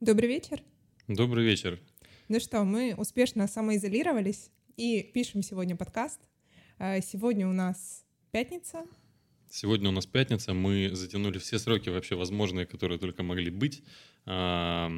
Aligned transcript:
Добрый 0.00 0.28
вечер. 0.28 0.62
Добрый 1.08 1.44
вечер. 1.44 1.80
Ну 2.28 2.38
что, 2.38 2.62
мы 2.62 2.94
успешно 2.96 3.48
самоизолировались 3.48 4.52
и 4.76 5.02
пишем 5.02 5.42
сегодня 5.42 5.74
подкаст. 5.74 6.20
А, 6.78 7.00
сегодня 7.00 7.48
у 7.48 7.52
нас 7.52 8.04
пятница. 8.30 8.86
Сегодня 9.50 9.88
у 9.88 9.92
нас 9.92 10.06
пятница. 10.06 10.54
Мы 10.54 10.90
затянули 10.92 11.38
все 11.38 11.58
сроки 11.58 11.88
вообще 11.88 12.14
возможные, 12.14 12.64
которые 12.64 13.00
только 13.00 13.24
могли 13.24 13.50
быть. 13.50 13.82
А, 14.24 14.88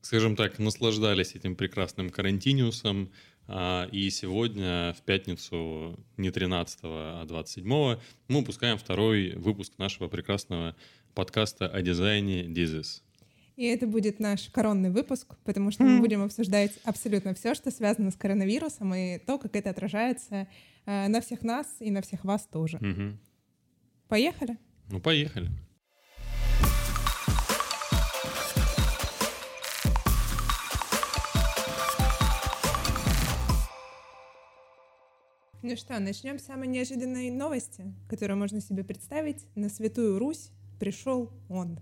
скажем 0.00 0.34
так, 0.34 0.58
наслаждались 0.58 1.36
этим 1.36 1.54
прекрасным 1.54 2.10
карантиниусом. 2.10 3.12
А, 3.46 3.88
и 3.92 4.10
сегодня, 4.10 4.92
в 4.98 5.02
пятницу, 5.02 6.04
не 6.16 6.32
13, 6.32 6.80
а 6.82 7.24
27, 7.26 7.64
мы 7.64 8.00
выпускаем 8.26 8.76
второй 8.76 9.36
выпуск 9.36 9.78
нашего 9.78 10.08
прекрасного 10.08 10.74
подкаста 11.14 11.68
о 11.68 11.80
дизайне 11.80 12.46
Dizis. 12.46 13.02
И 13.60 13.64
это 13.64 13.86
будет 13.86 14.20
наш 14.20 14.48
коронный 14.48 14.88
выпуск, 14.88 15.36
потому 15.44 15.70
что 15.70 15.82
мы 15.82 16.00
будем 16.00 16.22
обсуждать 16.22 16.72
абсолютно 16.82 17.34
все, 17.34 17.54
что 17.54 17.70
связано 17.70 18.10
с 18.10 18.16
коронавирусом, 18.16 18.94
и 18.94 19.18
то, 19.18 19.36
как 19.36 19.54
это 19.54 19.68
отражается 19.68 20.48
э, 20.86 21.08
на 21.08 21.20
всех 21.20 21.42
нас 21.42 21.66
и 21.78 21.90
на 21.90 22.00
всех 22.00 22.24
вас 22.24 22.46
тоже. 22.46 22.78
Угу. 22.78 23.18
Поехали? 24.08 24.56
Ну, 24.88 24.98
поехали. 24.98 25.50
Ну 35.60 35.76
что, 35.76 36.00
начнем 36.00 36.38
с 36.38 36.44
самой 36.44 36.68
неожиданной 36.68 37.30
новости, 37.30 37.92
которую 38.08 38.38
можно 38.38 38.62
себе 38.62 38.84
представить. 38.84 39.44
На 39.54 39.68
Святую 39.68 40.18
Русь 40.18 40.50
пришел 40.78 41.30
он. 41.50 41.78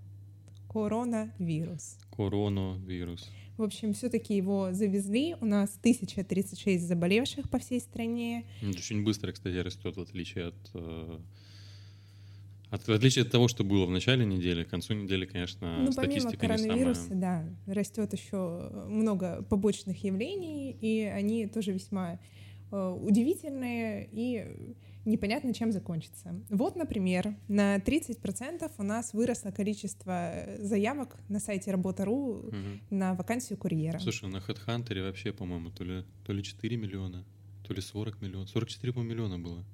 Коронавирус. 0.79 1.99
Коронавирус. 2.11 3.29
В 3.57 3.63
общем, 3.63 3.93
все-таки 3.93 4.37
его 4.37 4.73
завезли. 4.73 5.35
У 5.41 5.45
нас 5.45 5.77
1036 5.81 6.87
заболевших 6.87 7.51
по 7.51 7.59
всей 7.59 7.81
стране. 7.81 8.45
Это 8.63 8.79
очень 8.79 9.03
быстро, 9.03 9.33
кстати, 9.33 9.57
растет, 9.57 9.97
в 9.97 10.01
отличие 10.01 10.47
от, 10.47 10.71
э, 10.75 11.19
от 12.71 12.87
в 12.87 12.93
отличие 12.93 13.25
от 13.25 13.33
того, 13.33 13.49
что 13.49 13.65
было 13.65 13.87
в 13.87 13.91
начале 13.91 14.25
недели, 14.25 14.63
к 14.63 14.69
концу 14.69 14.95
недели, 14.95 15.27
конечно, 15.27 15.79
ну, 15.79 15.91
статистика 15.91 16.39
помимо 16.39 16.59
коронавируса, 16.59 17.03
не 17.03 17.21
самая. 17.21 17.57
да, 17.67 17.75
растет 17.75 18.13
еще 18.13 18.71
много 18.89 19.43
побочных 19.43 20.05
явлений, 20.05 20.71
и 20.71 21.03
они 21.03 21.49
тоже 21.49 21.73
весьма 21.73 22.21
э, 22.71 22.99
удивительные 23.03 24.09
и 24.13 24.77
непонятно, 25.09 25.53
чем 25.55 25.73
закончится. 25.73 26.35
Вот, 26.51 26.77
например, 26.77 27.35
на 27.49 27.77
30% 27.79 28.71
у 28.79 28.83
нас 28.83 29.13
выросло 29.13 29.51
количество 29.51 30.45
заявок 30.59 31.17
на 31.29 31.41
сайте 31.41 31.71
Работа.ру 31.71 32.35
угу. 32.35 32.57
на 32.91 33.15
вакансию 33.15 33.59
курьера. 33.59 33.99
Слушай, 33.99 34.29
на 34.29 34.39
HeadHunter 34.39 35.03
вообще, 35.03 35.33
по-моему, 35.33 35.71
то 35.71 35.85
ли, 35.85 36.05
то 36.25 36.33
ли 36.33 36.43
4 36.43 36.77
миллиона, 36.77 37.25
то 37.67 37.75
ли 37.75 37.81
40 37.81 38.21
миллионов. 38.21 38.51
44, 38.51 38.93
по 38.93 39.01
миллиона 39.01 39.39
было. 39.39 39.65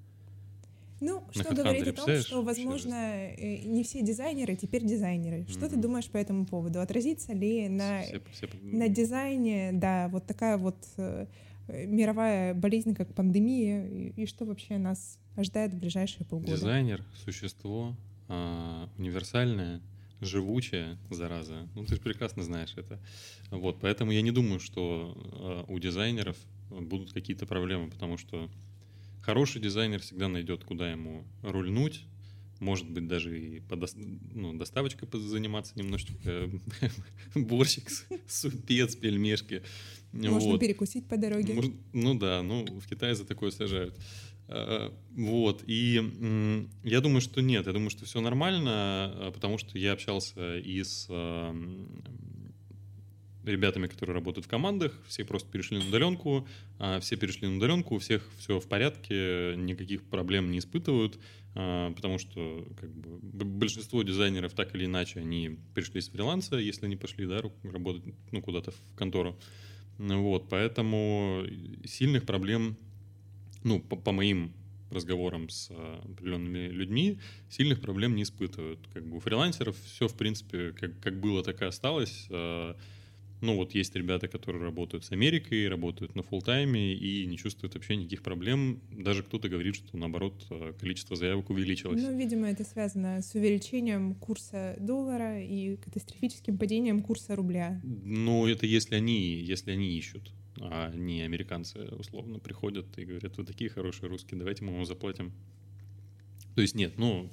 Ну, 1.01 1.23
на 1.35 1.43
что 1.43 1.55
говорит 1.55 1.87
о 1.89 1.93
том, 1.93 2.17
что, 2.21 2.43
возможно, 2.43 2.95
э, 2.95 3.59
не 3.65 3.83
все 3.83 4.01
дизайнеры 4.03 4.57
теперь 4.57 4.85
дизайнеры. 4.85 5.41
Mm-hmm. 5.41 5.51
Что 5.51 5.69
ты 5.69 5.77
думаешь 5.77 6.09
по 6.09 6.17
этому 6.17 6.47
поводу? 6.47 6.81
Отразится 6.81 7.33
ли 7.33 7.69
на, 7.69 8.03
все, 8.03 8.23
все... 8.33 8.49
на 8.63 8.89
дизайне, 8.89 9.71
да, 9.73 10.09
вот 10.09 10.25
такая 10.27 10.57
вот 10.57 10.77
э, 10.97 11.27
мировая 11.69 12.55
болезнь, 12.55 12.95
как 12.95 13.15
пандемия, 13.15 13.87
и, 13.87 14.23
и 14.23 14.27
что 14.27 14.45
вообще 14.45 14.79
нас 14.79 15.19
ожидает 15.37 15.73
в 15.73 15.79
ближайшие 15.79 16.27
полгода? 16.27 16.53
Дизайнер— 16.53 17.05
существо 17.25 17.97
а, 18.29 18.89
универсальное, 18.99 19.81
живучее, 20.21 20.99
зараза. 21.11 21.69
Ну, 21.75 21.85
ты 21.85 21.97
же 21.97 22.01
прекрасно 22.01 22.43
знаешь 22.43 22.75
это. 22.77 23.01
Вот, 23.51 23.79
поэтому 23.81 24.13
я 24.13 24.23
не 24.23 24.31
думаю, 24.31 24.61
что 24.61 25.15
а, 25.17 25.65
у 25.69 25.79
дизайнеров 25.79 26.37
будут 26.71 27.13
какие-то 27.13 27.47
проблемы, 27.47 27.91
потому 27.91 28.17
что 28.19 28.51
хороший 29.23 29.61
дизайнер 29.61 30.01
всегда 30.01 30.29
найдет, 30.29 30.65
куда 30.65 30.91
ему 30.91 31.25
рульнуть, 31.43 32.05
может 32.61 32.89
быть, 32.89 33.07
даже 33.07 33.39
и 33.39 33.61
по 33.61 33.77
до, 33.77 33.87
ну, 34.35 34.55
доставочкой 34.55 35.09
заниматься 35.21 35.73
немножечко, 35.77 36.51
борщик, 37.35 37.89
супец, 38.27 38.97
пельмешки. 38.97 39.63
Можно 40.13 40.53
вот. 40.53 40.61
перекусить 40.61 41.07
по 41.09 41.17
дороге. 41.17 41.55
Может, 41.55 41.73
ну 41.93 42.15
да, 42.15 42.43
ну 42.43 42.65
в 42.79 42.87
Китае 42.87 43.15
за 43.15 43.25
такое 43.25 43.51
сажают. 43.51 43.99
А, 44.47 44.93
вот, 45.17 45.65
и 45.67 46.69
я 46.85 47.01
думаю, 47.01 47.21
что 47.21 47.41
нет, 47.41 47.67
я 47.67 47.73
думаю, 47.73 47.91
что 47.91 48.05
все 48.05 48.21
нормально, 48.21 48.71
а, 48.71 49.33
потому 49.33 49.59
что 49.59 49.79
я 49.79 49.93
общался 49.93 50.59
и 50.59 50.83
с 50.83 51.07
а, 51.09 51.55
ребятами, 53.45 53.87
которые 53.87 54.15
работают 54.15 54.47
в 54.47 54.49
командах, 54.49 54.93
все 55.07 55.25
просто 55.25 55.51
перешли 55.51 55.79
на 55.79 55.87
удаленку, 55.87 56.47
все 57.01 57.17
перешли 57.17 57.47
на 57.47 57.57
удаленку, 57.57 57.97
у 57.97 57.99
всех 57.99 58.27
все 58.39 58.59
в 58.59 58.67
порядке, 58.67 59.55
никаких 59.57 60.03
проблем 60.05 60.51
не 60.51 60.61
испытывают, 60.61 61.19
потому 61.55 62.19
что 62.19 62.67
как 62.81 62.93
бы, 62.93 63.45
большинство 63.45 64.03
дизайнеров 64.03 64.55
так 64.55 64.75
или 64.75 64.87
иначе, 64.87 65.21
они 65.21 65.59
перешли 65.75 66.01
с 66.01 66.09
фриланса, 66.09 66.57
если 66.57 66.87
они 66.87 66.97
пошли 66.97 67.27
да, 67.27 67.41
работать 67.63 68.03
ну, 68.33 68.43
куда-то 68.43 68.73
в 68.73 68.97
контору. 68.97 69.39
Вот, 69.99 70.49
поэтому 70.49 71.45
сильных 71.85 72.25
проблем, 72.27 72.77
ну, 73.63 73.81
по, 73.81 73.95
по 73.95 74.11
моим 74.11 74.53
разговорам 74.91 75.49
с 75.49 75.69
а, 75.71 76.03
определенными 76.05 76.69
людьми, 76.69 77.19
сильных 77.49 77.81
проблем 77.81 78.17
не 78.17 78.25
испытывают. 78.25 78.81
Как 78.93 79.07
бы 79.07 79.17
у 79.17 79.21
фрилансеров 79.21 79.77
все, 79.85 80.09
в 80.09 80.17
принципе, 80.17 80.73
как, 80.73 80.99
как 81.01 81.21
было, 81.21 81.43
так 81.43 81.63
и 81.63 81.65
осталось. 81.65 82.27
Ну, 83.45 83.57
вот 83.57 83.75
есть 83.75 83.95
ребята, 83.95 84.27
которые 84.27 84.63
работают 84.63 85.05
с 85.05 85.13
Америкой, 85.13 85.69
работают 85.69 86.15
на 86.15 86.23
фултайме 86.23 86.95
и 86.95 87.27
не 87.27 87.37
чувствуют 87.37 87.75
вообще 87.75 87.97
никаких 87.97 88.23
проблем. 88.23 88.81
Даже 88.91 89.23
кто-то 89.23 89.51
говорит, 89.51 89.75
что, 89.75 89.99
наоборот, 89.99 90.47
э, 90.49 90.73
количество 90.81 91.15
заявок 91.15 91.51
увеличилось. 91.51 92.01
Ну, 92.01 92.17
видимо, 92.17 92.49
это 92.49 92.65
связано 92.65 93.21
с 93.21 93.35
увеличением 93.35 94.15
курса 94.15 94.77
доллара 94.81 95.43
и 95.43 95.77
катастрофическим 95.77 96.57
падением 96.57 97.03
курса 97.03 97.37
рубля. 97.37 97.83
Ну, 97.85 98.47
это 98.47 98.65
если 98.65 98.95
они, 98.95 99.35
если 99.35 99.73
они 99.73 99.97
ищут 99.99 100.33
а 100.61 100.91
не 100.95 101.23
американцы 101.23 101.81
условно 101.99 102.39
приходят 102.39 102.87
и 102.97 103.05
говорят, 103.05 103.37
вы 103.37 103.45
такие 103.45 103.69
хорошие 103.69 104.09
русские, 104.09 104.39
давайте 104.39 104.65
мы 104.65 104.73
вам 104.73 104.87
заплатим 104.87 105.33
то 106.55 106.63
есть 106.63 106.75
нет, 106.75 106.95
ну... 106.99 107.31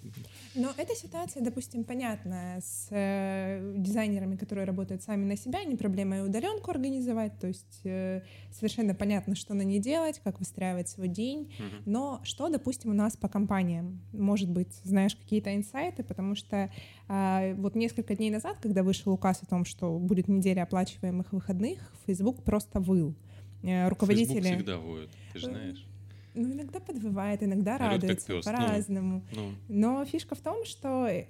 Но 0.56 0.74
эта 0.78 0.96
ситуация, 0.96 1.44
допустим, 1.44 1.84
понятна 1.84 2.58
с 2.60 2.88
э, 2.90 3.74
дизайнерами, 3.78 4.36
которые 4.36 4.66
работают 4.66 5.04
сами 5.04 5.26
на 5.26 5.38
себя, 5.38 5.64
не 5.64 5.76
проблема 5.76 6.18
и 6.18 6.22
удаленку 6.22 6.72
организовать, 6.72 7.38
то 7.40 7.48
есть 7.48 7.82
э, 7.84 8.24
совершенно 8.52 8.96
понятно, 8.96 9.36
что 9.36 9.54
на 9.54 9.62
ней 9.62 9.80
делать, 9.80 10.20
как 10.24 10.40
выстраивать 10.40 10.90
свой 10.90 11.08
день. 11.08 11.54
Угу. 11.60 11.84
Но 11.86 12.22
что, 12.24 12.50
допустим, 12.50 12.92
у 12.92 12.94
нас 12.94 13.16
по 13.16 13.28
компаниям? 13.28 14.02
Может 14.12 14.50
быть, 14.50 14.74
знаешь 14.84 15.16
какие-то 15.16 15.56
инсайты, 15.56 16.04
потому 16.04 16.36
что 16.36 16.72
э, 17.08 17.54
вот 17.56 17.76
несколько 17.76 18.16
дней 18.16 18.32
назад, 18.32 18.58
когда 18.60 18.82
вышел 18.82 19.12
указ 19.12 19.44
о 19.44 19.46
том, 19.46 19.66
что 19.66 20.00
будет 20.00 20.28
неделя 20.28 20.64
оплачиваемых 20.64 21.32
выходных, 21.32 21.94
Facebook 22.08 22.44
просто 22.44 22.80
выл. 22.80 23.16
Э, 23.62 23.88
руководители... 23.88 24.42
Facebook 24.42 24.56
всегда 24.56 24.78
воет, 24.78 25.10
ты 25.34 25.40
же 25.40 25.46
знаешь. 25.46 25.86
Ну, 26.34 26.54
иногда 26.54 26.80
подвывает, 26.80 27.44
иногда 27.44 27.78
радуется, 27.78 28.34
ну, 28.34 28.42
по-разному. 28.42 29.26
Ну, 29.32 29.42
ну. 29.42 29.52
Но 29.68 30.06
фишка 30.06 30.36
в 30.36 30.40
том, 30.40 30.66
что 30.66 31.08
э, 31.08 31.26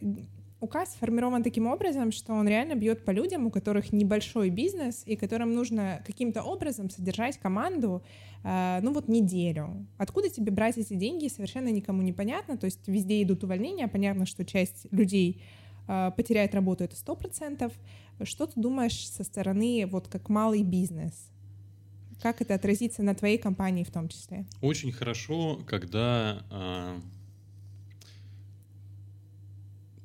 указ 0.59 0.93
сформирован 0.93 1.43
таким 1.43 1.65
образом, 1.67 2.11
что 2.11 2.33
он 2.33 2.47
реально 2.47 2.75
бьет 2.75 3.03
по 3.03 3.11
людям, 3.11 3.47
у 3.47 3.51
которых 3.51 3.91
небольшой 3.91 4.49
бизнес, 4.49 5.03
и 5.05 5.15
которым 5.15 5.53
нужно 5.53 6.01
каким-то 6.05 6.43
образом 6.43 6.89
содержать 6.89 7.39
команду, 7.39 8.03
э, 8.43 8.79
ну 8.81 8.93
вот 8.93 9.07
неделю. 9.07 9.87
Откуда 9.97 10.29
тебе 10.29 10.51
брать 10.51 10.77
эти 10.77 10.93
деньги, 10.93 11.27
совершенно 11.27 11.69
никому 11.69 12.03
не 12.03 12.13
понятно. 12.13 12.57
То 12.57 12.65
есть 12.65 12.87
везде 12.87 13.21
идут 13.23 13.43
увольнения, 13.43 13.87
понятно, 13.87 14.27
что 14.27 14.45
часть 14.45 14.85
людей 14.91 15.41
э, 15.87 16.11
потеряет 16.15 16.53
работу, 16.53 16.83
это 16.83 16.95
сто 16.95 17.15
процентов. 17.15 17.73
Что 18.23 18.45
ты 18.45 18.53
думаешь 18.55 19.09
со 19.09 19.23
стороны, 19.23 19.87
вот 19.91 20.07
как 20.07 20.29
малый 20.29 20.61
бизнес? 20.61 21.31
Как 22.21 22.39
это 22.41 22.53
отразится 22.53 23.01
на 23.01 23.15
твоей 23.15 23.39
компании 23.39 23.83
в 23.83 23.91
том 23.91 24.07
числе? 24.07 24.45
Очень 24.61 24.91
хорошо, 24.91 25.63
когда... 25.67 26.45
А... 26.51 27.01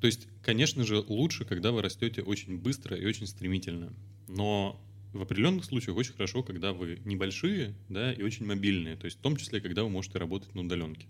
То 0.01 0.07
есть, 0.07 0.27
конечно 0.43 0.85
же, 0.85 0.99
лучше, 1.01 1.45
когда 1.45 1.73
вы 1.73 1.83
растете 1.83 2.23
очень 2.23 2.59
быстро 2.59 2.97
и 2.97 3.05
очень 3.05 3.27
стремительно. 3.27 3.93
Но 4.29 4.81
в 5.13 5.21
определенных 5.21 5.67
случаях 5.67 5.97
очень 5.97 6.13
хорошо, 6.15 6.43
когда 6.43 6.73
вы 6.73 7.01
небольшие, 7.05 7.75
да, 7.89 8.13
и 8.13 8.23
очень 8.23 8.47
мобильные. 8.47 8.97
То 8.97 9.05
есть 9.05 9.19
в 9.19 9.21
том 9.21 9.37
числе, 9.37 9.61
когда 9.61 9.85
вы 9.85 9.91
можете 9.91 10.19
работать 10.19 10.55
на 10.55 10.63
удаленке. 10.63 11.07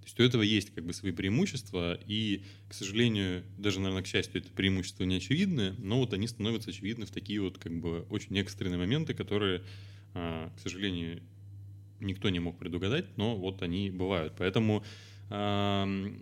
То 0.00 0.04
есть 0.04 0.20
у 0.20 0.22
этого 0.22 0.42
есть 0.42 0.70
как 0.74 0.84
бы 0.84 0.92
свои 0.92 1.12
преимущества, 1.12 2.00
и, 2.06 2.42
к 2.68 2.74
сожалению, 2.74 3.44
даже, 3.58 3.78
наверное, 3.78 4.02
к 4.02 4.06
счастью, 4.06 4.40
это 4.40 4.50
преимущества 4.50 5.04
не 5.04 5.16
очевидны, 5.16 5.74
но 5.78 5.98
вот 5.98 6.14
они 6.14 6.26
становятся 6.26 6.70
очевидны 6.70 7.06
в 7.06 7.10
такие 7.10 7.40
вот 7.40 7.58
как 7.58 7.78
бы 7.78 8.06
очень 8.08 8.38
экстренные 8.38 8.78
моменты, 8.78 9.12
которые 9.12 9.62
к 10.56 10.60
сожалению, 10.60 11.22
никто 12.00 12.30
не 12.30 12.40
мог 12.40 12.58
предугадать, 12.58 13.04
но 13.16 13.36
вот 13.36 13.62
они 13.62 13.90
бывают. 13.90 14.34
Поэтому, 14.38 14.82
ну, 15.30 16.14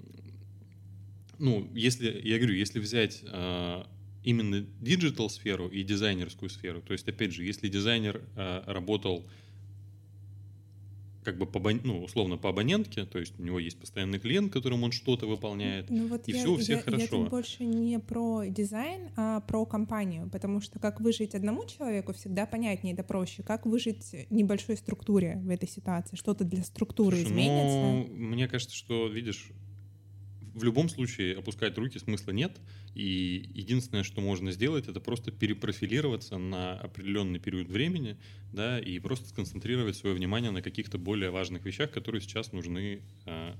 если, 1.75 2.21
я 2.25 2.39
говорю, 2.39 2.55
если 2.55 2.81
взять 2.81 3.23
а, 3.27 3.87
именно 4.27 4.67
digital 4.81 5.31
сферу 5.31 5.69
и 5.69 5.85
дизайнерскую 5.85 6.51
сферу. 6.51 6.83
То 6.83 6.93
есть, 6.93 7.09
опять 7.09 7.33
же, 7.33 7.45
если 7.45 7.69
дизайнер 7.69 8.21
э, 8.35 8.63
работал 8.67 9.25
как 11.27 11.39
бы 11.39 11.45
по, 11.45 11.59
ну, 11.83 12.05
условно 12.05 12.37
по 12.37 12.51
абонентке, 12.51 13.05
то 13.05 13.19
есть 13.19 13.39
у 13.41 13.43
него 13.43 13.59
есть 13.59 13.81
постоянный 13.81 14.21
клиент, 14.21 14.53
которому 14.53 14.85
он 14.85 14.93
что-то 14.93 15.27
выполняет, 15.27 15.91
ну, 15.91 16.07
вот 16.07 16.29
и 16.29 16.31
я, 16.31 16.39
все 16.39 16.53
у 16.53 16.57
всех 16.57 16.79
я, 16.79 16.83
хорошо. 16.85 17.25
Я 17.25 17.29
больше 17.29 17.65
не 17.65 17.99
про 17.99 18.45
дизайн, 18.45 19.11
а 19.17 19.41
про 19.41 19.67
компанию, 19.67 20.31
потому 20.31 20.61
что 20.61 20.79
как 20.79 21.01
выжить 21.01 21.35
одному 21.35 21.67
человеку 21.67 22.13
всегда 22.13 22.47
понятнее, 22.47 22.95
это 22.95 23.03
проще. 23.03 23.43
Как 23.43 23.67
выжить 23.67 24.15
небольшой 24.31 24.77
структуре 24.77 25.41
в 25.43 25.51
этой 25.51 25.69
ситуации? 25.69 26.15
Что-то 26.15 26.45
для 26.45 26.63
структуры 26.63 27.17
Слушай, 27.17 27.33
изменится? 27.33 27.77
Ну, 27.77 28.07
мне 28.15 28.47
кажется, 28.47 28.77
что, 28.77 29.09
видишь, 29.09 29.51
в 30.55 30.63
любом 30.63 30.89
случае 30.89 31.37
опускать 31.37 31.77
руки 31.77 31.99
смысла 31.99 32.31
нет, 32.31 32.57
и 32.97 33.51
единственное, 33.53 34.05
что 34.05 34.23
можно 34.23 34.51
сделать, 34.53 34.89
это 34.89 35.01
просто 35.01 35.31
перепрофилироваться 35.31 36.39
на 36.39 36.81
определенный 36.81 37.39
период 37.39 37.69
времени, 37.69 38.17
да, 38.55 38.79
и 38.79 38.99
просто 39.01 39.29
сконцентрировать 39.29 39.97
свое 39.97 40.17
внимание 40.17 40.51
на 40.51 40.63
каких-то 40.63 40.97
более 40.97 41.31
важных 41.31 41.67
вещах, 41.67 41.91
которые 41.91 42.23
сейчас 42.23 42.53
нужны 42.53 43.03
а, 43.27 43.55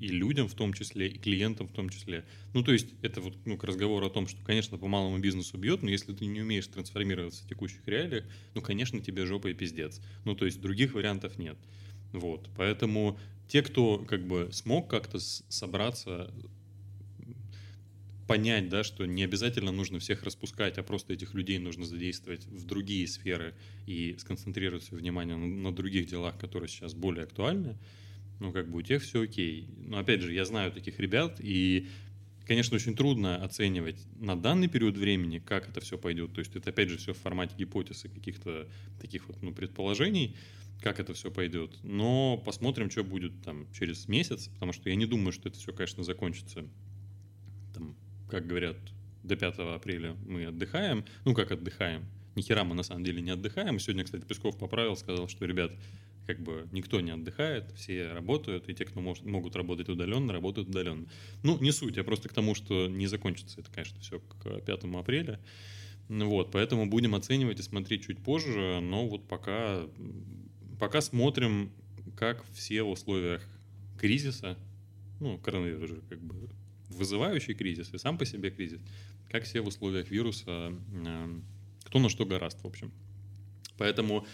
и 0.00 0.08
людям 0.08 0.48
в 0.48 0.54
том 0.54 0.72
числе, 0.72 1.06
и 1.06 1.18
клиентам 1.18 1.68
в 1.68 1.72
том 1.72 1.88
числе. 1.88 2.24
Ну, 2.52 2.64
то 2.64 2.72
есть 2.72 2.88
это 3.00 3.20
вот 3.20 3.36
ну, 3.44 3.56
к 3.56 3.62
разговору 3.62 4.06
о 4.06 4.10
том, 4.10 4.26
что, 4.26 4.42
конечно, 4.42 4.76
по 4.76 4.88
малому 4.88 5.20
бизнесу 5.20 5.56
бьет, 5.56 5.84
но 5.84 5.90
если 5.90 6.12
ты 6.12 6.26
не 6.26 6.40
умеешь 6.40 6.66
трансформироваться 6.66 7.44
в 7.44 7.48
текущих 7.48 7.86
реалиях, 7.86 8.24
ну, 8.54 8.60
конечно, 8.60 9.00
тебе 9.00 9.24
жопа 9.24 9.50
и 9.50 9.54
пиздец. 9.54 10.00
Ну, 10.24 10.34
то 10.34 10.46
есть 10.46 10.60
других 10.60 10.94
вариантов 10.94 11.38
нет. 11.38 11.58
Вот, 12.12 12.50
поэтому 12.56 13.20
те, 13.46 13.62
кто 13.62 13.98
как 13.98 14.26
бы 14.26 14.48
смог 14.50 14.90
как-то 14.90 15.20
собраться, 15.20 16.34
понять, 18.30 18.68
да, 18.68 18.84
что 18.84 19.06
не 19.06 19.24
обязательно 19.24 19.72
нужно 19.72 19.98
всех 19.98 20.22
распускать, 20.22 20.78
а 20.78 20.84
просто 20.84 21.14
этих 21.14 21.34
людей 21.34 21.58
нужно 21.58 21.84
задействовать 21.84 22.46
в 22.46 22.64
другие 22.64 23.08
сферы 23.08 23.56
и 23.86 24.14
сконцентрировать 24.20 24.84
свое 24.84 25.02
внимание 25.02 25.36
на, 25.36 25.74
других 25.74 26.06
делах, 26.06 26.38
которые 26.38 26.68
сейчас 26.68 26.94
более 26.94 27.24
актуальны, 27.24 27.76
ну, 28.38 28.52
как 28.52 28.70
бы 28.70 28.78
у 28.78 28.82
тех 28.82 29.02
все 29.02 29.22
окей. 29.22 29.66
Но, 29.78 29.98
опять 29.98 30.20
же, 30.20 30.32
я 30.32 30.44
знаю 30.44 30.70
таких 30.70 31.00
ребят, 31.00 31.40
и, 31.40 31.88
конечно, 32.46 32.76
очень 32.76 32.94
трудно 32.94 33.34
оценивать 33.34 33.98
на 34.20 34.40
данный 34.40 34.68
период 34.68 34.96
времени, 34.96 35.40
как 35.40 35.68
это 35.68 35.80
все 35.80 35.98
пойдет. 35.98 36.32
То 36.32 36.38
есть 36.38 36.54
это, 36.54 36.70
опять 36.70 36.88
же, 36.88 36.98
все 36.98 37.14
в 37.14 37.18
формате 37.18 37.56
гипотез 37.58 38.04
и 38.04 38.08
каких-то 38.08 38.68
таких 39.00 39.26
вот, 39.26 39.42
ну, 39.42 39.52
предположений 39.52 40.36
как 40.80 40.98
это 40.98 41.12
все 41.12 41.30
пойдет. 41.30 41.76
Но 41.82 42.38
посмотрим, 42.38 42.90
что 42.90 43.04
будет 43.04 43.42
там 43.42 43.66
через 43.74 44.08
месяц, 44.08 44.48
потому 44.54 44.72
что 44.72 44.88
я 44.88 44.96
не 44.96 45.04
думаю, 45.04 45.30
что 45.30 45.50
это 45.50 45.58
все, 45.58 45.74
конечно, 45.74 46.04
закончится, 46.04 46.64
как 48.30 48.46
говорят, 48.46 48.76
до 49.22 49.36
5 49.36 49.58
апреля 49.58 50.16
мы 50.26 50.46
отдыхаем. 50.46 51.04
Ну, 51.24 51.34
как 51.34 51.52
отдыхаем? 51.52 52.04
Ни 52.36 52.42
хера 52.42 52.64
мы 52.64 52.74
на 52.74 52.82
самом 52.82 53.04
деле 53.04 53.20
не 53.20 53.30
отдыхаем. 53.30 53.78
Сегодня, 53.78 54.04
кстати, 54.04 54.24
Песков 54.24 54.56
поправил, 54.58 54.96
сказал, 54.96 55.28
что, 55.28 55.44
ребят, 55.44 55.72
как 56.26 56.40
бы 56.40 56.68
никто 56.72 57.00
не 57.00 57.10
отдыхает, 57.10 57.72
все 57.72 58.12
работают, 58.12 58.68
и 58.68 58.74
те, 58.74 58.84
кто 58.84 59.00
может, 59.00 59.24
могут 59.24 59.56
работать 59.56 59.88
удаленно, 59.88 60.32
работают 60.32 60.68
удаленно. 60.68 61.06
Ну, 61.42 61.58
не 61.58 61.72
суть, 61.72 61.98
а 61.98 62.04
просто 62.04 62.28
к 62.28 62.32
тому, 62.32 62.54
что 62.54 62.86
не 62.86 63.06
закончится 63.08 63.60
это, 63.60 63.70
конечно, 63.70 64.00
все 64.00 64.20
к 64.20 64.60
5 64.60 64.84
апреля. 64.94 65.40
Вот, 66.08 66.50
поэтому 66.52 66.86
будем 66.86 67.14
оценивать 67.14 67.60
и 67.60 67.62
смотреть 67.62 68.06
чуть 68.06 68.22
позже, 68.22 68.80
но 68.80 69.06
вот 69.06 69.28
пока 69.28 69.82
пока 70.80 71.00
смотрим, 71.02 71.70
как 72.16 72.44
все 72.52 72.82
в 72.82 72.88
условиях 72.88 73.46
кризиса, 73.98 74.56
ну, 75.20 75.38
коронавирус 75.38 75.90
же 75.90 76.02
как 76.08 76.20
бы 76.20 76.48
вызывающий 76.90 77.54
кризис 77.54 77.92
и 77.94 77.98
сам 77.98 78.18
по 78.18 78.24
себе 78.24 78.50
кризис, 78.50 78.80
как 79.30 79.44
все 79.44 79.60
в 79.60 79.66
условиях 79.66 80.10
вируса, 80.10 80.72
э, 80.92 81.40
кто 81.84 81.98
на 81.98 82.08
что 82.08 82.26
горазд, 82.26 82.62
в 82.62 82.66
общем. 82.66 82.92
Поэтому 83.78 84.26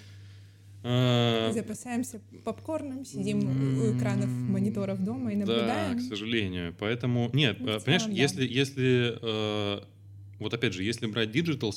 э, 0.83 1.51
Запасаемся 1.53 2.21
попкорном, 2.45 3.05
сидим 3.05 3.81
у 3.81 3.97
экранов 3.97 4.29
мониторов 4.29 5.03
дома 5.05 5.33
и 5.33 5.37
наблюдаем. 5.37 5.97
Да, 5.97 6.03
к 6.03 6.09
сожалению. 6.09 6.75
Поэтому, 6.79 7.31
нет, 7.33 7.59
ну, 7.61 7.79
понимаешь, 7.81 8.05
да. 8.05 8.11
если, 8.11 8.47
если 8.47 9.19
э, 9.21 9.85
вот 10.39 10.53
опять 10.53 10.73
же, 10.73 10.83
если 10.83 11.07
брать 11.07 11.31
digital 11.31 11.73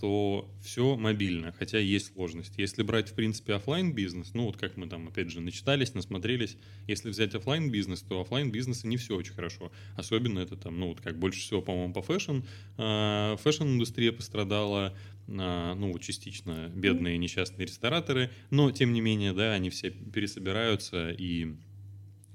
то 0.00 0.50
все 0.62 0.96
мобильно, 0.96 1.52
хотя 1.52 1.78
есть 1.78 2.14
сложность. 2.14 2.54
Если 2.56 2.82
брать, 2.82 3.10
в 3.10 3.14
принципе, 3.14 3.54
офлайн 3.54 3.92
бизнес, 3.92 4.32
ну 4.32 4.46
вот 4.46 4.56
как 4.56 4.78
мы 4.78 4.88
там, 4.88 5.08
опять 5.08 5.30
же, 5.30 5.40
начитались, 5.40 5.92
насмотрелись, 5.94 6.56
если 6.86 7.10
взять 7.10 7.34
офлайн 7.34 7.70
бизнес, 7.70 8.00
то 8.00 8.20
офлайн 8.22 8.50
бизнеса 8.50 8.86
не 8.86 8.96
все 8.96 9.14
очень 9.16 9.34
хорошо. 9.34 9.70
Особенно 9.96 10.38
это 10.38 10.56
там, 10.56 10.80
ну 10.80 10.88
вот 10.88 11.02
как 11.02 11.18
больше 11.18 11.40
всего, 11.40 11.60
по-моему, 11.60 11.92
по 11.92 12.00
fashion. 12.00 12.38
А, 12.78 13.36
fashion-индустрия 13.36 14.12
пострадала, 14.12 14.96
а, 15.28 15.74
ну 15.74 15.98
частично 15.98 16.72
бедные 16.74 17.18
несчастные 17.18 17.66
рестораторы, 17.66 18.30
но 18.50 18.70
тем 18.70 18.94
не 18.94 19.02
менее, 19.02 19.34
да, 19.34 19.52
они 19.52 19.68
все 19.68 19.90
пересобираются 19.90 21.10
и 21.10 21.56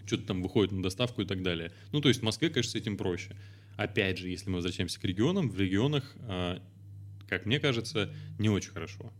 что-то 0.06 0.28
там 0.28 0.44
выходит 0.44 0.72
на 0.72 0.84
доставку 0.84 1.24
и 1.24 1.26
так 1.26 1.42
далее. 1.42 1.72
Ну 1.92 2.00
то 2.00 2.10
есть 2.10 2.22
в 2.22 2.24
Москве, 2.24 2.50
конечно, 2.52 2.74
с 2.74 2.76
этим 2.76 2.96
проще. 2.96 3.36
Опять 3.76 4.20
же, 4.20 4.30
если 4.30 4.50
мы 4.50 4.58
возвращаемся 4.58 5.00
к 5.00 5.04
регионам, 5.04 5.50
в 5.50 5.60
регионах 5.60 6.16
а, 6.22 6.62
как 7.28 7.46
мне 7.46 7.60
кажется, 7.60 8.14
не 8.40 8.50
очень 8.50 8.72
хорошо, 8.72 9.14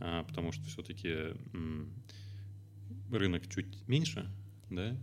а, 0.00 0.24
потому 0.24 0.52
что 0.52 0.64
все-таки 0.64 1.34
рынок 3.10 3.48
чуть 3.48 3.86
меньше, 3.88 4.30
да. 4.70 4.96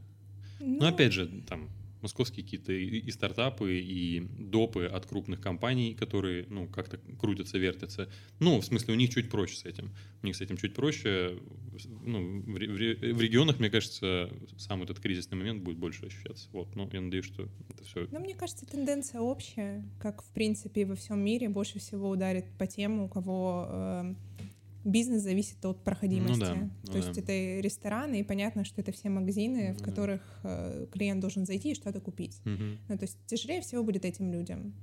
Ну, 0.59 0.79
Но 0.79 0.87
опять 0.87 1.13
же, 1.13 1.27
там 1.47 1.69
московские 2.01 2.43
какие-то 2.43 2.71
и, 2.71 3.09
стартапы, 3.11 3.79
и 3.79 4.21
допы 4.37 4.85
от 4.85 5.05
крупных 5.05 5.41
компаний, 5.41 5.93
которые, 5.93 6.45
ну, 6.49 6.67
как-то 6.67 6.99
крутятся, 7.19 7.57
вертятся. 7.57 8.09
Ну, 8.39 8.59
в 8.59 8.65
смысле, 8.65 8.93
у 8.93 8.97
них 8.97 9.09
чуть 9.09 9.29
проще 9.29 9.57
с 9.57 9.65
этим. 9.65 9.91
У 10.21 10.25
них 10.25 10.35
с 10.35 10.41
этим 10.41 10.57
чуть 10.57 10.73
проще. 10.73 11.39
Ну, 12.03 12.41
в, 12.41 12.53
в, 12.53 12.55
в 12.57 13.21
регионах, 13.21 13.59
мне 13.59 13.69
кажется, 13.69 14.29
сам 14.57 14.83
этот 14.83 14.99
кризисный 14.99 15.37
момент 15.37 15.63
будет 15.63 15.77
больше 15.77 16.05
ощущаться. 16.05 16.49
Вот, 16.51 16.75
ну, 16.75 16.89
я 16.91 17.01
надеюсь, 17.01 17.25
что 17.25 17.47
это 17.69 17.83
все... 17.83 18.07
Ну, 18.11 18.19
мне 18.19 18.35
кажется, 18.35 18.65
тенденция 18.65 19.21
общая, 19.21 19.83
как, 19.99 20.21
в 20.23 20.31
принципе, 20.31 20.85
во 20.85 20.95
всем 20.95 21.19
мире 21.19 21.49
больше 21.49 21.79
всего 21.79 22.09
ударит 22.09 22.45
по 22.57 22.67
тем, 22.67 23.01
у 23.01 23.09
кого 23.09 23.67
э, 23.69 24.15
бизнес 24.87 25.21
зависит 25.21 25.63
от 25.65 25.83
проходимости. 25.83 26.39
Ну, 26.39 26.45
да, 26.45 26.55
ну, 26.55 26.69
То 26.85 26.91
да. 26.93 26.97
есть 26.97 27.17
это 27.17 27.31
рестораны, 27.61 28.21
и 28.21 28.23
понятно, 28.23 28.63
что 28.63 28.81
это 28.81 28.91
все 28.91 29.09
магазины, 29.09 29.69
ну, 29.69 29.79
в 29.79 29.83
которых 29.83 30.21
э, 30.43 30.87
клиент 30.91 31.21
должен 31.21 31.45
зайти 31.45 31.71
и 31.71 31.75
что-то 31.75 31.99
купить. 31.99 32.39
Угу. 32.45 32.63
Ну, 32.89 32.97
то 32.97 33.03
есть 33.03 33.17
тяжелее 33.27 33.61
всего 33.61 33.83
будет 33.83 34.05
этим 34.05 34.31
людям. 34.31 34.73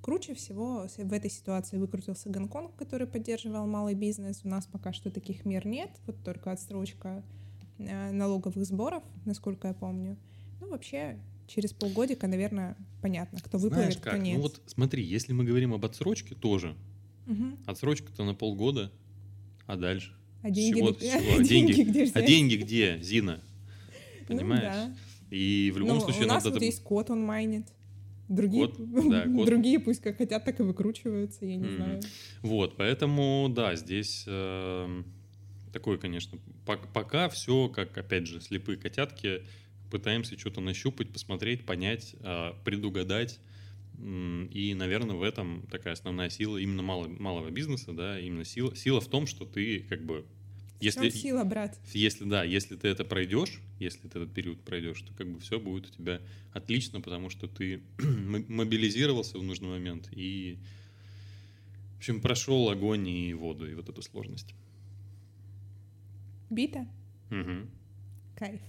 Круче 0.00 0.34
всего 0.34 0.86
в 0.96 1.12
этой 1.12 1.30
ситуации 1.30 1.76
выкрутился 1.76 2.30
Гонконг, 2.30 2.74
который 2.76 3.06
поддерживал 3.06 3.66
малый 3.66 3.94
бизнес. 3.94 4.40
У 4.44 4.48
нас 4.48 4.66
пока 4.66 4.92
что 4.92 5.10
таких 5.10 5.44
мер 5.44 5.66
нет, 5.66 5.90
вот 6.06 6.22
только 6.24 6.50
отсрочка 6.52 7.22
э, 7.78 8.10
налоговых 8.12 8.64
сборов, 8.64 9.02
насколько 9.24 9.68
я 9.68 9.74
помню. 9.74 10.16
Ну, 10.60 10.70
вообще, 10.70 11.18
через 11.46 11.72
полгодика, 11.72 12.26
наверное, 12.26 12.76
понятно, 13.02 13.40
кто 13.40 13.58
выплывет, 13.58 13.92
Знаешь 13.92 13.96
как? 13.96 14.14
кто 14.14 14.22
нет. 14.22 14.36
Ну 14.36 14.42
вот 14.42 14.60
смотри, 14.66 15.04
если 15.04 15.32
мы 15.32 15.44
говорим 15.44 15.74
об 15.74 15.84
отсрочке 15.84 16.34
тоже, 16.34 16.76
угу. 17.26 17.56
отсрочка-то 17.66 18.24
на 18.24 18.34
полгода, 18.34 18.92
а 19.68 19.76
дальше? 19.76 20.12
А 20.42 20.50
деньги, 20.50 20.78
чего, 20.78 20.92
чего? 20.92 21.36
А 21.38 21.42
деньги, 21.44 21.72
деньги 21.74 21.90
где 21.90 22.10
А 22.14 22.22
деньги 22.22 22.56
где, 22.56 22.98
Зина? 23.02 23.40
Ну 24.28 24.38
Понимаешь? 24.38 24.62
Ну, 24.62 24.94
да. 24.94 24.96
И 25.30 25.70
в 25.74 25.78
любом 25.78 25.98
ну, 25.98 26.00
случае 26.00 26.24
у 26.24 26.28
нас 26.28 26.42
надо... 26.42 26.54
вот 26.54 26.62
есть 26.62 26.82
код, 26.82 27.10
он 27.10 27.22
майнит. 27.22 27.66
Другие, 28.30 28.68
код, 28.68 29.10
да, 29.10 29.24
код. 29.24 29.46
другие 29.46 29.78
пусть 29.78 30.00
как 30.00 30.16
хотят, 30.16 30.44
так 30.44 30.58
и 30.60 30.62
выкручиваются, 30.62 31.44
я 31.44 31.56
не 31.56 31.64
mm-hmm. 31.64 31.76
знаю. 31.76 32.00
Вот, 32.40 32.76
поэтому, 32.76 33.50
да, 33.54 33.74
здесь 33.76 34.24
э, 34.26 35.02
такое, 35.72 35.98
конечно, 35.98 36.38
пока 36.64 37.28
все, 37.28 37.68
как, 37.68 37.96
опять 37.96 38.26
же, 38.26 38.40
слепые 38.40 38.78
котятки, 38.78 39.42
пытаемся 39.90 40.38
что-то 40.38 40.62
нащупать, 40.62 41.12
посмотреть, 41.12 41.66
понять, 41.66 42.16
э, 42.20 42.52
предугадать, 42.64 43.38
и, 43.98 44.74
наверное, 44.74 45.16
в 45.16 45.22
этом 45.22 45.66
такая 45.70 45.94
основная 45.94 46.30
сила 46.30 46.56
именно 46.58 46.82
малого, 46.82 47.08
малого 47.08 47.50
бизнеса, 47.50 47.92
да, 47.92 48.18
именно 48.18 48.44
сила, 48.44 48.74
сила 48.76 49.00
в 49.00 49.08
том, 49.08 49.26
что 49.26 49.44
ты 49.44 49.80
как 49.80 50.04
бы 50.04 50.24
если, 50.80 51.08
сила, 51.10 51.42
брат. 51.42 51.78
Если 51.92 52.24
да, 52.24 52.44
если 52.44 52.76
ты 52.76 52.88
это 52.88 53.04
пройдешь, 53.04 53.60
если 53.80 54.06
ты 54.06 54.20
этот 54.20 54.32
период 54.32 54.60
пройдешь, 54.60 55.00
то 55.02 55.12
как 55.14 55.28
бы 55.28 55.40
все 55.40 55.58
будет 55.58 55.86
у 55.86 55.92
тебя 55.92 56.20
отлично, 56.52 57.00
потому 57.00 57.30
что 57.30 57.48
ты 57.48 57.82
мобилизировался 57.98 59.38
в 59.38 59.42
нужный 59.42 59.68
момент 59.68 60.08
и, 60.12 60.58
в 61.94 61.98
общем, 61.98 62.20
прошел 62.20 62.70
огонь 62.70 63.08
и 63.08 63.34
воду 63.34 63.68
и 63.68 63.74
вот 63.74 63.88
эту 63.88 64.02
сложность. 64.02 64.54
Бита. 66.48 66.86
Угу. 67.30 67.66
Кайф. 68.36 68.60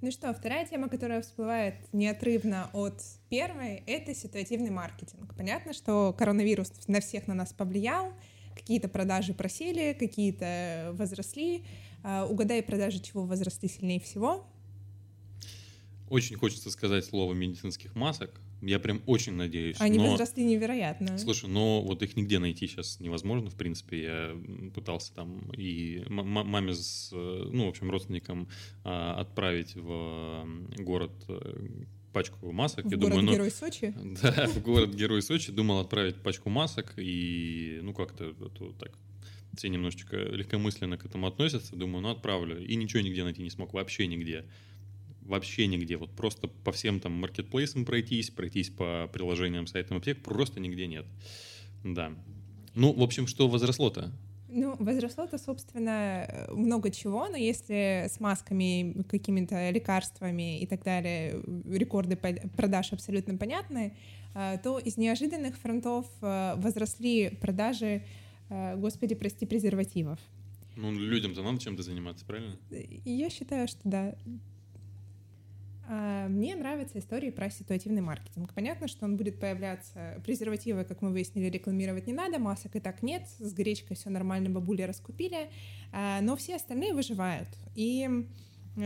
Ну 0.00 0.12
что, 0.12 0.32
вторая 0.32 0.64
тема, 0.64 0.88
которая 0.88 1.22
всплывает 1.22 1.74
неотрывно 1.92 2.70
от 2.72 3.02
первой, 3.28 3.82
это 3.86 4.14
ситуативный 4.14 4.70
маркетинг. 4.70 5.34
Понятно, 5.36 5.72
что 5.72 6.14
коронавирус 6.16 6.70
на 6.86 7.00
всех 7.00 7.26
на 7.26 7.34
нас 7.34 7.52
повлиял, 7.52 8.12
какие-то 8.54 8.88
продажи 8.88 9.34
просели, 9.34 9.96
какие-то 9.98 10.90
возросли. 10.92 11.64
А, 12.04 12.26
угадай, 12.26 12.62
продажи 12.62 13.00
чего 13.00 13.24
возросли 13.24 13.68
сильнее 13.68 13.98
всего? 13.98 14.46
Очень 16.08 16.36
хочется 16.36 16.70
сказать 16.70 17.04
слово 17.04 17.34
медицинских 17.34 17.96
масок. 17.96 18.40
Я 18.60 18.78
прям 18.78 19.02
очень 19.06 19.34
надеюсь. 19.34 19.76
Они 19.78 19.98
но... 19.98 20.10
возросли 20.10 20.44
невероятно. 20.44 21.16
Слушай, 21.18 21.48
но 21.48 21.82
вот 21.82 22.02
их 22.02 22.16
нигде 22.16 22.38
найти 22.38 22.66
сейчас 22.66 22.98
невозможно, 23.00 23.50
в 23.50 23.54
принципе. 23.54 24.02
Я 24.02 24.36
пытался 24.74 25.14
там 25.14 25.50
и 25.56 26.04
маме 26.08 26.74
с, 26.74 27.10
ну, 27.12 27.66
в 27.66 27.68
общем, 27.68 27.90
родственникам 27.90 28.48
а, 28.84 29.20
отправить 29.20 29.76
в 29.76 30.46
город 30.78 31.12
э, 31.28 31.68
пачку 32.12 32.50
масок. 32.50 32.86
В 32.86 32.90
я 32.90 32.96
город 32.96 33.10
думаю, 33.10 33.26
ну, 33.26 33.32
Герой 33.32 33.50
Сочи? 33.50 33.94
Да, 34.22 34.46
в 34.48 34.62
город 34.62 34.94
Герой 34.94 35.22
Сочи. 35.22 35.52
Думал 35.52 35.80
отправить 35.80 36.16
пачку 36.16 36.50
масок 36.50 36.94
и, 36.96 37.78
ну, 37.82 37.94
как-то 37.94 38.34
так 38.78 38.92
все 39.56 39.68
немножечко 39.68 40.16
легкомысленно 40.16 40.98
к 40.98 41.04
этому 41.04 41.26
относятся. 41.26 41.76
Думаю, 41.76 42.02
ну, 42.02 42.10
отправлю. 42.10 42.64
И 42.64 42.76
ничего 42.76 43.02
нигде 43.02 43.24
найти 43.24 43.42
не 43.42 43.50
смог, 43.50 43.72
вообще 43.72 44.06
нигде 44.06 44.44
вообще 45.28 45.66
нигде. 45.66 45.96
Вот 45.96 46.10
просто 46.10 46.48
по 46.48 46.72
всем 46.72 47.00
там 47.00 47.12
маркетплейсам 47.12 47.84
пройтись, 47.84 48.30
пройтись 48.30 48.70
по 48.70 49.08
приложениям, 49.12 49.66
сайтам 49.66 49.98
аптек, 49.98 50.22
просто 50.22 50.58
нигде 50.58 50.86
нет. 50.86 51.06
Да. 51.84 52.12
Ну, 52.74 52.92
в 52.92 53.02
общем, 53.02 53.26
что 53.26 53.48
возросло-то? 53.48 54.12
Ну, 54.50 54.76
возросло-то, 54.78 55.36
собственно, 55.36 56.46
много 56.50 56.90
чего, 56.90 57.28
но 57.28 57.36
если 57.36 58.06
с 58.08 58.18
масками, 58.18 59.02
какими-то 59.02 59.70
лекарствами 59.70 60.60
и 60.60 60.66
так 60.66 60.82
далее 60.82 61.42
рекорды 61.66 62.16
продаж 62.16 62.94
абсолютно 62.94 63.36
понятны, 63.36 63.94
э, 64.34 64.56
то 64.62 64.78
из 64.78 64.96
неожиданных 64.96 65.58
фронтов 65.58 66.06
э, 66.22 66.54
возросли 66.56 67.28
продажи, 67.42 68.02
э, 68.48 68.76
господи, 68.76 69.14
прости, 69.14 69.44
презервативов. 69.44 70.18
Ну, 70.76 70.92
людям-то 70.92 71.42
надо 71.42 71.58
чем-то 71.58 71.82
заниматься, 71.82 72.24
правильно? 72.24 72.56
Я 73.04 73.28
считаю, 73.28 73.68
что 73.68 73.80
да. 73.84 74.14
А, 75.90 76.28
мне 76.28 76.54
нравятся 76.54 76.98
истории 76.98 77.30
про 77.30 77.48
ситуативный 77.48 78.02
маркетинг. 78.02 78.52
Понятно, 78.52 78.88
что 78.88 79.06
он 79.06 79.16
будет 79.16 79.40
появляться. 79.40 80.20
Презервативы, 80.22 80.84
как 80.84 81.00
мы 81.00 81.10
выяснили, 81.10 81.48
рекламировать 81.48 82.06
не 82.06 82.12
надо, 82.12 82.38
масок 82.38 82.76
и 82.76 82.80
так 82.80 83.02
нет. 83.02 83.26
С 83.38 83.54
гречкой 83.54 83.96
все 83.96 84.10
нормально, 84.10 84.50
бабули 84.50 84.82
раскупили. 84.82 85.48
А, 85.90 86.20
но 86.20 86.36
все 86.36 86.56
остальные 86.56 86.92
выживают. 86.92 87.48
И 87.74 88.26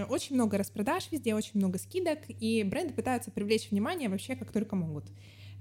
очень 0.08 0.36
много 0.36 0.56
распродаж 0.56 1.10
везде, 1.10 1.34
очень 1.34 1.52
много 1.54 1.78
скидок, 1.78 2.20
и 2.28 2.62
бренды 2.62 2.94
пытаются 2.94 3.30
привлечь 3.30 3.70
внимание 3.70 4.08
вообще 4.08 4.36
как 4.36 4.52
только 4.52 4.76
могут. 4.76 5.04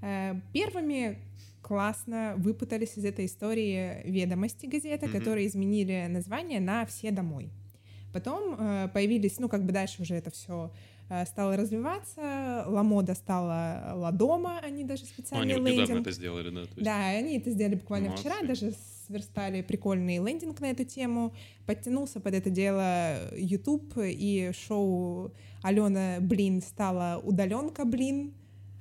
А, 0.00 0.40
первыми 0.52 1.18
классно 1.60 2.34
выпутались 2.36 2.96
из 2.96 3.04
этой 3.04 3.26
истории 3.26 4.02
ведомости 4.04 4.66
газеты, 4.66 5.06
mm-hmm. 5.06 5.18
которые 5.18 5.48
изменили 5.48 6.06
название 6.08 6.60
на 6.60 6.86
«Все 6.86 7.10
домой». 7.10 7.50
Потом 8.12 8.56
э, 8.58 8.88
появились, 8.92 9.38
ну, 9.38 9.48
как 9.48 9.64
бы 9.64 9.72
дальше 9.72 10.02
уже 10.02 10.14
это 10.14 10.30
все 10.30 10.70
Э, 11.14 11.26
стала 11.26 11.58
развиваться, 11.58 12.64
Ламода 12.66 13.14
стала 13.14 13.92
Ладома, 13.94 14.60
они 14.60 14.82
даже 14.82 15.04
специальный 15.04 15.56
ну, 15.56 15.66
они 15.66 15.76
лендинг. 15.76 16.00
это 16.00 16.10
сделали, 16.10 16.48
да? 16.48 16.60
Есть... 16.60 16.74
Да, 16.76 17.06
они 17.08 17.36
это 17.36 17.50
сделали 17.50 17.74
буквально 17.74 18.08
Молодцы. 18.08 18.30
вчера, 18.30 18.46
даже 18.46 18.72
сверстали 19.06 19.60
прикольный 19.60 20.24
лендинг 20.24 20.58
на 20.60 20.70
эту 20.70 20.84
тему, 20.84 21.34
подтянулся 21.66 22.18
под 22.18 22.32
это 22.32 22.48
дело 22.48 23.30
YouTube 23.36 23.92
и 23.98 24.52
шоу 24.54 25.34
Алена 25.62 26.16
Блин 26.20 26.62
стала 26.62 27.20
Удаленка 27.22 27.84
Блин, 27.84 28.32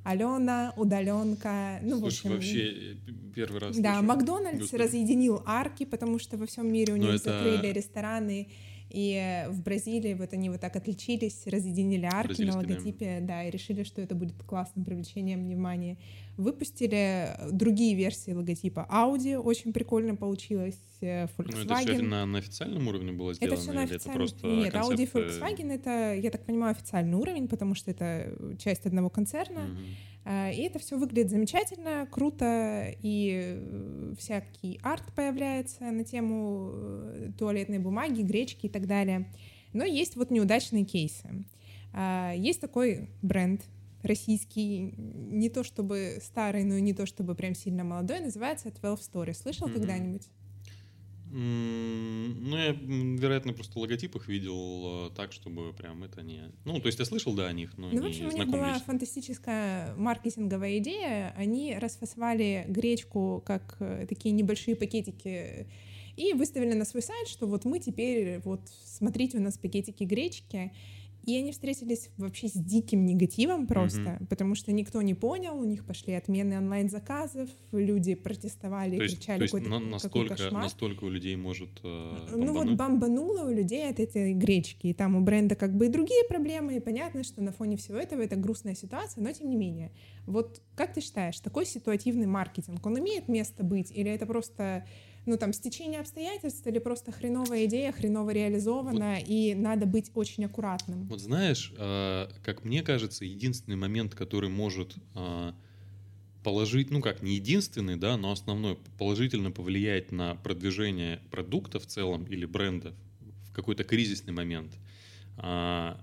Алена, 0.06 0.74
удаленка. 0.78 1.80
Ну, 1.84 2.00
Слушай, 2.00 2.04
в 2.04 2.06
общем, 2.06 2.30
вообще 2.32 2.98
первый 3.36 3.60
раз. 3.60 3.78
Да, 3.78 3.96
слышу. 3.96 4.06
Макдональдс 4.08 4.62
Господи. 4.62 4.82
разъединил 4.82 5.44
арки, 5.46 5.84
потому 5.84 6.18
что 6.18 6.38
во 6.38 6.46
всем 6.46 6.72
мире 6.72 6.94
у 6.94 6.96
них 6.96 7.10
это... 7.10 7.24
закрыли 7.24 7.74
рестораны 7.74 8.48
и 8.92 9.46
в 9.50 9.62
Бразилии 9.62 10.14
вот 10.14 10.34
они 10.34 10.50
вот 10.50 10.60
так 10.60 10.76
отличились, 10.76 11.44
разъединили 11.46 12.06
арки 12.06 12.42
на 12.42 12.58
логотипе, 12.58 13.20
да, 13.22 13.44
и 13.44 13.52
решили, 13.52 13.84
что 13.84 14.02
это 14.02 14.16
будет 14.16 14.42
классным 14.44 14.84
привлечением 14.86 15.44
внимания. 15.44 15.98
Выпустили 16.38 17.36
другие 17.52 17.96
версии 17.96 18.32
логотипа 18.32 18.88
Audi, 18.90 19.38
очень 19.38 19.74
прикольно 19.74 20.16
получилось. 20.16 20.80
Volkswagen. 21.02 21.28
Э, 21.28 21.28
ну, 21.38 21.62
это 21.62 21.76
все 21.76 22.02
на, 22.02 22.26
на 22.26 22.38
официальном 22.40 22.88
уровне 22.88 23.12
было 23.12 23.34
сделано? 23.34 23.54
Это 23.54 23.62
все 23.62 23.74
на 23.74 23.84
официальном... 23.84 24.10
Это 24.10 24.34
просто 24.34 24.48
Нет, 24.48 24.72
концепт... 24.72 25.00
Audi 25.00 25.04
и 25.04 25.06
Volkswagen— 25.06 25.72
это, 25.74 26.16
я 26.16 26.32
так 26.32 26.46
понимаю, 26.46 26.72
официальный 26.72 27.18
уровень, 27.18 27.48
потому 27.48 27.76
что 27.76 27.92
это 27.92 28.56
часть 28.58 28.86
одного 28.86 29.10
концерна. 29.10 29.78
А, 30.24 30.52
и 30.52 30.62
это 30.62 30.80
все 30.80 30.98
выглядит 30.98 31.32
замечательно, 31.32 32.08
круто, 32.10 32.94
и 33.02 33.58
э, 33.58 34.14
всякий 34.20 34.80
арт 34.84 35.12
появляется 35.16 35.86
на 35.86 36.04
тему 36.04 36.72
э, 36.74 37.32
туалетной 37.38 37.80
бумаги, 37.80 38.22
гречки 38.22 38.68
и 38.68 38.70
так 38.70 38.86
далее. 38.86 39.32
Но 39.74 39.84
есть 39.84 40.16
вот 40.16 40.32
неудачные 40.32 40.86
кейсы. 40.86 41.46
Есть 42.36 42.62
такой 42.62 43.10
бренд 43.22 43.62
российский, 44.04 44.94
не 44.98 45.50
то 45.50 45.64
чтобы 45.64 46.20
старый, 46.22 46.64
но 46.64 46.76
и 46.76 46.82
не 46.82 46.94
то 46.94 47.06
чтобы 47.06 47.36
прям 47.36 47.56
сильно 47.56 47.84
молодой, 47.84 48.20
называется 48.20 48.72
12 48.72 49.14
Story. 49.14 49.34
Слышал 49.34 49.68
mm-hmm. 49.68 49.74
когда-нибудь? 49.74 50.28
Ну, 51.34 52.58
я, 52.58 52.74
вероятно, 52.74 53.54
просто 53.54 53.80
логотип 53.80 54.18
их 54.18 54.28
видел 54.28 55.08
э, 55.08 55.10
так, 55.16 55.32
чтобы 55.32 55.72
прям 55.72 56.04
это 56.04 56.22
не... 56.22 56.52
Ну, 56.66 56.82
то 56.82 56.88
есть 56.88 57.00
я 57.00 57.06
слышал, 57.06 57.34
да, 57.34 57.48
о 57.48 57.54
них, 57.54 57.78
но 57.78 57.90
Ну, 57.90 58.02
в 58.02 58.06
общем, 58.06 58.28
у 58.28 58.32
них 58.32 58.48
была 58.48 58.78
фантастическая 58.80 59.96
маркетинговая 59.96 60.80
идея. 60.80 61.34
Они 61.38 61.78
расфасовали 61.80 62.66
гречку 62.68 63.42
как 63.46 63.78
э, 63.80 64.08
такие 64.10 64.34
небольшие 64.34 64.76
пакетики 64.76 65.68
и 66.18 66.34
выставили 66.34 66.74
на 66.74 66.84
свой 66.84 67.02
сайт, 67.02 67.30
что 67.30 67.48
вот 67.48 67.64
мы 67.64 67.80
теперь, 67.80 68.40
вот 68.40 68.62
смотрите, 68.84 69.38
у 69.38 69.42
нас 69.42 69.58
пакетики 69.58 70.04
гречки, 70.04 70.74
и 71.24 71.38
они 71.38 71.52
встретились 71.52 72.10
вообще 72.18 72.48
с 72.48 72.54
диким 72.54 73.06
негативом 73.06 73.68
просто, 73.68 74.02
mm-hmm. 74.02 74.28
потому 74.28 74.56
что 74.56 74.72
никто 74.72 75.02
не 75.02 75.14
понял, 75.14 75.58
у 75.58 75.64
них 75.64 75.86
пошли 75.86 76.14
отмены 76.14 76.58
онлайн-заказов, 76.58 77.50
люди 77.72 78.16
протестовали, 78.16 78.98
то 78.98 79.04
есть, 79.04 79.18
кричали 79.18 79.48
то 79.48 79.58
есть 79.58 79.68
на, 79.68 79.80
настолько, 79.80 80.36
кошмар. 80.36 80.64
настолько 80.64 81.04
у 81.04 81.10
людей 81.10 81.36
может 81.36 81.70
э, 81.84 82.36
Ну 82.36 82.54
вот 82.54 82.72
бомбануло 82.76 83.50
у 83.50 83.54
людей 83.54 83.88
от 83.90 84.00
этой 84.00 84.34
гречки, 84.34 84.88
и 84.88 84.94
там 84.94 85.16
у 85.16 85.22
бренда 85.22 85.56
как 85.56 85.76
бы 85.76 85.86
и 85.86 85.90
другие 85.90 86.24
проблемы, 86.28 86.78
и 86.78 86.80
понятно, 86.80 87.24
что 87.24 87.42
на 87.42 87.52
фоне 87.52 87.78
всего 87.78 87.98
этого 87.98 88.22
это 88.22 88.36
грустная 88.36 88.76
ситуация, 88.76 89.24
но 89.24 89.32
тем 89.32 89.50
не 89.50 89.56
менее. 89.56 89.92
Вот 90.26 90.62
как 90.76 90.94
ты 90.94 91.02
считаешь, 91.02 91.40
такой 91.40 91.66
ситуативный 91.66 92.28
маркетинг, 92.28 92.86
он 92.86 93.00
имеет 93.00 93.28
место 93.28 93.64
быть, 93.64 93.92
или 93.92 94.10
это 94.10 94.26
просто 94.26 94.86
ну, 95.26 95.38
там, 95.38 95.54
стечение 95.54 96.00
обстоятельств 96.00 96.66
или 96.66 96.80
просто 96.80 97.12
хреновая 97.12 97.66
идея, 97.66 97.92
хреново 97.92 98.32
реализована, 98.32 99.16
вот, 99.16 99.26
и 99.28 99.54
надо 99.54 99.86
быть 99.86 100.12
очень 100.16 100.46
аккуратным. 100.46 101.08
Вот 101.08 101.20
знаешь, 101.20 101.72
э, 101.78 102.28
как 102.44 102.64
мне 102.64 102.82
кажется, 102.82 103.26
единственный 103.26 103.78
момент, 103.78 104.16
который 104.16 104.50
может 104.50 104.96
э, 105.16 105.52
положить, 106.44 106.90
ну 106.90 107.02
как, 107.02 107.22
не 107.22 107.36
единственный, 107.36 107.98
да, 107.98 108.18
но 108.18 108.32
основной, 108.32 108.78
положительно 108.98 109.52
повлиять 109.52 110.12
на 110.12 110.36
продвижение 110.36 111.22
продукта 111.30 111.80
в 111.80 111.86
целом 111.86 112.26
или 112.26 112.46
бренда 112.46 112.94
в 113.50 113.54
какой-то 113.54 113.84
кризисный 113.84 114.34
момент, 114.34 114.72
э, 115.38 115.96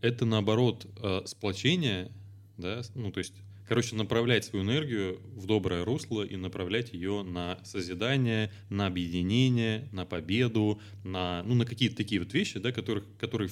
это 0.00 0.24
наоборот 0.24 0.86
сплочение, 1.26 2.10
да, 2.56 2.82
ну 2.94 3.12
то 3.12 3.18
есть 3.18 3.34
Короче, 3.72 3.96
направлять 3.96 4.44
свою 4.44 4.66
энергию 4.66 5.18
в 5.34 5.46
доброе 5.46 5.82
русло 5.82 6.22
и 6.22 6.36
направлять 6.36 6.92
ее 6.92 7.22
на 7.22 7.58
созидание, 7.64 8.52
на 8.68 8.86
объединение, 8.86 9.88
на 9.92 10.04
победу, 10.04 10.78
на, 11.04 11.42
ну, 11.44 11.54
на 11.54 11.64
какие-то 11.64 11.96
такие 11.96 12.20
вот 12.20 12.34
вещи, 12.34 12.58
да, 12.58 12.70
которых, 12.70 13.06
которые, 13.18 13.48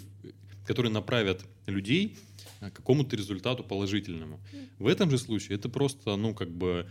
которые 0.66 0.92
направят 0.92 1.46
людей 1.64 2.18
к 2.60 2.70
какому-то 2.70 3.16
результату 3.16 3.64
положительному. 3.64 4.40
В 4.78 4.88
этом 4.88 5.10
же 5.10 5.16
случае 5.16 5.56
это 5.56 5.70
просто, 5.70 6.14
ну, 6.16 6.34
как 6.34 6.50
бы, 6.50 6.86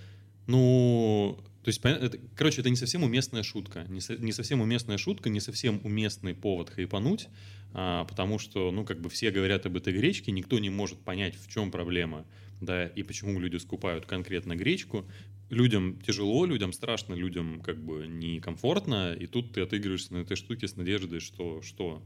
ну, 0.47 1.37
то 1.61 1.69
есть, 1.69 1.81
это, 1.83 2.17
короче, 2.35 2.61
это 2.61 2.71
не 2.71 2.77
совсем 2.77 3.03
уместная 3.03 3.43
шутка. 3.43 3.85
Не, 3.89 4.01
со, 4.01 4.17
не 4.17 4.31
совсем 4.31 4.59
уместная 4.59 4.97
шутка, 4.97 5.29
не 5.29 5.39
совсем 5.39 5.81
уместный 5.83 6.33
повод 6.33 6.71
хайпануть, 6.71 7.27
а, 7.73 8.05
потому 8.05 8.39
что, 8.39 8.71
ну, 8.71 8.85
как 8.85 8.99
бы 8.99 9.07
все 9.07 9.29
говорят 9.29 9.67
об 9.67 9.77
этой 9.77 9.93
гречке, 9.93 10.31
никто 10.31 10.57
не 10.57 10.71
может 10.71 10.97
понять, 10.97 11.35
в 11.35 11.47
чем 11.53 11.69
проблема 11.69 12.25
да, 12.61 12.87
и 12.87 13.03
почему 13.03 13.39
люди 13.39 13.57
скупают 13.57 14.05
конкретно 14.05 14.55
гречку. 14.55 15.05
Людям 15.49 15.99
тяжело, 16.01 16.45
людям 16.45 16.73
страшно, 16.73 17.15
людям 17.15 17.61
как 17.61 17.83
бы 17.83 18.05
некомфортно, 18.07 19.13
и 19.13 19.25
тут 19.25 19.53
ты 19.53 19.61
отыгрываешься 19.61 20.13
на 20.13 20.19
этой 20.19 20.37
штуке 20.37 20.67
с 20.67 20.75
надеждой, 20.75 21.19
что 21.19 21.61
что, 21.61 22.03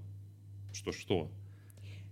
что 0.74 0.92
что. 0.92 1.32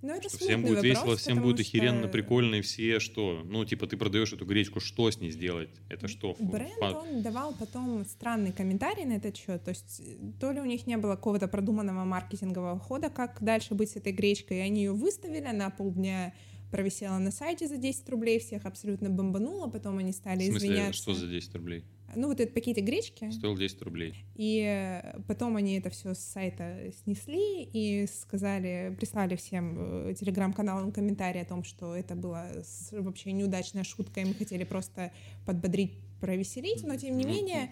Ну, 0.01 0.15
это 0.15 0.29
что 0.29 0.39
всем 0.39 0.63
будет 0.63 0.77
вопрос, 0.77 0.85
весело, 0.85 1.15
всем 1.15 1.41
будет 1.43 1.59
охеренно, 1.59 2.01
что... 2.01 2.09
прикольно, 2.09 2.55
и 2.55 2.61
все 2.61 2.99
что? 2.99 3.43
Ну, 3.45 3.63
типа, 3.65 3.85
ты 3.85 3.97
продаешь 3.97 4.33
эту 4.33 4.45
гречку, 4.45 4.79
что 4.79 5.11
с 5.11 5.19
ней 5.19 5.29
сделать? 5.29 5.69
Это 5.89 6.07
что? 6.07 6.35
Бренд, 6.39 6.73
Фа... 6.79 6.91
он 6.91 7.21
давал 7.21 7.53
потом 7.53 8.03
странный 8.05 8.51
комментарий 8.51 9.05
на 9.05 9.13
этот 9.13 9.37
счет. 9.37 9.63
То 9.63 9.69
есть, 9.69 10.01
то 10.39 10.51
ли 10.51 10.59
у 10.59 10.65
них 10.65 10.87
не 10.87 10.97
было 10.97 11.15
какого-то 11.15 11.47
продуманного 11.47 12.03
маркетингового 12.03 12.79
хода, 12.79 13.11
как 13.11 13.37
дальше 13.43 13.75
быть 13.75 13.91
с 13.91 13.95
этой 13.95 14.11
гречкой, 14.11 14.57
и 14.57 14.61
они 14.61 14.85
ее 14.85 14.93
выставили 14.93 15.51
на 15.51 15.69
полдня 15.69 16.33
провисела 16.71 17.17
на 17.17 17.31
сайте 17.31 17.67
за 17.67 17.77
10 17.77 18.09
рублей, 18.09 18.39
всех 18.39 18.65
абсолютно 18.65 19.09
бомбануло, 19.09 19.67
потом 19.67 19.97
они 19.97 20.11
стали 20.11 20.43
В 20.43 20.51
смысле, 20.51 20.69
извиняться. 20.69 21.01
что 21.01 21.13
за 21.13 21.27
10 21.27 21.55
рублей? 21.55 21.83
ну, 22.15 22.27
вот 22.27 22.39
этот 22.39 22.53
пакетик 22.53 22.83
гречки. 22.83 23.31
Стоил 23.31 23.57
10 23.57 23.81
рублей. 23.83 24.25
И 24.35 25.01
потом 25.27 25.55
они 25.55 25.77
это 25.77 25.89
все 25.89 26.13
с 26.13 26.19
сайта 26.19 26.91
снесли 27.03 27.63
и 27.63 28.05
сказали, 28.07 28.95
прислали 28.97 29.35
всем 29.35 30.09
э, 30.09 30.13
телеграм-каналам 30.19 30.91
комментарии 30.91 31.41
о 31.41 31.45
том, 31.45 31.63
что 31.63 31.95
это 31.95 32.15
была 32.15 32.47
вообще 32.91 33.31
неудачная 33.31 33.83
шутка, 33.83 34.21
и 34.21 34.25
мы 34.25 34.33
хотели 34.33 34.63
просто 34.63 35.11
подбодрить, 35.45 35.93
провеселить, 36.19 36.83
но 36.83 36.95
тем 36.97 37.17
не 37.17 37.23
менее 37.23 37.63
Э, 37.63 37.69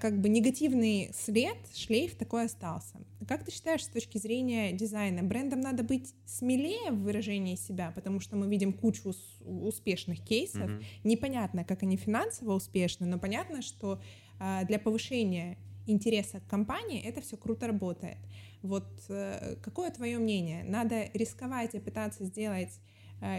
как 0.00 0.20
бы 0.20 0.28
негативный 0.28 1.12
след, 1.14 1.56
шлейф 1.74 2.16
такой 2.16 2.46
остался. 2.46 2.98
Как 3.28 3.44
ты 3.44 3.52
считаешь, 3.52 3.84
с 3.84 3.88
точки 3.88 4.18
зрения 4.18 4.72
дизайна, 4.72 5.22
брендам 5.22 5.60
надо 5.60 5.82
быть 5.84 6.14
смелее 6.24 6.90
в 6.90 7.02
выражении 7.02 7.54
себя, 7.54 7.92
потому 7.94 8.18
что 8.18 8.36
мы 8.36 8.48
видим 8.48 8.72
кучу 8.72 9.12
успешных 9.44 10.24
кейсов. 10.24 10.68
Mm-hmm. 10.68 10.84
Непонятно, 11.04 11.64
как 11.64 11.82
они 11.82 11.96
финансово 11.96 12.54
успешны, 12.54 13.06
но 13.06 13.18
понятно, 13.18 13.62
что 13.62 14.00
э, 14.40 14.64
для 14.66 14.78
повышения 14.78 15.58
интереса 15.86 16.40
к 16.40 16.46
компании 16.46 17.00
это 17.00 17.20
все 17.20 17.36
круто 17.36 17.66
работает. 17.66 18.18
Вот 18.62 18.88
э, 19.08 19.56
какое 19.62 19.90
твое 19.90 20.18
мнение? 20.18 20.64
Надо 20.64 21.08
рисковать 21.14 21.74
и 21.74 21.78
пытаться 21.78 22.24
сделать 22.24 22.80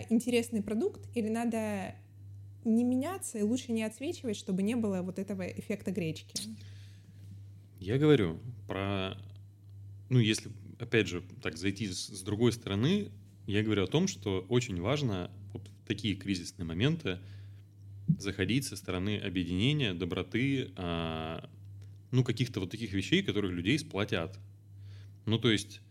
интересный 0.09 0.61
продукт 0.61 1.07
или 1.15 1.29
надо 1.29 1.95
не 2.65 2.83
меняться 2.83 3.37
и 3.37 3.41
лучше 3.41 3.71
не 3.71 3.83
отсвечивать, 3.83 4.35
чтобы 4.35 4.63
не 4.63 4.75
было 4.75 5.01
вот 5.01 5.19
этого 5.19 5.43
эффекта 5.43 5.91
гречки. 5.91 6.33
Я 7.79 7.97
говорю 7.97 8.39
про, 8.67 9.17
ну, 10.09 10.19
если, 10.19 10.51
опять 10.79 11.07
же, 11.07 11.23
так 11.41 11.57
зайти 11.57 11.87
с, 11.87 12.21
другой 12.21 12.51
стороны, 12.51 13.11
я 13.47 13.63
говорю 13.63 13.83
о 13.83 13.87
том, 13.87 14.07
что 14.07 14.45
очень 14.49 14.81
важно 14.81 15.31
вот 15.53 15.67
в 15.67 15.87
такие 15.87 16.15
кризисные 16.15 16.65
моменты 16.65 17.19
заходить 18.17 18.65
со 18.65 18.75
стороны 18.75 19.17
объединения, 19.17 19.93
доброты, 19.93 20.71
а, 20.75 21.49
ну, 22.11 22.23
каких-то 22.23 22.59
вот 22.59 22.71
таких 22.71 22.91
вещей, 22.91 23.23
которых 23.23 23.51
людей 23.51 23.79
сплотят. 23.79 24.37
Ну, 25.25 25.37
то 25.39 25.49
есть, 25.49 25.81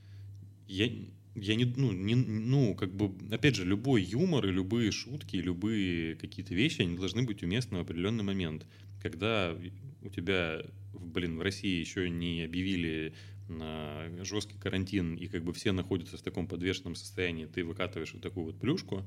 я, 0.66 0.90
я 1.40 1.54
не, 1.54 1.64
ну, 1.64 1.92
не, 1.92 2.14
ну, 2.14 2.74
как 2.74 2.94
бы, 2.94 3.12
опять 3.32 3.56
же, 3.56 3.64
любой 3.64 4.02
юмор 4.02 4.46
и 4.46 4.52
любые 4.52 4.90
шутки, 4.90 5.36
любые 5.36 6.16
какие-то 6.16 6.54
вещи, 6.54 6.82
они 6.82 6.96
должны 6.96 7.22
быть 7.22 7.42
уместны 7.42 7.78
в 7.78 7.80
определенный 7.82 8.24
момент. 8.24 8.66
Когда 9.02 9.56
у 10.02 10.08
тебя, 10.08 10.62
блин, 10.92 11.38
в 11.38 11.42
России 11.42 11.80
еще 11.80 12.08
не 12.10 12.42
объявили 12.42 13.14
на 13.48 14.08
жесткий 14.24 14.58
карантин, 14.58 15.14
и 15.14 15.26
как 15.26 15.42
бы 15.44 15.52
все 15.52 15.72
находятся 15.72 16.18
в 16.18 16.22
таком 16.22 16.46
подвешенном 16.46 16.94
состоянии, 16.94 17.46
ты 17.46 17.64
выкатываешь 17.64 18.12
вот 18.12 18.22
такую 18.22 18.46
вот 18.46 18.60
плюшку, 18.60 19.06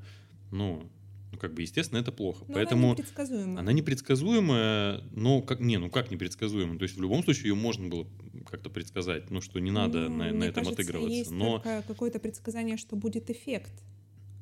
ну, 0.50 0.90
ну, 1.32 1.38
как 1.38 1.54
бы, 1.54 1.62
естественно, 1.62 1.98
это 1.98 2.12
плохо. 2.12 2.44
Но 2.46 2.54
Поэтому 2.54 2.88
она 2.88 2.92
непредсказуемая. 2.92 3.58
Она 3.58 3.72
непредсказуемая, 3.72 5.00
но 5.12 5.40
как, 5.40 5.60
не, 5.60 5.78
ну 5.78 5.90
как 5.90 6.10
непредсказуемая? 6.10 6.78
То 6.78 6.82
есть 6.82 6.96
в 6.96 7.00
любом 7.00 7.24
случае 7.24 7.48
ее 7.48 7.54
можно 7.54 7.88
было 7.88 8.06
как-то 8.48 8.68
предсказать, 8.68 9.30
ну 9.30 9.40
что 9.40 9.58
не 9.58 9.70
надо 9.70 10.08
ну, 10.08 10.16
на, 10.16 10.32
на 10.32 10.44
этом 10.44 10.64
кажется, 10.64 10.82
отыгрываться. 10.82 11.16
Есть 11.16 11.30
но 11.30 11.62
какое-то 11.88 12.18
предсказание, 12.18 12.76
что 12.76 12.96
будет 12.96 13.30
эффект. 13.30 13.72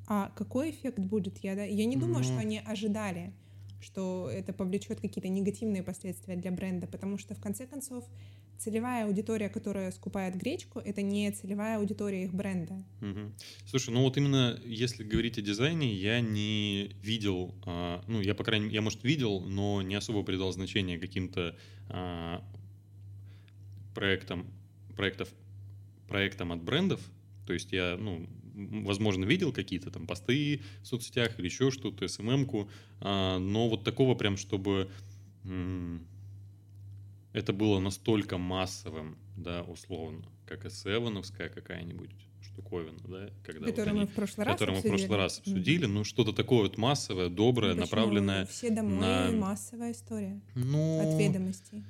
А 0.08 0.32
какой 0.34 0.70
эффект 0.70 0.98
будет? 0.98 1.38
Я, 1.44 1.54
да, 1.54 1.62
я 1.62 1.84
не 1.84 1.96
думаю, 1.96 2.18
но... 2.18 2.24
что 2.24 2.38
они 2.38 2.58
ожидали, 2.58 3.32
что 3.80 4.28
это 4.28 4.52
повлечет 4.52 5.00
какие-то 5.00 5.28
негативные 5.28 5.84
последствия 5.84 6.34
для 6.34 6.50
бренда, 6.50 6.88
потому 6.88 7.18
что 7.18 7.36
в 7.36 7.40
конце 7.40 7.66
концов 7.68 8.04
целевая 8.60 9.06
аудитория, 9.06 9.48
которая 9.48 9.90
скупает 9.90 10.36
гречку, 10.36 10.80
это 10.80 11.02
не 11.02 11.30
целевая 11.32 11.78
аудитория 11.78 12.24
их 12.24 12.34
бренда. 12.34 12.84
Угу. 13.00 13.32
Слушай, 13.66 13.90
ну 13.94 14.02
вот 14.02 14.16
именно 14.16 14.60
если 14.64 15.02
говорить 15.02 15.38
о 15.38 15.42
дизайне, 15.42 15.92
я 15.94 16.20
не 16.20 16.94
видел, 17.02 17.54
а, 17.64 18.04
ну 18.06 18.20
я 18.20 18.34
по 18.34 18.44
крайней 18.44 18.66
мере, 18.66 18.76
я 18.76 18.82
может 18.82 19.02
видел, 19.02 19.40
но 19.40 19.82
не 19.82 19.94
особо 19.94 20.22
придал 20.22 20.52
значение 20.52 20.98
каким-то 20.98 21.56
а, 21.88 22.44
проектам, 23.94 24.46
проектов, 24.94 25.28
проектам 26.06 26.52
от 26.52 26.62
брендов. 26.62 27.00
То 27.46 27.54
есть 27.54 27.72
я, 27.72 27.96
ну, 27.98 28.28
возможно, 28.84 29.24
видел 29.24 29.52
какие-то 29.52 29.90
там 29.90 30.06
посты 30.06 30.60
в 30.82 30.86
соцсетях 30.86 31.38
или 31.38 31.46
еще 31.46 31.70
что-то, 31.70 32.06
СММ-ку, 32.06 32.68
а, 33.00 33.38
но 33.38 33.70
вот 33.70 33.84
такого 33.84 34.14
прям, 34.14 34.36
чтобы 34.36 34.90
это 37.32 37.52
было 37.52 37.78
настолько 37.78 38.38
массовым, 38.38 39.16
да, 39.36 39.62
условно, 39.62 40.24
как 40.46 40.64
и 40.64 40.70
Севеновская 40.70 41.48
какая-нибудь 41.48 42.10
штуковина, 42.42 42.98
да, 43.06 43.30
когда 43.44 43.66
которую 43.66 43.74
вот 43.74 43.88
они, 43.88 44.00
мы 44.00 44.06
в 44.06 44.14
прошлый 44.14 44.46
раз 44.46 44.54
которую 44.54 44.76
обсудили. 44.78 44.92
мы 44.92 44.96
в 44.96 45.00
прошлый 45.00 45.18
раз 45.18 45.38
обсудили, 45.38 45.84
mm-hmm. 45.84 45.92
ну 45.92 46.04
что-то 46.04 46.32
такое 46.32 46.62
вот 46.62 46.78
массовое, 46.78 47.28
доброе, 47.28 47.74
ну, 47.74 47.80
направленное 47.80 48.46
все 48.46 48.70
домой 48.70 48.98
на 48.98 49.30
массовая 49.32 49.92
история 49.92 50.40
ну, 50.54 51.00
от 51.00 51.20
ведомостей. 51.20 51.84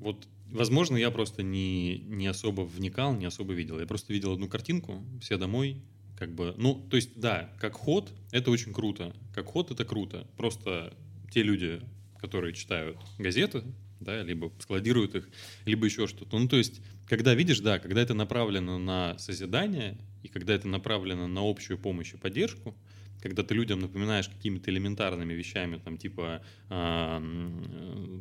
Вот, 0.00 0.26
возможно, 0.50 0.96
я 0.96 1.10
просто 1.10 1.42
не 1.42 1.98
не 1.98 2.26
особо 2.26 2.62
вникал, 2.62 3.14
не 3.14 3.26
особо 3.26 3.52
видел. 3.52 3.78
Я 3.78 3.86
просто 3.86 4.12
видел 4.12 4.32
одну 4.32 4.48
картинку, 4.48 5.04
все 5.20 5.36
домой, 5.36 5.80
как 6.18 6.34
бы, 6.34 6.54
ну, 6.56 6.74
то 6.74 6.96
есть, 6.96 7.18
да, 7.20 7.52
как 7.60 7.74
ход, 7.74 8.12
это 8.32 8.50
очень 8.50 8.72
круто. 8.72 9.14
Как 9.34 9.46
ход 9.46 9.70
это 9.70 9.84
круто. 9.84 10.26
Просто 10.36 10.94
те 11.30 11.42
люди, 11.42 11.80
которые 12.18 12.52
читают 12.52 12.96
газеты, 13.18 13.62
да, 14.02 14.22
либо 14.22 14.52
складируют 14.58 15.14
их, 15.14 15.28
либо 15.64 15.86
еще 15.86 16.06
что-то. 16.06 16.38
Ну, 16.38 16.48
то 16.48 16.56
есть, 16.56 16.80
когда 17.08 17.34
видишь, 17.34 17.60
да, 17.60 17.78
когда 17.78 18.02
это 18.02 18.14
направлено 18.14 18.78
на 18.78 19.18
созидание, 19.18 19.98
и 20.22 20.28
когда 20.28 20.54
это 20.54 20.68
направлено 20.68 21.26
на 21.26 21.48
общую 21.48 21.78
помощь 21.78 22.14
и 22.14 22.16
поддержку, 22.16 22.76
когда 23.22 23.44
ты 23.44 23.54
людям 23.54 23.78
напоминаешь 23.78 24.28
какими-то 24.28 24.70
элементарными 24.70 25.32
вещами, 25.32 25.76
там, 25.76 25.96
типа, 25.96 26.42
а, 26.68 27.22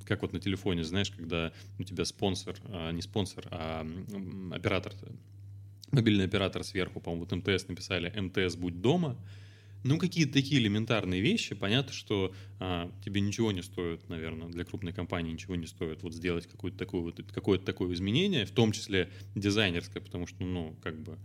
как 0.06 0.22
вот 0.22 0.32
на 0.32 0.40
телефоне, 0.40 0.84
знаешь, 0.84 1.10
когда 1.10 1.52
у 1.80 1.84
тебя 1.84 2.06
спонсор, 2.06 2.56
а, 2.66 2.92
не 2.92 3.02
спонсор, 3.02 3.48
а 3.50 3.86
оператор, 4.52 4.94
мобильный 5.92 6.26
оператор 6.26 6.64
сверху, 6.64 7.00
по-моему, 7.00 7.26
вот 7.26 7.36
МТС 7.36 7.68
написали 7.68 8.14
«МТС, 8.20 8.56
будь 8.56 8.80
дома», 8.80 9.18
ну, 9.84 9.98
какие-то 9.98 10.34
такие 10.34 10.62
элементарные 10.62 11.22
вещи. 11.22 11.56
Понятно, 11.56 11.92
что 11.94 12.34
а, 12.60 12.92
тебе 13.04 13.22
ничего 13.22 13.52
не 13.52 13.64
стоит, 13.64 14.08
наверное, 14.10 14.48
для 14.48 14.64
крупной 14.64 14.94
компании 14.94 15.34
ничего 15.34 15.56
не 15.56 15.66
стоит 15.66 16.04
вот 16.04 16.14
сделать 16.14 16.48
какое-то 16.48 16.78
такое, 16.78 17.02
вот, 17.02 17.22
какое-то 17.32 17.66
такое 17.66 17.94
изменение, 17.94 18.46
в 18.46 18.52
том 18.52 18.72
числе 18.72 19.10
дизайнерское, 19.36 20.02
потому 20.02 20.28
что, 20.28 20.44
ну, 20.44 20.76
как 20.84 21.02
бы, 21.02 21.18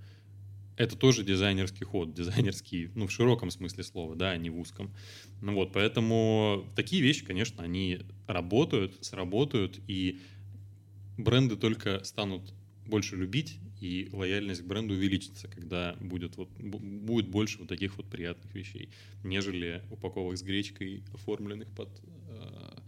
это 0.76 0.96
тоже 0.96 1.22
дизайнерский 1.24 1.84
ход, 1.84 2.14
дизайнерский, 2.14 2.90
ну, 2.94 3.06
в 3.06 3.12
широком 3.12 3.50
смысле 3.50 3.84
слова, 3.84 4.16
да, 4.16 4.30
а 4.30 4.36
не 4.36 4.50
в 4.50 4.58
узком. 4.58 4.94
Ну 5.40 5.54
вот, 5.54 5.72
поэтому 5.72 6.66
такие 6.76 7.02
вещи, 7.02 7.24
конечно, 7.24 7.62
они 7.62 8.00
работают, 8.26 9.04
сработают, 9.04 9.80
и 9.86 10.20
бренды 11.18 11.56
только 11.56 12.02
станут 12.04 12.54
больше 12.86 13.16
любить 13.16 13.58
и 13.86 14.08
лояльность 14.12 14.62
к 14.62 14.64
бренду 14.64 14.94
увеличится, 14.94 15.48
когда 15.48 15.96
будет, 16.00 16.36
вот, 16.36 16.50
будет 16.58 17.28
больше 17.28 17.58
вот 17.58 17.68
таких 17.68 17.96
вот 17.96 18.06
приятных 18.06 18.52
вещей, 18.54 18.90
нежели 19.22 19.82
упаковок 19.90 20.36
с 20.36 20.42
гречкой, 20.42 21.04
оформленных 21.14 21.68
под 21.68 21.88
э, 22.28 22.78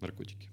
наркотики. 0.00 0.50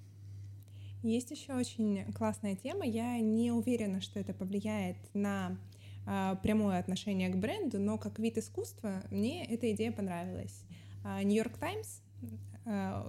Есть 1.04 1.32
еще 1.32 1.54
очень 1.54 2.06
классная 2.14 2.56
тема. 2.56 2.86
Я 2.86 3.20
не 3.20 3.52
уверена, 3.52 4.02
что 4.02 4.20
это 4.20 4.34
повлияет 4.34 4.98
на 5.14 5.58
э, 6.06 6.36
прямое 6.42 6.80
отношение 6.80 7.30
к 7.30 7.36
бренду, 7.36 7.80
но 7.80 7.98
как 7.98 8.20
вид 8.20 8.38
искусства 8.38 9.04
мне 9.12 9.46
эта 9.46 9.72
идея 9.74 9.92
понравилась. 9.92 10.64
Нью-Йорк 11.24 11.54
uh, 11.54 11.60
Таймс 11.60 12.02
Э, 12.22 12.49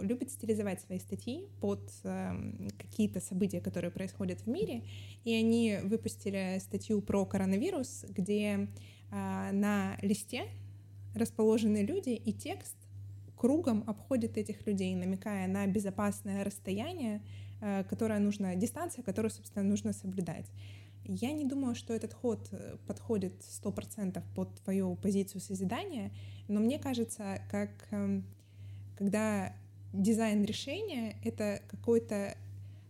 любит 0.01 0.31
стилизовать 0.31 0.81
свои 0.81 0.99
статьи 0.99 1.49
под 1.61 1.91
эм, 2.05 2.69
какие-то 2.79 3.21
события, 3.21 3.61
которые 3.61 3.91
происходят 3.91 4.41
в 4.41 4.47
мире. 4.47 4.85
И 5.25 5.35
они 5.35 5.79
выпустили 5.83 6.59
статью 6.61 7.03
про 7.03 7.25
коронавирус, 7.27 8.07
где 8.09 8.47
э, 8.49 8.67
на 9.11 9.99
листе 10.03 10.45
расположены 11.15 11.85
люди, 11.85 12.11
и 12.11 12.33
текст 12.33 12.77
кругом 13.37 13.85
обходит 13.87 14.39
этих 14.39 14.67
людей, 14.67 14.95
намекая 14.95 15.47
на 15.49 15.67
безопасное 15.67 16.45
расстояние, 16.45 17.23
э, 17.61 17.85
которое 17.85 18.19
нужно, 18.19 18.55
дистанция, 18.55 19.03
которую, 19.03 19.31
собственно, 19.31 19.65
нужно 19.65 19.93
соблюдать. 19.93 20.47
Я 21.05 21.33
не 21.33 21.45
думаю, 21.45 21.75
что 21.75 21.93
этот 21.93 22.15
ход 22.15 22.51
подходит 22.87 23.33
100% 23.41 24.23
под 24.35 24.55
твою 24.63 24.95
позицию 24.97 25.41
созидания, 25.41 26.13
но 26.47 26.61
мне 26.61 26.79
кажется, 26.79 27.43
как 27.51 27.71
эм, 27.91 28.25
когда 29.01 29.57
дизайн 29.95 30.45
решения— 30.45 31.17
это 31.25 31.63
какой-то 31.69 32.37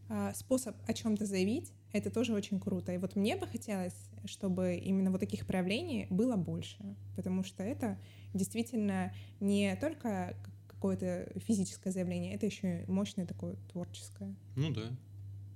а, 0.08 0.34
способ 0.34 0.74
о 0.88 0.92
чем-то 0.92 1.24
заявить, 1.24 1.72
это 1.92 2.10
тоже 2.10 2.34
очень 2.34 2.58
круто. 2.58 2.92
И 2.92 2.98
вот 2.98 3.14
мне 3.14 3.36
бы 3.36 3.46
хотелось, 3.46 3.94
чтобы 4.24 4.74
именно 4.74 5.12
вот 5.12 5.20
таких 5.20 5.46
проявлений 5.46 6.08
было 6.10 6.34
больше, 6.34 6.78
потому 7.14 7.44
что 7.44 7.62
это 7.62 7.96
действительно 8.34 9.14
не 9.38 9.76
только 9.76 10.36
какое-то 10.66 11.30
физическое 11.46 11.92
заявление, 11.92 12.34
это 12.34 12.46
еще 12.46 12.82
и 12.82 12.90
мощное 12.90 13.24
такое 13.24 13.54
творческое. 13.70 14.34
Ну 14.56 14.72
да. 14.72 14.90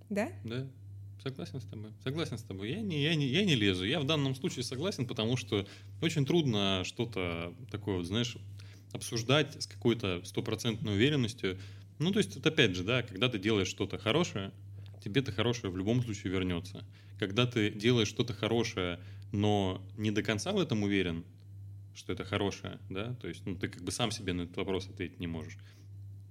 Да? 0.09 0.29
Да. 0.45 0.69
Согласен 1.21 1.61
с 1.61 1.65
тобой. 1.65 1.91
Согласен 2.05 2.39
с 2.39 2.43
тобой. 2.45 2.71
Я 2.71 2.81
не, 2.81 3.03
я, 3.03 3.17
не, 3.17 3.27
я 3.27 3.45
не 3.45 3.57
лезу. 3.57 3.85
Я 3.85 3.99
в 3.99 4.07
данном 4.07 4.37
случае 4.37 4.63
согласен, 4.63 5.05
потому 5.05 5.37
что 5.37 5.67
очень 6.01 6.25
трудно 6.25 6.83
что-то 6.85 7.55
такое, 7.73 7.97
вот, 7.97 8.07
знаешь, 8.07 8.37
обсуждать 8.95 9.61
с 9.61 9.67
какой-то 9.67 10.23
стопроцентной 10.25 10.95
уверенностью, 10.95 11.59
Ну, 11.99 12.11
то 12.11 12.19
есть, 12.19 12.35
вот 12.35 12.47
опять 12.47 12.75
же, 12.75 12.83
да, 12.83 13.03
когда 13.03 13.29
ты 13.29 13.39
делаешь 13.39 13.69
что-то 13.69 13.99
хорошее, 13.99 14.53
тебе 15.05 15.21
это 15.21 15.31
хорошее 15.33 15.73
в 15.73 15.77
любом 15.77 16.03
случае 16.03 16.33
вернется. 16.33 16.85
Когда 17.19 17.47
ты 17.47 17.71
делаешь 17.71 18.09
что-то 18.09 18.33
хорошее, 18.33 18.99
но 19.33 19.81
не 19.97 20.11
до 20.11 20.23
конца 20.23 20.53
в 20.53 20.59
этом 20.59 20.83
уверен, 20.83 21.25
что 21.95 22.13
это 22.13 22.25
хорошее, 22.25 22.79
да, 22.91 23.15
то 23.15 23.29
есть, 23.29 23.47
ну, 23.47 23.55
ты 23.55 23.69
как 23.69 23.83
бы 23.83 23.93
сам 23.93 24.11
себе 24.11 24.33
на 24.33 24.43
этот 24.43 24.57
вопрос 24.57 24.89
ответить 24.89 25.21
не 25.21 25.29
можешь 25.29 25.57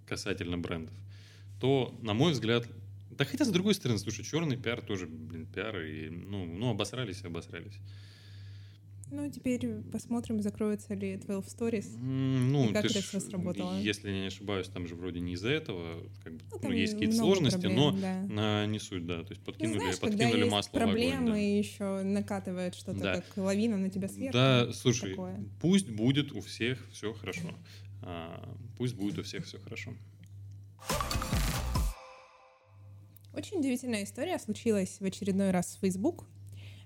касательно 0.06 0.58
брендов, 0.58 0.94
то, 1.62 1.98
на 2.02 2.14
мой 2.14 2.34
взгляд, 2.34 2.68
да 3.12 3.24
хотя, 3.26 3.46
с 3.46 3.50
другой 3.50 3.74
стороны, 3.74 4.00
слушай, 4.00 4.26
черный 4.26 4.58
пиар 4.58 4.82
тоже, 4.82 5.06
блин, 5.08 5.46
пиар, 5.46 5.80
и, 5.80 6.10
ну, 6.10 6.46
ну 6.46 6.72
обосрались 6.72 7.22
и 7.22 7.28
обосрались. 7.28 7.78
Ну, 9.14 9.30
теперь 9.30 9.84
посмотрим, 9.92 10.42
закроется 10.42 10.96
ли 10.96 11.18
12 11.18 11.54
Stories 11.54 11.98
ну, 12.00 12.72
и 12.72 12.74
как 12.74 12.86
это 12.86 13.00
ж, 13.00 13.04
все 13.04 13.20
сработало. 13.20 13.80
Если 13.80 14.10
я 14.10 14.22
не 14.22 14.26
ошибаюсь, 14.26 14.68
там 14.68 14.88
же 14.88 14.96
вроде 14.96 15.20
не 15.20 15.34
из-за 15.34 15.50
этого, 15.50 16.02
как 16.24 16.34
бы, 16.34 16.42
ну, 16.52 16.60
ну 16.64 16.72
есть 16.72 16.94
какие-то 16.94 17.18
сложности, 17.18 17.62
проблем, 17.62 17.76
но 17.76 17.92
да. 17.92 18.22
на, 18.24 18.66
не 18.66 18.80
суть, 18.80 19.06
да. 19.06 19.24
То 19.24 19.34
есть 19.34 19.44
подкинули, 19.44 19.76
ну, 19.76 19.82
знаешь, 19.82 20.00
подкинули 20.00 20.32
когда 20.32 20.46
масло 20.48 20.58
есть 20.58 20.72
проблемы 20.72 21.12
в 21.12 21.20
огонь, 21.20 21.34
да. 21.34 21.40
и 21.40 21.58
еще 21.60 22.02
накатывает 22.02 22.74
что-то, 22.74 23.00
да. 23.00 23.16
как 23.22 23.38
лавина 23.38 23.78
на 23.78 23.92
тебя 23.92 24.08
сверху. 24.08 24.34
Да, 24.34 24.74
слушай, 24.74 25.12
такое. 25.12 25.46
пусть 25.62 25.92
будет 25.92 26.32
у 26.32 26.42
всех 26.42 26.80
все 26.92 27.14
хорошо. 27.14 27.54
А, 28.02 28.58
пусть 28.80 28.96
будет 28.96 29.20
у 29.20 29.24
всех 29.24 29.46
все 29.46 29.60
хорошо. 29.60 29.94
Очень 33.32 33.60
удивительная 33.60 34.06
история 34.06 34.40
случилась 34.40 34.98
в 35.00 35.06
очередной 35.06 35.52
раз 35.52 35.78
в 35.78 35.86
Facebook. 35.86 36.26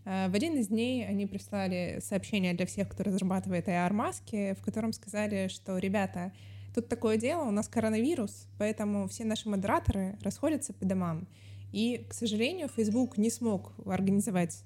Э, 0.07 0.29
в 0.29 0.33
один 0.33 0.55
из 0.55 0.69
дней 0.69 1.05
они 1.05 1.25
прислали 1.25 1.99
сообщение 2.01 2.53
для 2.53 2.65
всех, 2.65 2.87
кто 2.87 3.03
разрабатывает 3.03 3.67
AR-маски, 3.67 4.55
в 4.59 4.63
котором 4.63 4.93
сказали, 4.93 5.49
что, 5.49 5.77
ребята, 5.77 6.31
тут 6.73 6.87
такое 6.87 7.17
дело, 7.17 7.43
у 7.43 7.51
нас 7.51 7.67
коронавирус, 7.67 8.47
поэтому 8.57 9.07
все 9.09 9.25
наши 9.25 9.49
модераторы 9.49 10.17
расходятся 10.21 10.73
по 10.73 10.85
домам. 10.85 11.27
И, 11.73 12.05
к 12.09 12.13
сожалению, 12.13 12.69
Facebook 12.69 13.17
не 13.17 13.29
смог 13.29 13.73
организовать 13.85 14.63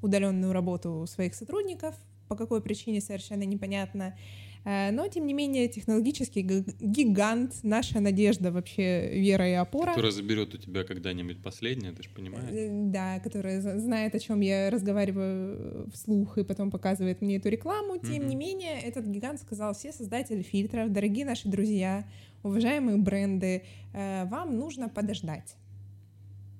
удаленную 0.00 0.52
работу 0.52 1.04
своих 1.06 1.34
сотрудников, 1.34 1.94
по 2.28 2.34
какой 2.34 2.62
причине 2.62 3.02
совершенно 3.02 3.42
непонятно. 3.42 4.16
Э, 4.64 4.90
но, 4.92 5.08
тем 5.08 5.26
не 5.26 5.34
менее, 5.34 5.68
технологический 5.68 6.42
гигант, 6.42 7.54
наша 7.62 8.00
надежда 8.00 8.52
вообще, 8.52 9.10
вера 9.20 9.48
и 9.48 9.54
опора. 9.54 9.90
Которая 9.90 10.12
заберет 10.12 10.54
у 10.54 10.58
тебя 10.58 10.84
когда-нибудь 10.84 11.42
последнее, 11.42 11.92
ты 11.92 12.02
же 12.04 12.10
понимаешь? 12.10 12.50
Э, 12.52 12.68
да, 12.70 13.18
которая 13.20 13.60
знает, 13.60 14.14
о 14.14 14.18
чем 14.20 14.40
я 14.40 14.70
разговариваю 14.70 15.90
вслух 15.92 16.38
и 16.38 16.44
потом 16.44 16.70
показывает 16.70 17.20
мне 17.22 17.36
эту 17.36 17.48
рекламу. 17.48 17.98
Тем 17.98 18.22
mm-hmm. 18.22 18.26
не 18.26 18.36
менее, 18.36 18.80
этот 18.80 19.06
гигант 19.06 19.40
сказал, 19.40 19.74
все 19.74 19.92
создатели 19.92 20.42
фильтров, 20.42 20.92
дорогие 20.92 21.24
наши 21.24 21.48
друзья, 21.48 22.04
уважаемые 22.44 22.98
бренды, 22.98 23.64
э, 23.92 24.26
вам 24.26 24.56
нужно 24.56 24.88
подождать. 24.88 25.56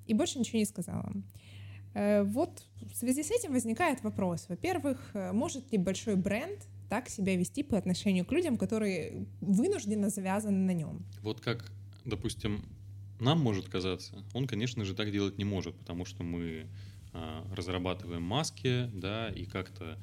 И 0.07 0.13
больше 0.13 0.39
ничего 0.39 0.59
не 0.59 0.65
сказала. 0.65 1.13
Вот 1.95 2.63
в 2.91 2.95
связи 2.97 3.21
с 3.21 3.29
этим 3.29 3.53
возникает 3.53 4.03
вопрос. 4.03 4.47
Во-первых, 4.49 5.11
может 5.31 5.71
ли 5.71 5.77
большой 5.77 6.15
бренд 6.15 6.59
так 6.93 7.09
себя 7.09 7.35
вести 7.35 7.63
по 7.63 7.75
отношению 7.75 8.23
к 8.23 8.31
людям, 8.31 8.55
которые 8.55 9.25
вынужденно 9.41 10.09
завязаны 10.09 10.59
на 10.59 10.75
нем. 10.75 11.03
Вот 11.23 11.41
как, 11.41 11.71
допустим, 12.05 12.63
нам 13.19 13.39
может 13.39 13.67
казаться, 13.67 14.23
он, 14.31 14.45
конечно 14.45 14.85
же, 14.85 14.93
так 14.93 15.11
делать 15.11 15.39
не 15.39 15.43
может, 15.43 15.73
потому 15.73 16.05
что 16.05 16.21
мы 16.21 16.67
а, 17.11 17.47
разрабатываем 17.55 18.21
маски, 18.21 18.91
да, 18.93 19.29
и 19.29 19.45
как-то, 19.45 19.97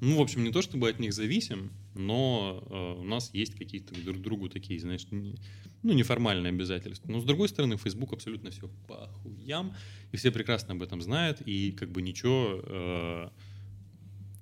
ну, 0.00 0.16
в 0.16 0.22
общем, 0.22 0.42
не 0.42 0.52
то 0.52 0.62
чтобы 0.62 0.88
от 0.88 0.98
них 1.00 1.12
зависим, 1.12 1.70
но 1.94 2.64
а, 2.70 2.94
у 2.94 3.04
нас 3.04 3.34
есть 3.34 3.54
какие-то 3.54 3.94
друг 4.02 4.22
другу 4.22 4.48
такие, 4.48 4.80
знаешь, 4.80 5.06
не, 5.10 5.34
ну, 5.82 5.92
неформальные 5.92 6.48
обязательства. 6.48 7.12
Но, 7.12 7.20
с 7.20 7.24
другой 7.24 7.50
стороны, 7.50 7.76
Facebook 7.76 8.14
абсолютно 8.14 8.50
все 8.50 8.70
по 8.88 9.08
хуям, 9.22 9.74
и 10.12 10.16
все 10.16 10.30
прекрасно 10.30 10.72
об 10.72 10.82
этом 10.82 11.02
знают, 11.02 11.42
и 11.42 11.72
как 11.72 11.90
бы 11.90 12.00
ничего... 12.00 12.62
А, 12.64 13.32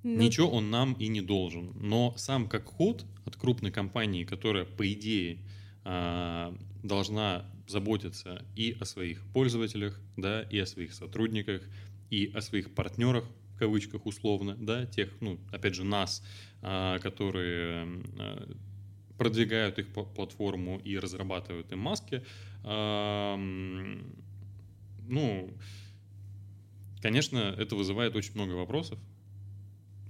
ну... 0.05 0.23
Ничего 0.23 0.51
он 0.51 0.71
нам 0.71 0.93
и 0.95 1.09
не 1.09 1.23
должен. 1.23 1.73
Но 1.81 2.15
сам 2.17 2.47
как 2.47 2.67
ход 2.67 3.05
от 3.25 3.37
крупной 3.37 3.73
компании, 3.73 4.25
которая, 4.25 4.67
по 4.67 4.93
идее, 4.93 5.39
а, 5.83 6.55
должна 6.83 7.47
заботиться 7.67 8.45
и 8.55 8.77
о 8.79 8.85
своих 8.85 9.25
пользователях, 9.33 9.99
да, 10.19 10.43
и 10.43 10.59
о 10.59 10.67
своих 10.67 10.93
сотрудниках, 10.93 11.63
и 12.11 12.31
о 12.35 12.43
своих 12.43 12.75
партнерах, 12.75 13.25
в 13.55 13.59
кавычках 13.59 14.05
условно, 14.05 14.57
да, 14.61 14.85
тех, 14.85 15.11
ну, 15.21 15.41
опять 15.51 15.75
же, 15.75 15.85
нас, 15.85 16.23
а, 16.61 16.99
которые 16.99 17.87
а, 18.19 18.51
продвигают 19.17 19.79
их 19.79 19.89
платформу 19.89 20.79
и 20.85 20.99
разрабатывают 20.99 21.73
им 21.73 21.79
маски, 21.79 22.23
ну, 25.07 25.51
конечно, 27.01 27.39
это 27.39 27.77
вызывает 27.77 28.17
очень 28.17 28.35
много 28.35 28.53
вопросов, 28.53 28.99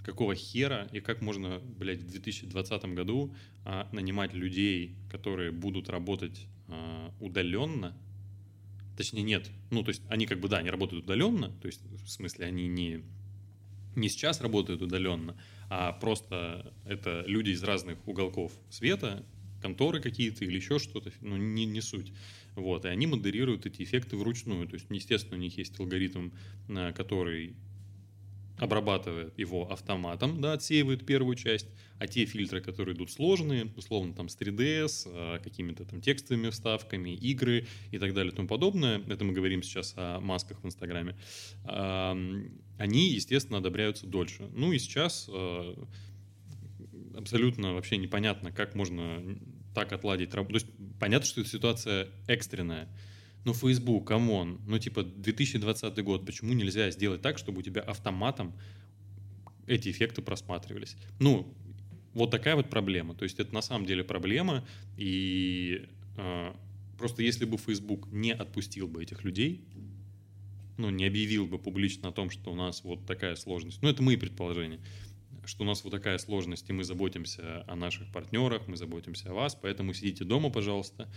какого 0.04 0.34
хера 0.34 0.88
и 0.92 1.00
как 1.00 1.22
можно, 1.22 1.60
блядь, 1.60 2.00
в 2.00 2.10
2020 2.10 2.84
году 2.94 3.34
а, 3.64 3.88
нанимать 3.92 4.34
людей, 4.34 4.96
которые 5.10 5.50
будут 5.50 5.88
работать 5.88 6.46
а, 6.68 7.12
удаленно, 7.20 7.96
точнее 8.96 9.22
нет, 9.22 9.50
ну 9.70 9.82
то 9.82 9.88
есть 9.88 10.02
они 10.08 10.26
как 10.26 10.40
бы, 10.40 10.48
да, 10.48 10.58
они 10.58 10.70
работают 10.70 11.04
удаленно, 11.04 11.50
то 11.60 11.66
есть 11.66 11.80
в 12.04 12.08
смысле 12.08 12.46
они 12.46 12.68
не, 12.68 13.02
не 13.96 14.08
сейчас 14.08 14.40
работают 14.40 14.82
удаленно, 14.82 15.36
а 15.70 15.92
просто 15.92 16.72
это 16.84 17.24
люди 17.26 17.50
из 17.50 17.62
разных 17.62 18.06
уголков 18.06 18.52
света, 18.68 19.24
конторы 19.62 20.00
какие-то 20.00 20.44
или 20.44 20.56
еще 20.56 20.78
что-то, 20.78 21.10
ну 21.22 21.38
не, 21.38 21.64
не 21.64 21.80
суть. 21.80 22.12
Вот, 22.54 22.84
и 22.84 22.88
они 22.88 23.06
модерируют 23.06 23.64
эти 23.64 23.82
эффекты 23.82 24.16
вручную, 24.16 24.68
то 24.68 24.74
есть, 24.74 24.86
естественно, 24.90 25.36
у 25.36 25.40
них 25.40 25.56
есть 25.56 25.80
алгоритм, 25.80 26.30
а, 26.68 26.92
который 26.92 27.56
обрабатывает 28.58 29.36
его 29.38 29.70
автоматом, 29.70 30.40
да, 30.40 30.52
отсеивает 30.52 31.04
первую 31.04 31.36
часть, 31.36 31.68
а 31.98 32.06
те 32.06 32.24
фильтры, 32.24 32.60
которые 32.60 32.94
идут 32.94 33.10
сложные, 33.10 33.72
условно 33.76 34.14
там 34.14 34.28
с 34.28 34.36
3DS, 34.36 35.06
а, 35.06 35.38
какими-то 35.40 35.84
там 35.84 36.00
текстовыми 36.00 36.50
вставками, 36.50 37.10
игры 37.10 37.66
и 37.90 37.98
так 37.98 38.14
далее 38.14 38.32
и 38.32 38.36
тому 38.36 38.48
подобное, 38.48 39.02
это 39.08 39.24
мы 39.24 39.32
говорим 39.32 39.62
сейчас 39.62 39.94
о 39.96 40.20
масках 40.20 40.62
в 40.62 40.66
Инстаграме, 40.66 41.16
они, 41.64 43.08
естественно, 43.10 43.58
одобряются 43.58 44.06
дольше. 44.06 44.48
Ну 44.52 44.72
и 44.72 44.78
сейчас 44.78 45.28
а, 45.32 45.86
абсолютно 47.16 47.74
вообще 47.74 47.96
непонятно, 47.96 48.52
как 48.52 48.74
можно 48.74 49.22
так 49.74 49.92
отладить 49.92 50.34
работу. 50.34 50.58
То 50.58 50.64
есть 50.64 50.98
понятно, 50.98 51.26
что 51.26 51.44
ситуация 51.44 52.08
экстренная, 52.26 52.88
ну, 53.44 53.52
Facebook, 53.52 54.06
come 54.06 54.37
on, 54.37 54.60
ну, 54.66 54.78
типа, 54.78 55.02
2020 55.02 56.02
год, 56.02 56.24
почему 56.26 56.52
нельзя 56.54 56.90
сделать 56.90 57.22
так, 57.22 57.38
чтобы 57.38 57.58
у 57.58 57.62
тебя 57.62 57.82
автоматом 57.82 58.54
эти 59.66 59.90
эффекты 59.90 60.22
просматривались? 60.22 60.96
Ну, 61.18 61.54
вот 62.14 62.30
такая 62.30 62.56
вот 62.56 62.70
проблема. 62.70 63.14
То 63.14 63.24
есть 63.24 63.38
это 63.38 63.52
на 63.52 63.60
самом 63.60 63.86
деле 63.86 64.04
проблема, 64.04 64.64
и 64.96 65.86
э, 66.16 66.54
просто 66.96 67.22
если 67.22 67.44
бы 67.44 67.58
Facebook 67.58 68.08
не 68.12 68.32
отпустил 68.32 68.88
бы 68.88 69.02
этих 69.02 69.24
людей, 69.24 69.64
ну, 70.78 70.90
не 70.90 71.04
объявил 71.04 71.46
бы 71.46 71.58
публично 71.58 72.08
о 72.08 72.12
том, 72.12 72.30
что 72.30 72.50
у 72.50 72.54
нас 72.54 72.82
вот 72.82 73.06
такая 73.06 73.36
сложность, 73.36 73.82
ну, 73.82 73.88
это 73.88 74.02
мои 74.02 74.16
предположения, 74.16 74.80
что 75.44 75.64
у 75.64 75.66
нас 75.66 75.84
вот 75.84 75.90
такая 75.90 76.18
сложность, 76.18 76.68
и 76.70 76.72
мы 76.72 76.84
заботимся 76.84 77.64
о 77.68 77.76
наших 77.76 78.10
партнерах, 78.10 78.66
мы 78.66 78.76
заботимся 78.76 79.30
о 79.30 79.34
вас, 79.34 79.54
поэтому 79.54 79.92
сидите 79.92 80.24
дома, 80.24 80.50
пожалуйста, 80.50 81.08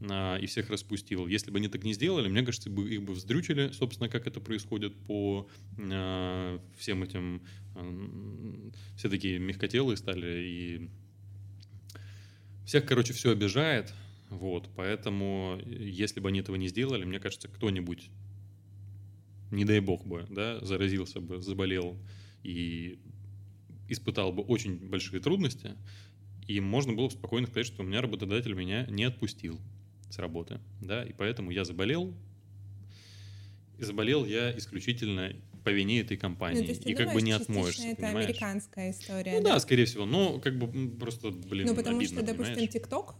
и 0.00 0.46
всех 0.46 0.70
распустил. 0.70 1.26
Если 1.26 1.50
бы 1.50 1.58
они 1.58 1.68
так 1.68 1.84
не 1.84 1.92
сделали, 1.92 2.28
мне 2.28 2.42
кажется, 2.42 2.70
бы 2.70 2.90
их 2.90 3.02
бы 3.02 3.12
вздрючили, 3.12 3.70
собственно, 3.72 4.08
как 4.08 4.26
это 4.26 4.40
происходит 4.40 4.96
по 5.06 5.46
э, 5.76 6.58
всем 6.78 7.02
этим... 7.02 7.42
Э, 7.76 8.70
все 8.96 9.10
такие 9.10 9.38
мягкотелые 9.38 9.98
стали, 9.98 10.42
и 10.42 10.90
всех, 12.64 12.86
короче, 12.86 13.12
все 13.12 13.30
обижает. 13.30 13.92
Вот, 14.30 14.70
поэтому, 14.74 15.60
если 15.66 16.20
бы 16.20 16.28
они 16.28 16.40
этого 16.40 16.56
не 16.56 16.68
сделали, 16.68 17.04
мне 17.04 17.18
кажется, 17.18 17.48
кто-нибудь, 17.48 18.10
не 19.50 19.64
дай 19.64 19.80
бог 19.80 20.06
бы, 20.06 20.24
да, 20.30 20.64
заразился 20.64 21.20
бы, 21.20 21.42
заболел 21.42 21.98
и 22.42 23.00
испытал 23.88 24.32
бы 24.32 24.42
очень 24.44 24.88
большие 24.88 25.20
трудности, 25.20 25.72
и 26.46 26.60
можно 26.60 26.94
было 26.94 27.06
бы 27.06 27.12
спокойно 27.12 27.48
сказать, 27.48 27.66
что 27.66 27.82
у 27.82 27.84
меня 27.84 28.00
работодатель 28.00 28.54
меня 28.54 28.86
не 28.86 29.04
отпустил 29.04 29.60
с 30.10 30.18
работы, 30.18 30.60
да, 30.80 31.04
и 31.04 31.12
поэтому 31.12 31.50
я 31.50 31.64
заболел, 31.64 32.14
и 33.78 33.84
заболел 33.84 34.26
я 34.26 34.56
исключительно 34.56 35.32
по 35.64 35.70
вине 35.70 36.00
этой 36.00 36.16
компании. 36.16 36.60
Ну, 36.60 36.72
и 36.72 36.78
думаешь, 36.78 36.98
как 36.98 37.12
бы 37.14 37.22
не 37.22 37.32
отмоешься, 37.32 37.88
это 37.88 38.02
понимаешь? 38.02 38.26
американская 38.26 38.90
история. 38.90 39.32
Ну 39.36 39.42
да? 39.42 39.54
да, 39.54 39.60
скорее 39.60 39.84
всего, 39.84 40.06
но 40.06 40.38
как 40.38 40.58
бы 40.58 40.90
просто, 40.90 41.30
блин, 41.30 41.66
Ну 41.66 41.74
потому 41.74 41.98
обидно, 41.98 42.18
что, 42.18 42.26
допустим, 42.26 42.68
ТикТок, 42.68 43.14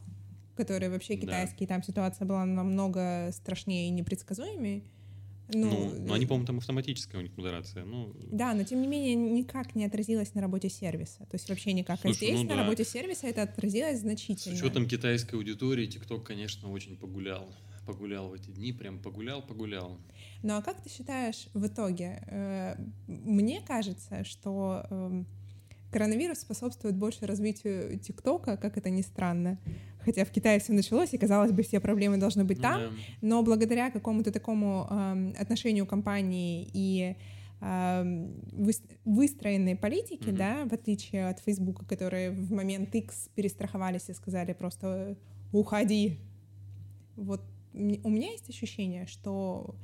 который 0.57 0.89
вообще 0.89 1.17
китайский, 1.17 1.67
да. 1.67 1.75
там 1.75 1.83
ситуация 1.83 2.27
была 2.27 2.45
намного 2.45 3.31
страшнее 3.33 3.89
и 3.89 3.91
непредсказуемее, 3.91 4.83
Ну, 5.53 5.71
ну, 5.71 5.95
ну 6.07 6.15
они, 6.15 6.27
по-моему, 6.27 6.47
там 6.47 6.59
автоматическая 6.59 7.21
у 7.21 7.23
них 7.23 7.37
модерация. 7.37 7.85
Ну... 7.85 8.15
Да, 8.31 8.55
но 8.55 8.65
тем 8.65 8.81
не 8.83 8.89
менее 8.89 9.15
никак 9.15 9.75
не 9.75 9.85
отразилось 9.85 10.35
на 10.35 10.41
работе 10.41 10.69
сервиса. 10.69 11.27
То 11.27 11.35
есть 11.35 11.49
вообще 11.49 11.73
никак. 11.73 12.01
Слушай, 12.01 12.13
а 12.13 12.17
здесь 12.17 12.37
ну, 12.37 12.43
на 12.45 12.57
да. 12.57 12.63
работе 12.63 12.85
сервиса 12.85 13.27
это 13.27 13.43
отразилось 13.43 14.01
значительно. 14.01 14.57
С 14.57 14.61
учетом 14.61 14.87
китайской 14.87 15.35
аудитории, 15.37 15.87
ТикТок, 15.87 16.25
конечно, 16.25 16.71
очень 16.71 16.97
погулял. 16.97 17.55
Погулял 17.87 18.29
в 18.29 18.35
эти 18.35 18.51
дни, 18.51 18.73
прям 18.73 19.01
погулял, 19.01 19.43
погулял. 19.43 19.99
Ну 20.43 20.55
а 20.57 20.63
как 20.63 20.83
ты 20.83 20.91
считаешь 20.91 21.49
в 21.55 21.67
итоге? 21.67 22.23
Э, 22.27 22.77
мне 23.07 23.61
кажется, 23.67 24.23
что 24.25 24.87
эм, 24.91 25.27
коронавирус 25.91 26.39
способствует 26.39 26.97
больше 26.97 27.27
развитию 27.27 27.99
ТикТока, 27.99 28.57
как 28.57 28.77
это 28.77 28.91
ни 28.91 29.03
странно. 29.03 29.59
Хотя 30.11 30.25
в 30.25 30.31
Китае 30.33 30.59
все 30.59 30.73
началось, 30.73 31.15
и 31.15 31.19
казалось 31.19 31.53
бы, 31.53 31.63
все 31.63 31.79
проблемы 31.79 32.17
должны 32.17 32.43
быть 32.45 32.61
там, 32.61 32.81
yeah. 32.81 32.93
но 33.21 33.45
благодаря 33.45 33.93
какому-то 33.93 34.33
такому 34.33 34.89
э, 34.91 35.35
отношению 35.39 35.87
компании 35.87 36.69
и 36.73 37.15
э, 37.61 38.29
выстроенной 39.05 39.77
политике, 39.77 40.31
mm-hmm. 40.31 40.37
да, 40.37 40.65
в 40.65 40.73
отличие 40.73 41.29
от 41.29 41.39
Фейсбука, 41.39 41.85
которые 41.85 42.33
в 42.33 42.51
момент 42.51 42.93
X 42.93 43.29
перестраховались 43.37 44.09
и 44.09 44.15
сказали 44.15 44.53
просто 44.53 45.17
уходи. 45.53 46.19
Вот 47.15 47.43
у 47.73 48.11
меня 48.11 48.33
есть 48.33 48.51
ощущение, 48.51 49.07
что 49.07 49.77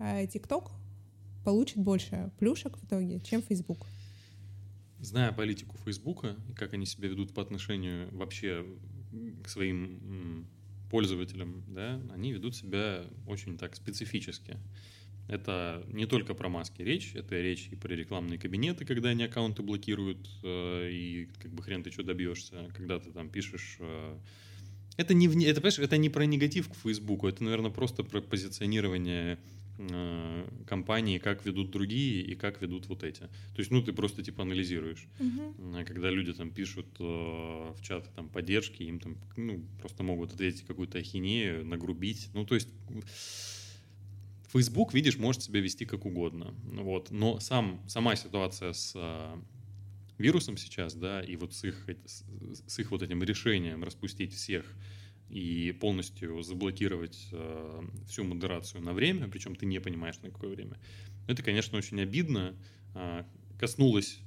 э, 0.00 0.24
TikTok 0.24 0.72
получит 1.44 1.76
больше 1.76 2.32
плюшек 2.40 2.76
в 2.78 2.84
итоге, 2.84 3.20
чем 3.20 3.42
Facebook 3.42 3.86
зная 5.00 5.32
политику 5.32 5.76
Фейсбука 5.84 6.36
и 6.48 6.52
как 6.52 6.74
они 6.74 6.86
себя 6.86 7.08
ведут 7.08 7.32
по 7.32 7.42
отношению 7.42 8.08
вообще 8.16 8.66
к 9.42 9.48
своим 9.48 10.46
пользователям, 10.90 11.64
да, 11.68 12.00
они 12.12 12.32
ведут 12.32 12.56
себя 12.56 13.04
очень 13.26 13.58
так 13.58 13.76
специфически. 13.76 14.56
Это 15.28 15.84
не 15.88 16.06
только 16.06 16.34
про 16.34 16.48
маски 16.48 16.80
речь, 16.80 17.14
это 17.14 17.38
речь 17.38 17.68
и 17.70 17.76
про 17.76 17.92
рекламные 17.94 18.38
кабинеты, 18.38 18.86
когда 18.86 19.10
они 19.10 19.24
аккаунты 19.24 19.62
блокируют, 19.62 20.26
э, 20.42 20.88
и 20.90 21.28
как 21.38 21.52
бы 21.52 21.62
хрен 21.62 21.82
ты 21.82 21.90
что 21.90 22.02
добьешься, 22.02 22.70
когда 22.74 22.98
ты 22.98 23.10
там 23.10 23.28
пишешь... 23.28 23.76
Э, 23.80 24.18
это 24.96 25.12
не, 25.12 25.26
это, 25.26 25.60
понимаешь, 25.60 25.78
это 25.78 25.98
не 25.98 26.08
про 26.08 26.24
негатив 26.24 26.70
к 26.70 26.74
Фейсбуку, 26.76 27.28
это, 27.28 27.44
наверное, 27.44 27.70
просто 27.70 28.02
про 28.04 28.22
позиционирование 28.22 29.38
компании, 30.66 31.18
как 31.18 31.46
ведут 31.46 31.70
другие 31.70 32.22
и 32.22 32.34
как 32.34 32.60
ведут 32.60 32.88
вот 32.88 33.04
эти. 33.04 33.20
То 33.20 33.58
есть, 33.58 33.70
ну, 33.70 33.82
ты 33.82 33.92
просто 33.92 34.22
типа 34.22 34.42
анализируешь. 34.42 35.06
Uh-huh. 35.18 35.84
Когда 35.84 36.10
люди 36.10 36.32
там 36.32 36.50
пишут 36.50 36.86
э, 36.98 37.02
в 37.02 37.78
чаты 37.82 38.10
там 38.16 38.28
поддержки, 38.28 38.82
им 38.82 38.98
там, 38.98 39.16
ну, 39.36 39.64
просто 39.80 40.02
могут 40.02 40.32
ответить 40.32 40.62
какую-то 40.66 40.98
ахинею, 40.98 41.64
нагрубить. 41.64 42.30
Ну, 42.34 42.44
то 42.44 42.54
есть... 42.54 42.68
Facebook, 44.50 44.94
видишь, 44.94 45.18
может 45.18 45.42
себя 45.42 45.60
вести 45.60 45.84
как 45.84 46.06
угодно. 46.06 46.54
Вот. 46.64 47.10
Но 47.10 47.38
сам, 47.38 47.82
сама 47.86 48.16
ситуация 48.16 48.72
с 48.72 48.94
э, 48.96 49.36
вирусом 50.16 50.56
сейчас, 50.56 50.94
да, 50.94 51.22
и 51.22 51.36
вот 51.36 51.54
с 51.54 51.64
их, 51.64 51.86
с 52.66 52.78
их 52.78 52.90
вот 52.90 53.02
этим 53.02 53.22
решением 53.22 53.84
распустить 53.84 54.32
всех 54.34 54.64
и 55.30 55.72
полностью 55.72 56.42
заблокировать 56.42 57.28
э, 57.32 57.82
всю 58.08 58.24
модерацию 58.24 58.82
на 58.82 58.92
время, 58.92 59.28
причем 59.28 59.54
ты 59.54 59.66
не 59.66 59.80
понимаешь, 59.80 60.20
на 60.22 60.30
какое 60.30 60.50
время. 60.50 60.78
Это, 61.26 61.42
конечно, 61.42 61.76
очень 61.76 62.00
обидно. 62.00 62.56
Э, 62.94 63.24
коснулось, 63.58 64.20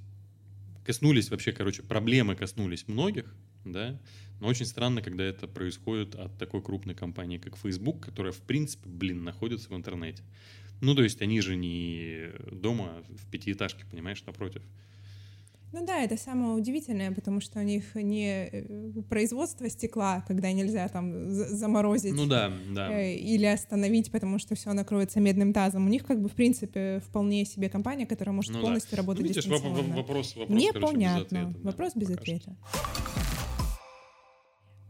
коснулись 0.85 1.29
вообще, 1.29 1.51
короче, 1.51 1.83
проблемы 1.83 2.35
коснулись 2.35 2.87
многих, 2.87 3.33
да, 3.65 3.99
но 4.39 4.47
очень 4.47 4.65
странно, 4.65 5.01
когда 5.01 5.23
это 5.23 5.47
происходит 5.47 6.15
от 6.15 6.37
такой 6.37 6.61
крупной 6.61 6.95
компании, 6.95 7.37
как 7.37 7.57
Facebook, 7.57 8.01
которая, 8.03 8.33
в 8.33 8.41
принципе, 8.41 8.89
блин, 8.89 9.23
находится 9.23 9.69
в 9.69 9.75
интернете. 9.75 10.23
Ну, 10.81 10.95
то 10.95 11.03
есть 11.03 11.21
они 11.21 11.41
же 11.41 11.55
не 11.55 12.31
дома 12.51 13.03
в 13.07 13.29
пятиэтажке, 13.29 13.85
понимаешь, 13.85 14.23
напротив. 14.25 14.63
Ну 15.73 15.85
да, 15.85 16.01
это 16.01 16.17
самое 16.17 16.53
удивительное, 16.53 17.11
потому 17.13 17.39
что 17.39 17.59
у 17.59 17.61
них 17.61 17.95
не 17.95 18.49
э, 18.51 19.01
производство 19.09 19.69
стекла, 19.69 20.21
когда 20.27 20.51
нельзя 20.51 20.87
там 20.89 21.31
заморозить 21.31 22.13
ну 22.13 22.25
да, 22.25 22.51
да. 22.73 22.91
Э, 22.91 23.15
или 23.15 23.45
остановить, 23.45 24.11
потому 24.11 24.37
что 24.37 24.55
все 24.55 24.73
накроется 24.73 25.21
медным 25.21 25.53
тазом. 25.53 25.85
У 25.85 25.89
них 25.89 26.05
как 26.05 26.21
бы 26.21 26.27
в 26.27 26.33
принципе 26.33 27.01
вполне 27.07 27.45
себе 27.45 27.69
компания, 27.69 28.05
которая 28.05 28.35
может 28.35 28.51
ну, 28.51 28.61
полностью 28.61 28.91
да. 28.91 28.97
работать 28.97 29.21
ну, 29.23 29.27
видишь, 29.29 29.45
дистанционно. 29.45 29.95
Вопрос, 29.95 30.35
вопрос, 30.35 30.61
Непонятно. 30.61 30.81
Короче, 30.81 30.97
без 30.97 31.25
ответа, 31.25 31.59
вопрос 31.63 31.95
без 31.95 32.09
ответа. 32.09 32.57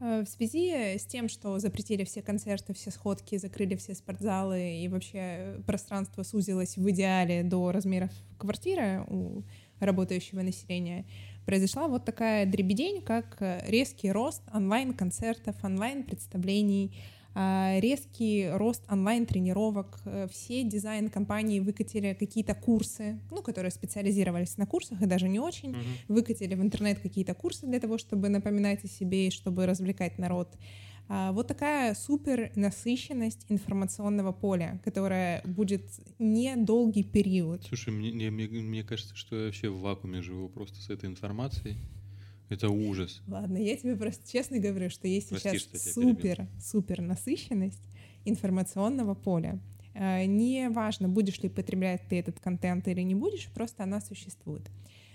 Э, 0.02 0.24
в 0.24 0.28
связи 0.28 0.72
с 0.98 1.06
тем, 1.06 1.30
что 1.30 1.60
запретили 1.60 2.04
все 2.04 2.24
концерты, 2.24 2.74
все 2.74 2.90
сходки, 2.90 3.38
закрыли 3.38 3.76
все 3.76 3.94
спортзалы 3.94 4.80
и 4.80 4.88
вообще 4.88 5.62
пространство 5.68 6.24
сузилось 6.24 6.76
в 6.76 6.90
идеале 6.90 7.44
до 7.44 7.72
размеров 7.72 8.10
квартиры 8.40 9.06
у 9.08 9.44
работающего 9.86 10.42
населения, 10.42 11.06
произошла 11.46 11.88
вот 11.88 12.06
такая 12.06 12.46
дребедень, 12.46 13.02
как 13.02 13.38
э, 13.40 13.64
резкий 13.68 14.12
рост 14.12 14.42
онлайн-концертов, 14.54 15.56
онлайн-представлений, 15.64 16.94
а, 17.34 17.80
резкий 17.80 18.50
рост 18.50 18.84
онлайн-тренировок. 18.92 20.00
Э, 20.06 20.28
все 20.30 20.64
дизайн-компании 20.64 21.62
выкатили 21.62 22.14
какие-то 22.14 22.54
курсы, 22.54 23.20
ну, 23.32 23.42
которые 23.42 23.72
специализировались 23.72 24.58
на 24.58 24.66
курсах 24.66 25.02
и 25.02 25.06
даже 25.06 25.30
не 25.30 25.40
очень, 25.40 25.72
uh-huh. 25.72 26.06
выкатили 26.10 26.56
в 26.56 26.62
интернет 26.62 27.00
какие-то 27.00 27.34
курсы 27.34 27.66
для 27.68 27.80
того, 27.80 27.98
чтобы 27.98 28.28
напоминать 28.28 28.84
о 28.84 28.88
себе 28.88 29.28
и 29.28 29.32
чтобы 29.32 29.66
развлекать 29.66 30.18
народ. 30.18 30.50
А, 31.08 31.32
вот 31.32 31.48
такая 31.48 31.94
супер 31.94 32.52
насыщенность 32.56 33.46
информационного 33.50 34.32
поля, 34.32 34.82
которая 34.84 35.42
будет 35.44 35.84
недолгий 36.20 37.04
период. 37.04 37.64
Слушай, 37.66 37.94
мне, 37.94 38.32
мне, 38.32 38.48
мне 38.48 38.84
кажется, 38.84 39.16
что 39.16 39.36
я 39.36 39.46
вообще 39.46 39.70
в 39.70 39.80
вакууме 39.82 40.22
живу 40.22 40.50
просто 40.50 40.80
с 40.80 40.90
этой 40.90 41.10
информацией. 41.10 41.78
Это 42.50 42.70
ужас. 42.70 43.22
Ладно, 43.28 43.58
я 43.58 43.78
тебе 43.78 43.96
просто 43.96 44.30
честно 44.30 44.60
говорю, 44.60 44.90
что 44.90 45.08
есть 45.08 45.30
Прости, 45.30 45.58
сейчас 45.58 45.62
что 45.62 45.78
супер, 45.78 46.48
супер 46.60 47.02
насыщенность 47.02 47.82
информационного 48.26 49.16
поля. 49.16 49.60
А, 49.94 50.26
не 50.26 50.70
важно, 50.70 51.10
будешь 51.10 51.40
ли 51.40 51.50
потреблять 51.50 52.02
ты 52.10 52.20
этот 52.20 52.40
контент 52.40 52.88
или 52.88 53.02
не 53.02 53.16
будешь, 53.16 53.50
просто 53.54 53.84
она 53.84 54.02
существует. 54.02 54.70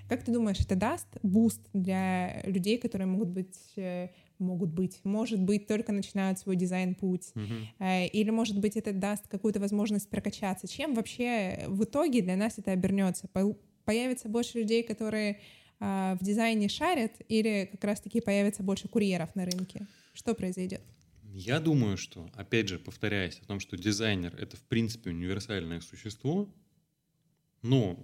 Как 0.09 0.22
ты 0.22 0.33
думаешь, 0.33 0.61
это 0.61 0.77
даст 0.77 1.09
буст 1.22 1.61
для 1.72 2.40
людей, 2.44 2.79
которые 2.79 3.09
могут 3.09 3.29
быть 3.29 3.59
э, 3.77 4.11
могут 4.38 4.70
быть. 4.70 5.01
Может 5.05 5.40
быть, 5.40 5.66
только 5.66 5.92
начинают 5.92 6.38
свой 6.38 6.57
дизайн-путь. 6.57 7.33
Uh-huh. 7.35 8.09
Или, 8.09 8.31
может 8.31 8.59
быть, 8.59 8.77
это 8.77 8.92
даст 8.92 9.29
какую-то 9.29 9.61
возможность 9.61 10.09
прокачаться. 10.09 10.68
Чем 10.68 10.94
вообще 10.94 11.64
в 11.68 11.85
итоге 11.85 12.22
для 12.22 12.37
нас 12.37 12.59
это 12.59 12.72
обернется? 12.72 13.29
Появится 13.85 14.29
больше 14.29 14.59
людей, 14.59 14.83
которые 14.83 15.40
а, 15.79 16.16
в 16.20 16.25
дизайне 16.25 16.68
шарят, 16.68 17.12
или 17.29 17.68
как 17.70 17.85
раз-таки 17.85 18.20
появится 18.20 18.62
больше 18.62 18.88
курьеров 18.88 19.35
на 19.35 19.44
рынке? 19.44 19.87
Что 20.14 20.35
произойдет? 20.35 20.81
Я 21.33 21.61
думаю, 21.61 21.99
что, 21.99 22.31
опять 22.35 22.68
же, 22.68 22.79
повторяясь 22.79 23.40
о 23.40 23.44
том, 23.44 23.61
что 23.61 23.77
дизайнер— 23.77 24.35
это, 24.38 24.57
в 24.57 24.62
принципе, 24.62 25.11
универсальное 25.11 25.81
существо, 25.81 26.49
но, 27.61 27.99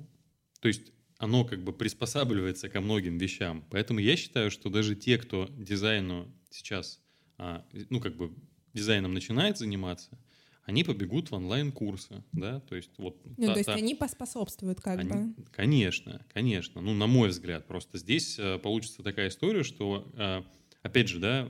то 0.60 0.68
есть 0.68 0.92
оно 1.22 1.44
как 1.44 1.62
бы 1.62 1.72
приспосабливается 1.72 2.68
ко 2.68 2.80
многим 2.80 3.16
вещам. 3.16 3.64
Поэтому 3.70 4.00
я 4.00 4.16
считаю, 4.16 4.50
что 4.50 4.70
даже 4.70 4.96
те, 4.96 5.18
кто 5.18 5.48
дизайну 5.56 6.26
сейчас, 6.50 7.00
а, 7.38 7.64
ну 7.90 8.00
как 8.00 8.16
бы 8.16 8.34
дизайном 8.74 9.14
начинает 9.14 9.56
заниматься, 9.56 10.18
они 10.64 10.82
побегут 10.82 11.30
в 11.30 11.34
онлайн-курсы, 11.34 12.24
да, 12.32 12.58
то 12.60 12.74
есть 12.74 12.90
вот... 12.98 13.20
Ну, 13.36 13.46
та, 13.46 13.52
то 13.52 13.58
есть 13.58 13.66
та, 13.66 13.74
они 13.74 13.94
поспособствуют 13.94 14.80
как 14.80 14.98
они, 14.98 15.10
бы. 15.10 15.34
Конечно, 15.52 16.26
конечно, 16.34 16.80
ну, 16.80 16.92
на 16.92 17.06
мой 17.06 17.28
взгляд, 17.28 17.68
просто 17.68 17.98
здесь 17.98 18.36
э, 18.40 18.58
получится 18.58 19.04
такая 19.04 19.28
история, 19.28 19.62
что, 19.62 20.10
э, 20.16 20.42
опять 20.82 21.06
же, 21.06 21.20
да, 21.20 21.48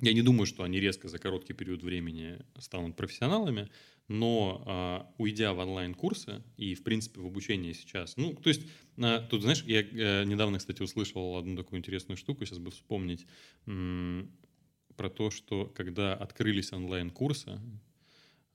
я 0.00 0.12
не 0.12 0.20
думаю, 0.20 0.44
что 0.44 0.64
они 0.64 0.80
резко 0.80 1.08
за 1.08 1.18
короткий 1.18 1.54
период 1.54 1.82
времени 1.82 2.38
станут 2.58 2.94
профессионалами, 2.94 3.70
но 4.10 4.62
а, 4.66 5.14
уйдя 5.18 5.54
в 5.54 5.60
онлайн-курсы 5.60 6.42
и, 6.56 6.74
в 6.74 6.82
принципе, 6.82 7.20
в 7.20 7.26
обучение 7.26 7.72
сейчас, 7.74 8.16
ну, 8.16 8.34
то 8.34 8.48
есть, 8.48 8.62
а, 8.98 9.20
тут, 9.20 9.42
знаешь, 9.42 9.62
я 9.62 9.82
а, 9.82 10.24
недавно, 10.24 10.58
кстати, 10.58 10.82
услышал 10.82 11.36
одну 11.36 11.56
такую 11.56 11.78
интересную 11.78 12.16
штуку, 12.16 12.44
сейчас 12.44 12.58
бы 12.58 12.72
вспомнить, 12.72 13.24
про 13.64 15.10
то, 15.10 15.30
что 15.30 15.66
когда 15.66 16.12
открылись 16.12 16.72
онлайн-курсы, 16.72 17.60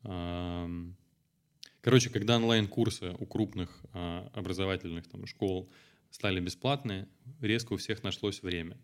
короче, 0.02 2.10
когда 2.10 2.36
онлайн-курсы 2.36 3.16
у 3.18 3.26
крупных 3.26 3.82
а, 3.94 4.30
образовательных 4.34 5.08
там, 5.08 5.26
школ 5.26 5.72
стали 6.12 6.42
бесплатные, 6.42 7.08
резко 7.40 7.74
у 7.74 7.78
всех 7.78 8.04
нашлось 8.04 8.44
время. 8.44 8.78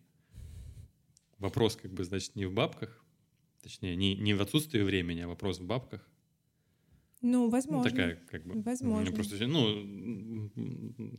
Вопрос, 1.38 1.76
как 1.76 1.92
бы, 1.92 2.06
значит, 2.06 2.38
не 2.38 2.46
в 2.46 2.54
бабках, 2.54 3.04
точнее, 3.62 3.98
не, 3.98 4.16
не 4.16 4.34
в 4.34 4.42
отсутствии 4.42 4.82
времени, 4.82 5.20
а 5.20 5.28
вопрос 5.28 5.60
в 5.60 5.66
бабках. 5.66 6.08
Ну, 7.22 7.50
возможно. 7.50 7.90
Такая, 7.90 8.20
как 8.30 8.44
бы. 8.46 8.62
Возможно. 8.62 9.12
Просто, 9.14 9.48
ну, 9.48 10.50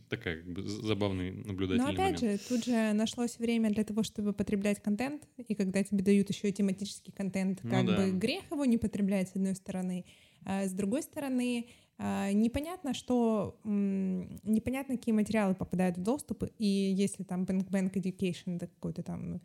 такая, 0.08 0.42
как 0.42 0.52
бы, 0.52 0.66
забавный 0.66 1.30
наблюдательный 1.30 1.84
Но 1.86 1.92
опять 1.92 2.20
момент. 2.20 2.42
же, 2.42 2.48
тут 2.48 2.64
же 2.64 2.92
нашлось 2.92 3.38
время 3.38 3.70
для 3.70 3.84
того, 3.84 4.02
чтобы 4.02 4.32
потреблять 4.32 4.82
контент, 4.82 5.28
и 5.36 5.54
когда 5.54 5.82
тебе 5.82 6.02
дают 6.02 6.28
еще 6.28 6.48
и 6.48 6.52
тематический 6.52 7.12
контент, 7.12 7.60
ну 7.62 7.70
как 7.70 7.84
ну, 7.84 7.90
да. 7.92 7.96
бы 8.06 8.10
грех 8.12 8.42
его 8.50 8.64
не 8.64 8.78
потреблять, 8.78 9.28
с 9.28 9.36
одной 9.36 9.54
стороны, 9.54 10.04
А 10.44 10.64
с 10.66 10.72
другой 10.72 11.02
стороны, 11.02 11.68
а, 11.98 12.32
непонятно, 12.32 12.94
что 12.94 13.60
непонятно, 13.64 14.96
какие 14.96 15.14
материалы 15.14 15.54
попадают 15.54 15.98
в 15.98 16.02
доступ, 16.02 16.44
и 16.58 16.66
если 16.66 17.22
там 17.22 17.44
Bang 17.44 17.70
Bang 17.70 17.92
Education 17.92 18.56
это 18.56 18.66
какой-то 18.66 19.04
там 19.04 19.40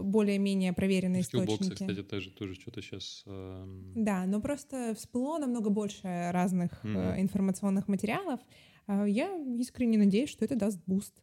более-менее 0.00 0.72
проверенные 0.72 1.22
Skillbox, 1.22 1.44
источники. 1.44 1.72
кстати, 1.74 2.02
тоже, 2.02 2.30
тоже 2.30 2.54
что-то 2.54 2.82
сейчас... 2.82 3.22
Э... 3.26 3.64
Да, 3.94 4.26
но 4.26 4.40
просто 4.40 4.94
всплыло 4.96 5.38
намного 5.38 5.70
больше 5.70 6.30
разных 6.32 6.84
mm-hmm. 6.84 7.20
информационных 7.20 7.86
материалов. 7.86 8.40
Я 8.88 9.34
искренне 9.58 9.96
надеюсь, 9.96 10.30
что 10.30 10.44
это 10.44 10.56
даст 10.56 10.80
boost. 10.86 11.22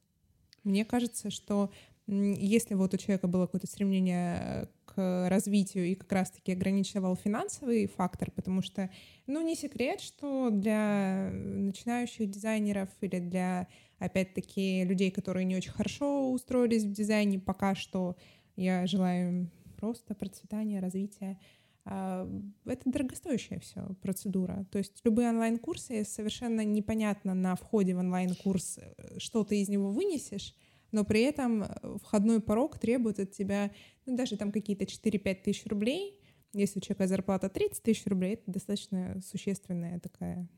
Мне 0.63 0.86
кажется, 0.86 1.30
что 1.30 1.72
если 2.08 2.74
вот 2.74 2.94
у 2.94 2.98
человека 2.98 3.28
было 3.28 3.46
какое-то 3.46 3.67
стремление 3.67 4.70
к 4.86 5.30
развитию 5.30 5.86
и 5.88 5.96
как 5.96 6.12
раз-таки 6.12 6.52
ограничивал 6.52 7.15
финансовый 7.15 7.88
фактор, 7.88 8.32
потому 8.32 8.62
что, 8.62 8.89
ну, 9.28 9.41
не 9.41 9.56
секрет, 9.56 10.02
что 10.02 10.50
для 10.50 11.30
начинающих 11.32 12.30
дизайнеров 12.30 12.89
или 13.02 13.20
для, 13.20 13.67
опять-таки, 14.02 14.84
людей, 14.84 15.12
которые 15.12 15.46
не 15.46 15.56
очень 15.56 15.72
хорошо 15.72 16.32
устроились 16.32 16.84
в 16.84 16.92
дизайне, 16.92 17.40
пока 17.40 17.76
что 17.76 18.18
я 18.56 18.88
желаю 18.88 19.28
им 19.28 19.52
просто 19.78 20.16
процветания, 20.16 20.80
развития. 20.80 21.40
А, 21.86 22.28
это 22.66 22.82
дорогостоящая 22.90 23.60
все 23.60 23.96
процедура. 24.02 24.66
То 24.72 24.80
есть 24.80 25.02
любые 25.04 25.30
онлайн-курсы 25.30 26.04
совершенно 26.04 26.66
непонятно 26.66 27.34
на 27.34 27.56
входе 27.56 27.96
в 27.96 28.00
онлайн-курс, 28.00 28.80
э, 28.80 29.20
что 29.20 29.44
ты 29.44 29.62
из 29.62 29.70
него 29.70 29.92
вынесешь, 29.92 30.56
но 30.92 31.06
при 31.06 31.22
этом 31.22 31.64
э, 31.64 31.98
входной 32.04 32.42
порог 32.42 32.80
требует 32.80 33.20
от 33.20 33.32
тебя, 33.32 33.72
ну, 34.06 34.16
даже 34.16 34.36
там 34.36 34.52
какие-то 34.52 34.86
4-5 34.86 35.44
тысяч 35.44 35.66
рублей. 35.66 36.20
Если 36.54 36.80
у 36.80 36.82
человека 36.82 37.08
зарплата 37.08 37.50
30 37.50 37.84
тысяч 37.84 38.06
рублей, 38.08 38.34
это 38.34 38.52
достаточно 38.52 39.22
существенная 39.22 40.00
такая 40.00 40.50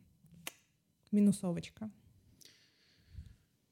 минусовочка. 1.12 1.92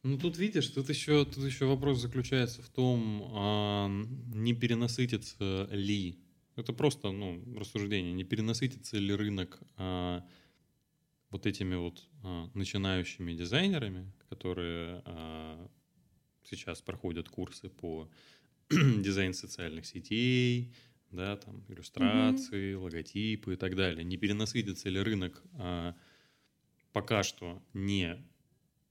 Ну 0.04 0.18
тут 0.18 0.38
видишь, 0.38 0.68
тут 0.68 0.90
еще, 0.90 1.26
тут 1.26 1.44
еще 1.44 1.66
вопрос 1.66 2.00
заключается 2.00 2.64
в 2.64 2.70
том, 2.70 3.32
а, 3.36 3.88
не 4.34 4.54
перенасытится 4.54 5.68
ли. 5.72 6.20
Это 6.56 6.74
просто 6.74 7.12
ну, 7.12 7.44
рассуждение, 7.56 8.12
не 8.12 8.24
перенасытится 8.24 8.98
ли 8.98 9.14
рынок 9.14 9.60
а, 9.78 10.26
вот 11.30 11.46
этими 11.46 11.76
вот 11.76 12.08
а, 12.24 12.50
начинающими 12.56 13.34
дизайнерами, 13.34 14.12
которые 14.28 15.04
а, 15.06 15.70
сейчас 16.44 16.82
проходят 16.82 17.30
курсы 17.30 17.70
по 17.70 18.10
дизайн 18.70 19.36
социальных 19.36 19.86
сетей, 19.86 20.74
да, 21.12 21.38
там, 21.38 21.64
иллюстрации, 21.68 22.74
mm-hmm. 22.74 22.78
логотипы 22.78 23.54
и 23.54 23.56
так 23.56 23.76
далее. 23.76 24.04
Не 24.04 24.18
перенасытится 24.18 24.90
ли 24.90 25.00
рынок 25.00 25.44
а, 25.54 25.96
пока 26.92 27.22
что 27.22 27.62
не 27.74 28.18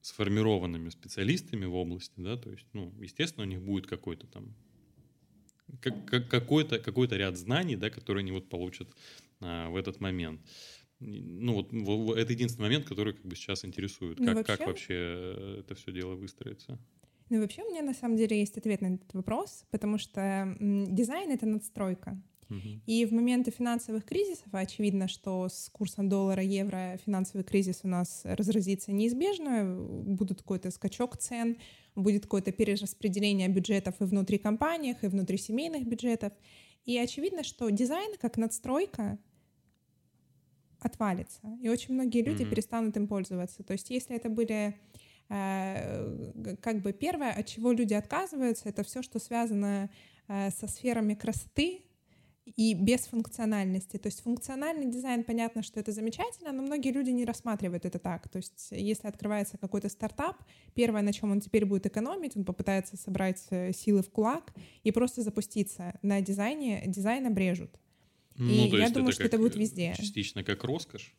сформированными 0.00 0.88
специалистами 0.88 1.66
в 1.66 1.74
области, 1.74 2.14
да, 2.16 2.36
то 2.36 2.50
есть, 2.50 2.66
ну, 2.72 2.92
естественно, 3.00 3.44
у 3.44 3.48
них 3.48 3.60
будет 3.60 3.86
какой-то 3.86 4.26
там 4.26 4.54
как, 5.80 6.04
как, 6.06 6.28
какой-то 6.28 6.78
какой 6.78 7.06
ряд 7.08 7.36
знаний, 7.36 7.76
да, 7.76 7.90
которые 7.90 8.22
они 8.22 8.32
вот 8.32 8.48
получат 8.48 8.88
а, 9.40 9.70
в 9.70 9.76
этот 9.76 10.00
момент. 10.00 10.40
Ну 10.98 11.54
вот, 11.54 11.72
вот 11.72 12.18
это 12.18 12.32
единственный 12.32 12.64
момент, 12.64 12.86
который 12.86 13.14
как 13.14 13.24
бы 13.24 13.34
сейчас 13.34 13.64
интересует. 13.64 14.18
Ну, 14.18 14.26
как, 14.26 14.36
вообще... 14.36 14.56
как 14.56 14.66
вообще 14.66 14.94
э, 14.94 15.56
это 15.60 15.74
все 15.74 15.92
дело 15.92 16.14
выстроится? 16.14 16.78
Ну, 17.30 17.40
вообще 17.40 17.62
у 17.62 17.70
меня 17.70 17.82
на 17.82 17.94
самом 17.94 18.16
деле 18.16 18.38
есть 18.38 18.58
ответ 18.58 18.82
на 18.82 18.94
этот 18.94 19.14
вопрос, 19.14 19.64
потому 19.70 19.96
что 19.98 20.54
дизайн— 20.60 21.30
это 21.32 21.46
надстройка. 21.46 22.20
И 22.86 23.04
в 23.06 23.12
моменты 23.12 23.50
финансовых 23.50 24.04
кризисов, 24.04 24.48
очевидно, 24.52 25.08
что 25.08 25.48
с 25.48 25.68
курсом 25.70 26.08
доллара, 26.08 26.42
евро 26.42 26.98
финансовый 27.04 27.42
кризис 27.42 27.80
у 27.82 27.88
нас 27.88 28.22
разразится 28.24 28.92
неизбежно, 28.92 29.76
будет 30.04 30.38
какой-то 30.38 30.70
скачок 30.70 31.16
цен, 31.16 31.56
будет 31.94 32.22
какое-то 32.22 32.52
перераспределение 32.52 33.48
бюджетов 33.48 33.94
и 34.00 34.04
внутри 34.04 34.38
компаниях, 34.38 35.02
и 35.04 35.08
внутри 35.08 35.38
семейных 35.38 35.86
бюджетов. 35.86 36.32
И 36.84 36.96
очевидно, 36.98 37.44
что 37.44 37.68
дизайн 37.70 38.14
как 38.20 38.36
надстройка 38.36 39.18
отвалится, 40.80 41.42
и 41.60 41.68
очень 41.68 41.92
многие 41.94 42.22
люди 42.22 42.42
mm-hmm. 42.42 42.50
перестанут 42.50 42.96
им 42.96 43.06
пользоваться. 43.06 43.62
То 43.62 43.74
есть 43.74 43.90
если 43.90 44.16
это 44.16 44.30
были 44.30 44.76
Э, 45.30 46.56
как 46.60 46.82
бы 46.82 46.92
первое, 46.92 47.32
от 47.32 47.46
чего 47.46 47.70
люди 47.70 47.94
отказываются, 47.94 48.68
это 48.68 48.82
все, 48.82 49.00
что 49.00 49.20
связано 49.20 49.88
э, 50.26 50.50
со 50.50 50.66
сферами 50.66 51.14
красоты 51.14 51.82
и 52.44 52.74
без 52.74 53.07
функциональности. 53.07 53.96
То 53.96 54.09
есть 54.09 54.22
функциональный 54.22 54.90
дизайн, 54.90 55.24
понятно, 55.24 55.62
что 55.62 55.81
это 55.81 55.92
замечательно, 55.92 56.53
но 56.53 56.62
многие 56.62 56.92
люди 56.92 57.11
не 57.11 57.24
рассматривают 57.24 57.85
это 57.85 57.98
так. 57.98 58.29
То 58.29 58.38
есть 58.38 58.68
если 58.70 59.09
открывается 59.09 59.59
какой-то 59.59 59.88
стартап, 59.88 60.37
первое, 60.74 61.03
на 61.03 61.12
чем 61.12 61.31
он 61.31 61.40
теперь 61.40 61.64
будет 61.64 61.87
экономить, 61.87 62.37
он 62.37 62.44
попытается 62.44 62.96
собрать 62.96 63.46
э, 63.50 63.72
силы 63.72 64.03
в 64.03 64.11
кулак 64.11 64.53
и 64.83 64.90
просто 64.90 65.22
запуститься 65.22 65.98
на 66.03 66.20
дизайне, 66.20 66.83
дизайн 66.87 67.26
обрежут. 67.26 67.79
Ну, 68.37 68.50
и 68.50 68.68
я 68.68 68.90
думаю, 68.90 69.12
что 69.12 69.24
это 69.24 69.38
будет 69.38 69.57
везде. 69.57 69.94
Частично 69.96 70.42
как 70.42 70.64
роскошь 70.64 71.14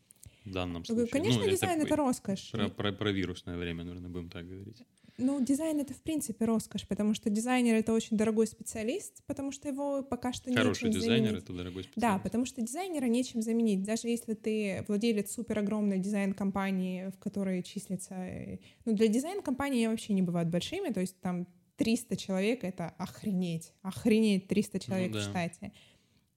в 0.45 0.51
данном 0.51 0.85
случае. 0.85 1.07
Конечно, 1.07 1.43
ну, 1.43 1.49
дизайн 1.49 1.79
это, 1.79 1.87
это 1.87 1.95
роскошь. 1.95 2.51
Про, 2.51 2.69
про, 2.69 2.91
про 2.91 3.11
вирусное 3.11 3.57
время, 3.57 3.83
наверное, 3.83 4.09
будем 4.09 4.29
так 4.29 4.47
говорить. 4.47 4.83
Ну, 5.17 5.43
дизайн 5.43 5.79
это 5.79 5.93
в 5.93 6.01
принципе 6.01 6.45
роскошь, 6.45 6.87
потому 6.87 7.13
что 7.13 7.29
дизайнер 7.29 7.75
это 7.75 7.93
очень 7.93 8.17
дорогой 8.17 8.47
специалист, 8.47 9.23
потому 9.27 9.51
что 9.51 9.67
его 9.67 10.01
пока 10.01 10.33
что 10.33 10.51
Хороший 10.51 10.87
нечем 10.87 10.99
дизайнер 10.99 11.27
заменить. 11.27 11.43
это 11.43 11.53
дорогой 11.53 11.83
специалист. 11.83 12.01
Да, 12.01 12.19
потому 12.19 12.45
что 12.45 12.61
дизайнера 12.61 13.05
нечем 13.05 13.41
заменить. 13.41 13.83
Даже 13.83 14.07
если 14.07 14.33
ты 14.33 14.83
владелец 14.87 15.31
супер 15.31 15.59
огромной 15.59 15.99
дизайн-компании, 15.99 17.11
в 17.11 17.19
которой 17.19 17.61
числится... 17.61 18.15
Э, 18.15 18.57
ну, 18.85 18.93
для 18.93 19.07
дизайн-компании 19.07 19.85
вообще 19.87 20.13
не 20.13 20.21
бывают 20.21 20.49
большими, 20.49 20.91
то 20.91 21.01
есть 21.01 21.19
там 21.21 21.47
300 21.77 22.17
человек— 22.17 22.63
это 22.63 22.89
охренеть. 22.97 23.73
Охренеть 23.81 24.47
300 24.47 24.79
человек 24.79 25.11
ну, 25.11 25.17
да. 25.17 25.19
в 25.19 25.23
штате. 25.29 25.71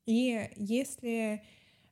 И 0.05 0.51
если 0.57 1.43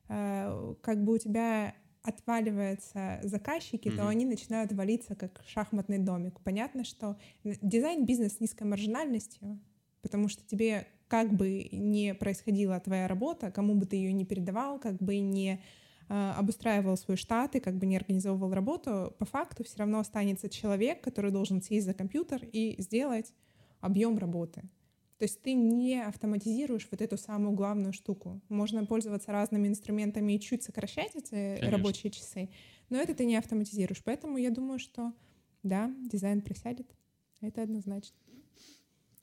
э, 0.09 0.75
как 0.81 1.03
бы 1.03 1.13
у 1.13 1.17
тебя 1.17 1.75
отваливаются 2.03 3.19
заказчики, 3.23 3.87
mm-hmm. 3.87 3.95
то 3.95 4.07
они 4.07 4.25
начинают 4.25 4.71
валиться 4.73 5.15
как 5.15 5.41
шахматный 5.47 5.97
домик. 5.97 6.39
Понятно, 6.41 6.83
что 6.83 7.17
дизайн-бизнес 7.43 8.37
с 8.37 8.39
низкой 8.39 8.63
маржинальностью, 8.63 9.59
потому 10.01 10.27
что 10.27 10.43
тебе 10.45 10.85
как 11.07 11.33
бы 11.33 11.69
не 11.71 12.13
происходила 12.13 12.79
твоя 12.79 13.07
работа, 13.07 13.51
кому 13.51 13.75
бы 13.75 13.85
ты 13.85 13.95
ее 13.95 14.11
не 14.13 14.25
передавал, 14.25 14.79
как 14.79 14.97
бы 14.97 15.19
не 15.19 15.61
э, 16.09 16.33
обустраивал 16.37 16.97
свой 16.97 17.17
штат 17.17 17.55
и 17.55 17.59
как 17.59 17.77
бы 17.77 17.85
не 17.85 17.95
организовывал 17.95 18.53
работу, 18.53 19.15
по 19.17 19.25
факту 19.25 19.63
все 19.63 19.77
равно 19.77 19.99
останется 19.99 20.49
человек, 20.49 21.01
который 21.01 21.31
должен 21.31 21.61
сесть 21.61 21.85
за 21.85 21.93
компьютер 21.93 22.41
и 22.51 22.75
сделать 22.81 23.33
объем 23.79 24.17
работы. 24.17 24.63
То 25.23 25.25
есть 25.25 25.41
ты 25.41 25.53
не 25.53 26.03
автоматизируешь 26.03 26.85
вот 26.91 27.01
эту 27.01 27.17
самую 27.17 27.53
главную 27.53 27.93
штуку. 27.93 28.41
Можно 28.49 28.85
пользоваться 28.85 29.31
разными 29.31 29.69
инструментами 29.69 30.33
и 30.33 30.39
чуть 30.41 30.63
сокращать 30.63 31.15
эти 31.15 31.29
Конечно. 31.29 31.71
рабочие 31.71 32.11
часы, 32.11 32.49
но 32.89 32.97
это 32.97 33.15
ты 33.15 33.23
не 33.23 33.37
автоматизируешь. 33.37 34.01
Поэтому 34.03 34.37
я 34.37 34.49
думаю, 34.49 34.79
что 34.79 35.13
да, 35.63 35.89
дизайн 36.11 36.41
присядет. 36.41 36.93
Это 37.39 37.61
однозначно. 37.61 38.17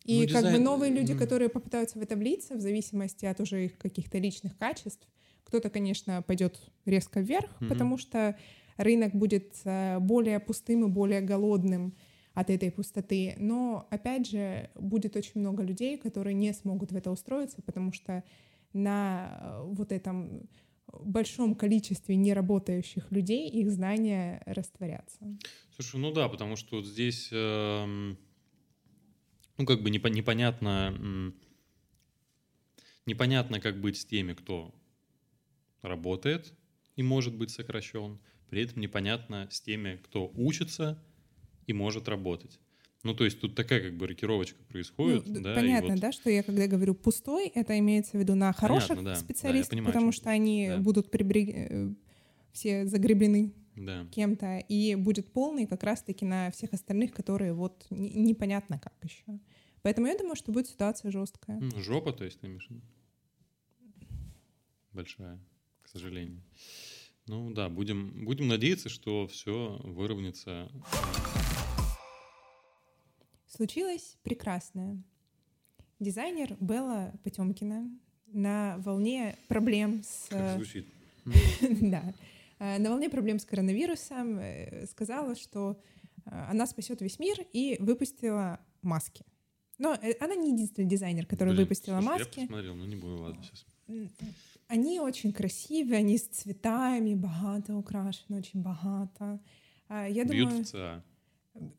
И 0.06 0.26
ну, 0.26 0.32
как 0.32 0.50
бы 0.50 0.58
новые 0.58 0.90
люди, 0.90 1.14
которые 1.14 1.50
попытаются 1.50 1.98
в 1.98 2.02
это 2.02 2.16
влиться, 2.16 2.54
в 2.54 2.60
зависимости 2.62 3.26
от 3.26 3.38
уже 3.38 3.66
их 3.66 3.76
каких-то 3.76 4.16
личных 4.16 4.56
качеств, 4.56 5.06
кто-то, 5.44 5.68
конечно, 5.68 6.22
пойдет 6.22 6.62
резко 6.86 7.20
вверх, 7.20 7.50
mm-hmm. 7.60 7.68
потому 7.68 7.98
что 7.98 8.38
рынок 8.78 9.14
будет 9.14 9.52
э, 9.64 9.98
более 9.98 10.40
пустым 10.40 10.86
и 10.86 10.88
более 10.88 11.20
голодным, 11.20 11.94
от 12.40 12.48
этой 12.48 12.70
пустоты. 12.70 13.34
Но, 13.38 13.86
опять 13.90 14.26
же, 14.26 14.70
будет 14.74 15.14
очень 15.14 15.40
много 15.40 15.62
людей, 15.62 15.98
которые 15.98 16.32
не 16.34 16.54
смогут 16.54 16.90
в 16.90 16.96
это 16.96 17.10
устроиться, 17.10 17.60
потому 17.62 17.92
что 17.92 18.24
на 18.72 19.38
э, 19.40 19.62
вот 19.64 19.92
этом 19.92 20.48
большом 20.86 21.54
количестве 21.54 22.16
неработающих 22.16 23.12
людей 23.12 23.48
их 23.48 23.70
знания 23.70 24.42
растворятся. 24.46 25.18
Слушай, 25.74 26.00
ну 26.00 26.12
да, 26.12 26.28
потому 26.28 26.56
что 26.56 26.76
вот 26.76 26.86
здесь, 26.86 27.28
э, 27.30 28.14
ну 29.58 29.66
как 29.66 29.82
бы 29.82 29.90
непонятно, 29.90 31.32
непонятно, 33.06 33.60
как 33.60 33.80
быть 33.80 33.98
с 33.98 34.04
теми, 34.06 34.32
кто 34.32 34.74
работает 35.82 36.54
и 36.96 37.02
может 37.02 37.34
быть 37.34 37.50
сокращен, 37.50 38.18
при 38.48 38.62
этом 38.62 38.80
непонятно 38.80 39.46
с 39.50 39.60
теми, 39.60 40.00
кто 40.04 40.30
учится 40.34 41.00
и 41.70 41.72
может 41.72 42.08
работать. 42.08 42.58
Ну, 43.02 43.14
то 43.14 43.24
есть 43.24 43.40
тут 43.40 43.54
такая 43.54 43.80
как 43.80 43.96
бы 43.96 44.06
рокировочка 44.06 44.62
происходит. 44.64 45.26
Ну, 45.26 45.40
да, 45.40 45.54
понятно, 45.54 45.94
вот... 45.94 46.00
да, 46.00 46.12
что 46.12 46.28
я 46.28 46.42
когда 46.42 46.66
говорю 46.66 46.94
пустой, 46.94 47.48
это 47.48 47.78
имеется 47.78 48.18
в 48.18 48.20
виду 48.20 48.34
на 48.34 48.52
хороших 48.52 48.88
понятно, 48.88 49.10
да, 49.10 49.16
специалистов, 49.16 49.70
да, 49.70 49.76
понимаю, 49.76 49.92
потому 49.94 50.12
что 50.12 50.30
они 50.30 50.68
да. 50.68 50.78
будут 50.78 51.10
прибрег... 51.10 51.48
Э, 51.48 51.94
все 52.52 52.84
загреблены 52.84 53.54
да. 53.76 54.06
кем-то, 54.10 54.58
и 54.58 54.96
будет 54.96 55.32
полный 55.32 55.66
как 55.66 55.84
раз-таки 55.84 56.24
на 56.24 56.50
всех 56.50 56.72
остальных, 56.72 57.12
которые 57.12 57.52
вот 57.52 57.86
непонятно 57.90 58.78
как 58.78 58.92
еще. 59.02 59.38
Поэтому 59.82 60.08
я 60.08 60.18
думаю, 60.18 60.34
что 60.34 60.52
будет 60.52 60.66
ситуация 60.66 61.12
жесткая. 61.12 61.62
Жопа, 61.76 62.12
то 62.12 62.24
есть, 62.24 62.40
ты 62.40 62.48
имеешь? 62.48 62.68
Большая. 64.92 65.38
сожалению. 65.84 66.42
Ну 67.26 67.52
да, 67.52 67.68
будем, 67.68 68.24
будем 68.24 68.48
надеяться, 68.48 68.88
что 68.88 69.28
все 69.28 69.80
выровняется. 69.84 70.68
Случилось 73.50 74.16
прекрасное. 74.22 75.02
Дизайнер 75.98 76.56
Белла 76.60 77.12
Потемкина 77.24 77.90
на 78.28 78.76
волне 78.78 79.36
проблем 79.48 80.04
с... 80.04 80.28
Как 80.28 80.54
звучит. 80.54 80.86
Да. 81.80 82.14
На 82.58 82.90
волне 82.90 83.10
проблем 83.10 83.40
с 83.40 83.44
коронавирусом 83.44 84.38
э, 84.38 84.86
сказала, 84.86 85.34
что 85.34 85.80
э, 86.26 86.30
она 86.50 86.66
спасет 86.66 87.00
весь 87.00 87.18
мир 87.18 87.38
и 87.52 87.76
выпустила 87.80 88.60
маски. 88.82 89.24
Но 89.78 89.94
э, 89.94 90.12
она 90.20 90.36
не 90.36 90.52
единственный 90.52 90.86
дизайнер, 90.86 91.26
который 91.26 91.54
Блин, 91.54 91.62
выпустила 91.62 92.00
слушай, 92.00 92.18
маски. 92.18 92.40
Я 92.40 92.46
посмотрел, 92.46 92.74
но 92.76 92.86
не 92.86 92.96
буду, 92.96 93.16
ладно, 93.22 93.42
сейчас. 93.42 93.66
Они 94.68 95.00
очень 95.00 95.32
красивые, 95.32 95.98
они 95.98 96.18
с 96.18 96.26
цветами, 96.28 97.14
богато 97.14 97.74
украшены, 97.74 98.38
очень 98.38 98.62
богато. 98.62 99.40
А, 99.88 100.06
я 100.06 100.24
Бьют 100.24 100.48
думаю, 100.48 100.64
в 100.64 100.68
ЦА. 100.68 101.02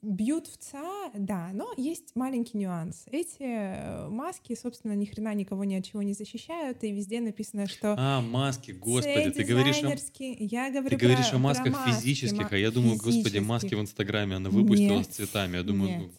Бьют 0.02 0.48
в 0.48 0.58
ЦА, 0.58 1.12
да, 1.14 1.52
но 1.54 1.74
есть 1.78 2.16
маленький 2.16 2.58
нюанс. 2.58 3.06
Эти 3.10 3.38
э, 3.40 4.10
маски, 4.10 4.54
собственно, 4.54 4.92
ни 4.94 5.06
хрена 5.06 5.34
никого 5.34 5.64
ни 5.64 5.76
от 5.76 5.86
чего 5.86 6.02
не 6.02 6.14
защищают, 6.14 6.84
и 6.84 6.92
везде 6.92 7.22
написано, 7.22 7.68
что... 7.68 7.96
А, 7.98 8.20
маски, 8.20 8.72
господи, 8.72 9.32
ты 9.32 9.44
говоришь 9.46 9.82
о... 9.82 9.96
Я 10.20 10.72
говорю 10.72 10.98
ты 10.98 11.06
говоришь 11.06 11.30
про, 11.30 11.38
о 11.38 11.40
масках 11.40 11.74
маски, 11.74 12.02
физических, 12.02 12.52
а 12.52 12.58
я 12.58 12.70
думаю, 12.70 12.98
господи, 12.98 13.38
маски 13.40 13.74
в 13.74 13.80
Инстаграме 13.80 14.36
она 14.36 14.50
выпустила 14.50 14.98
Нет. 14.98 15.06
с 15.06 15.16
цветами. 15.16 15.56
Я 15.56 15.64
думаю, 15.64 16.00
Нет. 16.00 16.12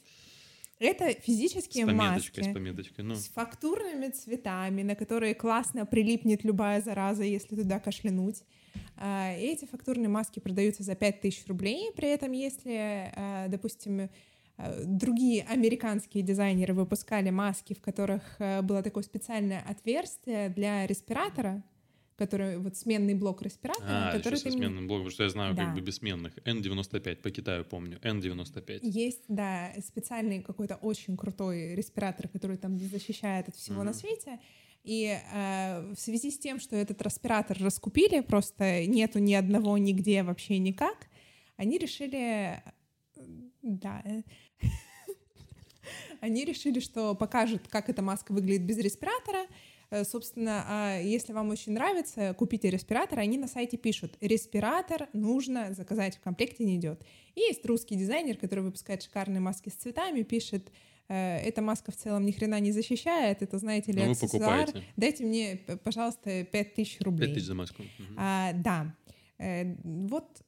Это 0.79 1.13
физические 1.21 1.87
с 1.87 1.93
маски. 1.93 2.41
С 2.41 2.53
пометочкой, 2.53 3.05
ну. 3.05 3.15
С 3.15 3.29
фактурными 3.29 4.09
цветами, 4.09 4.83
на 4.83 4.97
которые 4.97 5.35
классно 5.35 5.87
прилипнет 5.87 6.43
любая 6.43 6.81
зараза, 6.81 7.23
если 7.23 7.55
туда 7.55 7.79
кашлянуть. 7.79 8.43
А, 8.97 9.33
эти 9.33 9.65
фактурные 9.65 10.09
маски 10.09 10.41
продаются 10.41 10.83
за 10.83 10.95
5000 10.95 11.47
рублей. 11.47 11.91
При 11.95 12.09
этом, 12.09 12.33
если, 12.33 13.13
а, 13.15 13.49
допустим, 13.49 14.09
а, 14.57 14.83
другие 14.85 15.45
американские 15.45 16.23
дизайнеры 16.23 16.75
выпускали 16.75 17.31
маски, 17.31 17.75
в 17.75 17.81
которых 17.81 18.23
было 18.63 18.83
такое 18.83 19.03
специальное 19.03 19.61
отверстие 19.61 20.49
для 20.51 20.87
респиратора, 20.87 21.63
который 22.17 22.59
вот 22.59 22.77
сменный 22.77 23.15
блок 23.15 23.43
респиратора. 23.43 23.87
А, 23.89 24.13
который 24.13 24.35
еще 24.35 24.51
со 24.51 24.57
сменным 24.57 24.87
блоком, 24.87 25.07
потому 25.07 25.11
что 25.11 25.25
я 25.25 25.31
знаю 25.31 25.55
да. 25.55 25.65
как 25.65 25.75
бы 25.75 25.81
бессменных. 25.81 26.37
N95, 26.45 27.17
по 27.17 27.31
Китаю 27.31 27.65
помню, 27.65 27.99
N95. 28.03 28.81
Есть, 28.83 29.25
да, 29.29 29.73
специальный 29.85 30.43
какой-то 30.43 30.77
очень 30.77 31.17
крутой 31.17 31.75
респиратор, 31.75 32.29
который 32.29 32.57
там 32.57 32.79
защищает 32.79 33.49
от 33.49 33.57
всего 33.57 33.83
mm-hmm. 33.83 33.85
на 33.85 33.93
свете. 33.93 34.39
И 34.85 35.07
э, 35.07 35.93
в 35.95 36.01
связи 36.01 36.31
с 36.31 36.39
тем, 36.39 36.59
что 36.59 36.77
этот 36.77 37.01
респиратор 37.03 37.57
раскупили, 37.61 38.21
просто 38.21 38.87
нету 38.87 39.19
ни 39.21 39.35
одного 39.35 39.79
нигде 39.79 40.23
вообще 40.23 40.59
никак, 40.59 41.09
они 41.57 41.79
решили, 41.79 42.63
да, 43.63 44.03
они 46.21 46.45
решили, 46.45 46.81
что 46.81 47.15
покажут, 47.15 47.69
как 47.69 47.89
эта 47.89 48.03
маска 48.03 48.33
выглядит 48.33 48.67
без 48.67 48.79
респиратора, 48.79 49.47
Э, 49.93 50.05
собственно, 50.05 50.65
а 50.67 50.99
если 50.99 51.35
вам 51.35 51.51
очень 51.51 51.73
нравится, 51.73 52.35
купите 52.39 52.71
респиратор. 52.71 53.19
Они 53.19 53.37
на 53.37 53.47
сайте 53.47 53.77
пишут, 53.77 54.17
респиратор 54.23 55.09
нужно 55.13 55.75
заказать 55.75 56.17
в 56.17 56.21
комплекте, 56.21 56.65
не 56.65 56.77
идет. 56.77 57.05
И 57.35 57.41
есть 57.41 57.65
русский 57.67 57.95
дизайнер, 57.95 58.39
который 58.39 58.65
выпускает 58.65 59.03
шикарные 59.03 59.41
маски 59.41 59.69
с 59.69 59.75
цветами, 59.75 60.23
пишет, 60.23 60.69
«Э, 60.69 60.71
эта 61.09 61.63
маска 61.63 61.93
в 61.93 61.97
целом 61.97 62.25
ни 62.25 62.33
хрена 62.33 62.59
не 62.61 62.73
защищает, 62.73 63.43
это, 63.43 63.59
знаете 63.59 63.93
ли, 63.93 64.05
Но 64.05 64.13
аксессуар. 64.13 64.69
Дайте 64.97 65.25
мне, 65.25 65.61
пожалуйста, 65.85 66.45
5000 66.45 67.01
рублей. 67.03 67.29
5000 67.29 67.47
за 67.47 67.55
маску. 67.55 67.83
Угу. 67.83 68.15
А, 68.17 68.53
да. 68.55 68.95
Э, 69.39 69.75
вот 69.83 70.43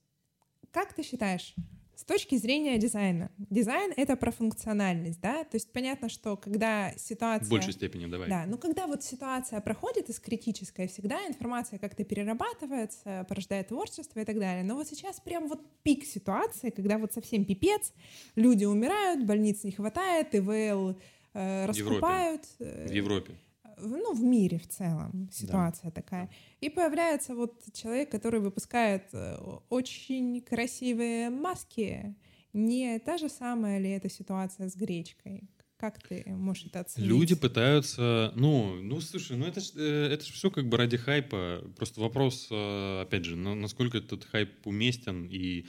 как 0.71 0.93
ты 0.93 1.03
считаешь, 1.03 1.55
с 1.97 2.05
точки 2.05 2.37
зрения 2.37 2.79
дизайна. 2.79 3.31
Дизайн— 3.39 3.93
это 3.97 4.17
про 4.17 4.31
функциональность, 4.31 5.21
да, 5.21 5.45
то 5.45 5.55
есть 5.55 5.73
понятно, 5.73 6.09
что 6.09 6.37
когда 6.37 6.93
ситуация... 6.97 7.47
В 7.47 7.51
большей 7.51 7.73
степени, 7.73 8.07
давай. 8.07 8.29
Да, 8.29 8.45
ну 8.47 8.59
когда 8.59 8.87
вот 8.87 9.03
ситуация 9.03 9.61
проходит 9.61 10.09
из 10.09 10.21
критической, 10.21 10.89
всегда 10.89 11.27
информация 11.27 11.79
как-то 11.79 12.05
перерабатывается, 12.05 13.27
порождает 13.29 13.69
творчество 13.69 14.21
и 14.21 14.25
так 14.25 14.39
далее. 14.39 14.65
Но 14.65 14.75
вот 14.75 14.89
сейчас 14.89 15.21
прям 15.21 15.49
вот 15.49 15.61
пик 15.83 16.05
ситуации, 16.05 16.71
когда 16.71 16.99
вот 16.99 17.13
совсем 17.13 17.45
пипец, 17.45 17.93
люди 18.37 18.65
умирают, 18.65 19.25
больниц 19.25 19.65
не 19.65 19.73
хватает, 19.73 20.35
ИВЛ 20.35 20.97
э, 21.35 21.67
раскупают. 21.67 22.43
В 22.59 22.91
Европе 22.91 23.35
ну, 23.79 24.15
в 24.15 24.23
мире 24.23 24.59
в 24.59 24.69
целом 24.69 25.29
ситуация 25.33 25.91
да. 25.91 26.03
такая. 26.03 26.31
И 26.61 26.69
появляется 26.69 27.35
вот 27.35 27.63
человек, 27.73 28.11
который 28.11 28.41
выпускает 28.41 29.05
э, 29.13 29.37
очень 29.69 30.41
красивые 30.43 31.31
маски. 31.31 32.15
Не 32.53 32.99
та 32.99 33.19
же 33.19 33.29
самая 33.29 33.79
ли 33.79 33.91
эта 33.91 34.09
ситуация 34.09 34.69
с 34.69 34.77
гречкой? 34.77 35.49
Как 35.77 36.01
ты 36.01 36.25
можешь 36.27 36.67
это 36.67 36.81
оценить? 36.81 37.09
Люди 37.09 37.35
пытаются, 37.35 38.33
ну, 38.37 38.81
ну, 38.81 39.01
слушай, 39.01 39.37
ну 39.37 39.45
это 39.45 39.61
ж, 39.61 39.73
э, 39.77 40.09
это 40.13 40.25
ж 40.25 40.29
все 40.29 40.51
как 40.51 40.69
бы 40.69 40.77
ради 40.77 40.97
хайпа. 40.97 41.63
Просто 41.77 42.01
вопрос, 42.01 42.49
э, 42.51 43.03
опять 43.03 43.25
же, 43.25 43.37
насколько 43.37 43.99
этот 43.99 44.25
хайп 44.25 44.67
уместен 44.67 45.27
и, 45.27 45.63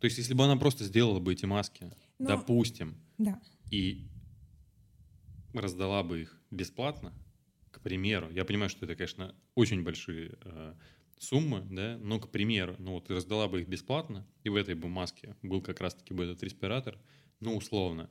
то 0.00 0.04
есть, 0.04 0.18
если 0.18 0.34
бы 0.34 0.44
она 0.44 0.56
просто 0.56 0.84
сделала 0.84 1.18
бы 1.18 1.32
эти 1.32 1.46
маски, 1.46 1.92
Но... 2.18 2.28
допустим, 2.28 2.96
да. 3.18 3.40
и 3.70 4.06
раздала 5.54 6.02
бы 6.02 6.22
их 6.22 6.40
бесплатно, 6.50 7.12
к 7.72 7.80
примеру, 7.80 8.30
я 8.30 8.44
понимаю, 8.44 8.70
что 8.70 8.86
это, 8.86 8.94
конечно, 8.94 9.34
очень 9.54 9.82
большие 9.82 10.38
э, 10.44 10.74
суммы, 11.18 11.66
да, 11.70 11.98
но, 11.98 12.20
к 12.20 12.30
примеру, 12.30 12.76
ну 12.78 12.92
вот 12.92 13.10
раздала 13.10 13.48
бы 13.48 13.62
их 13.62 13.68
бесплатно, 13.68 14.26
и 14.44 14.48
в 14.48 14.56
этой 14.56 14.74
бы 14.74 14.88
маске 14.88 15.36
был 15.42 15.60
как 15.60 15.80
раз-таки 15.80 16.14
бы 16.14 16.24
этот 16.24 16.42
респиратор, 16.42 16.98
ну, 17.40 17.56
условно, 17.56 18.08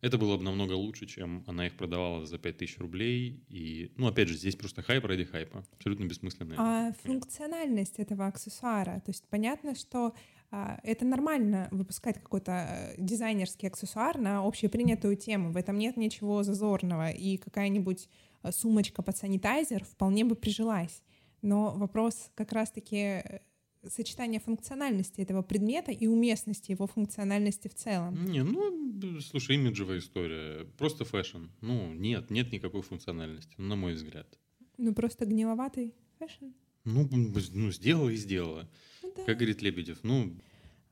это 0.00 0.16
было 0.16 0.36
бы 0.38 0.42
намного 0.42 0.72
лучше, 0.72 1.06
чем 1.06 1.44
она 1.46 1.66
их 1.66 1.76
продавала 1.76 2.24
за 2.24 2.38
5000 2.38 2.78
рублей. 2.78 3.44
И, 3.48 3.92
ну, 3.96 4.06
опять 4.06 4.28
же, 4.28 4.34
здесь 4.34 4.56
просто 4.56 4.82
хайп 4.82 5.04
ради 5.04 5.24
хайпа. 5.24 5.64
Абсолютно 5.72 6.04
бессмысленный. 6.04 6.56
А 6.58 6.92
функциональность 7.02 7.98
этого 7.98 8.26
аксессуара? 8.26 9.00
То 9.04 9.10
есть 9.10 9.26
понятно, 9.28 9.74
что 9.74 10.14
а, 10.50 10.80
это 10.84 11.04
нормально 11.04 11.68
выпускать 11.70 12.18
какой-то 12.18 12.52
э, 12.52 12.94
дизайнерский 12.98 13.68
аксессуар 13.68 14.18
на 14.18 14.46
общепринятую 14.46 15.16
тему. 15.16 15.52
В 15.52 15.56
этом 15.56 15.76
нет 15.76 15.98
ничего 15.98 16.42
зазорного. 16.42 17.10
И 17.10 17.36
какая-нибудь 17.36 18.08
сумочка 18.50 19.02
под 19.02 19.16
санитайзер 19.16 19.84
вполне 19.84 20.24
бы 20.24 20.34
прижилась. 20.34 21.02
Но 21.42 21.72
вопрос 21.74 22.30
как 22.34 22.52
раз-таки 22.52 22.96
э, 22.96 23.40
сочетания 23.88 24.40
функциональности 24.40 25.20
этого 25.20 25.42
предмета 25.42 25.90
и 25.90 26.06
уместности 26.06 26.72
его 26.72 26.86
функциональности 26.86 27.68
в 27.68 27.74
целом. 27.74 28.24
Не, 28.26 28.42
ну, 28.42 29.20
слушай, 29.20 29.56
имиджевая 29.56 29.98
история. 29.98 30.64
Просто 30.76 31.04
fashion. 31.04 31.46
Ну, 31.60 31.92
нет, 31.94 32.30
нет 32.30 32.52
никакой 32.52 32.82
функциональности, 32.82 33.54
на 33.58 33.76
мой 33.76 33.94
взгляд. 33.94 34.38
Ну, 34.76 34.94
просто 34.94 35.26
гниловатый 35.26 35.94
fashion? 36.18 36.46
Ну, 36.84 37.08
ну 37.10 37.70
сделала 37.70 38.10
и 38.10 38.16
сделала. 38.16 38.68
Ну, 39.02 39.12
да. 39.16 39.24
Как 39.24 39.36
говорит 39.36 39.62
Лебедев, 39.62 39.98
ну... 40.02 40.36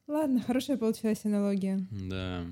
Ладно, 0.07 0.40
хорошая 0.40 0.78
получилась 0.78 1.24
аналогия. 1.24 1.86
Да. 1.90 2.46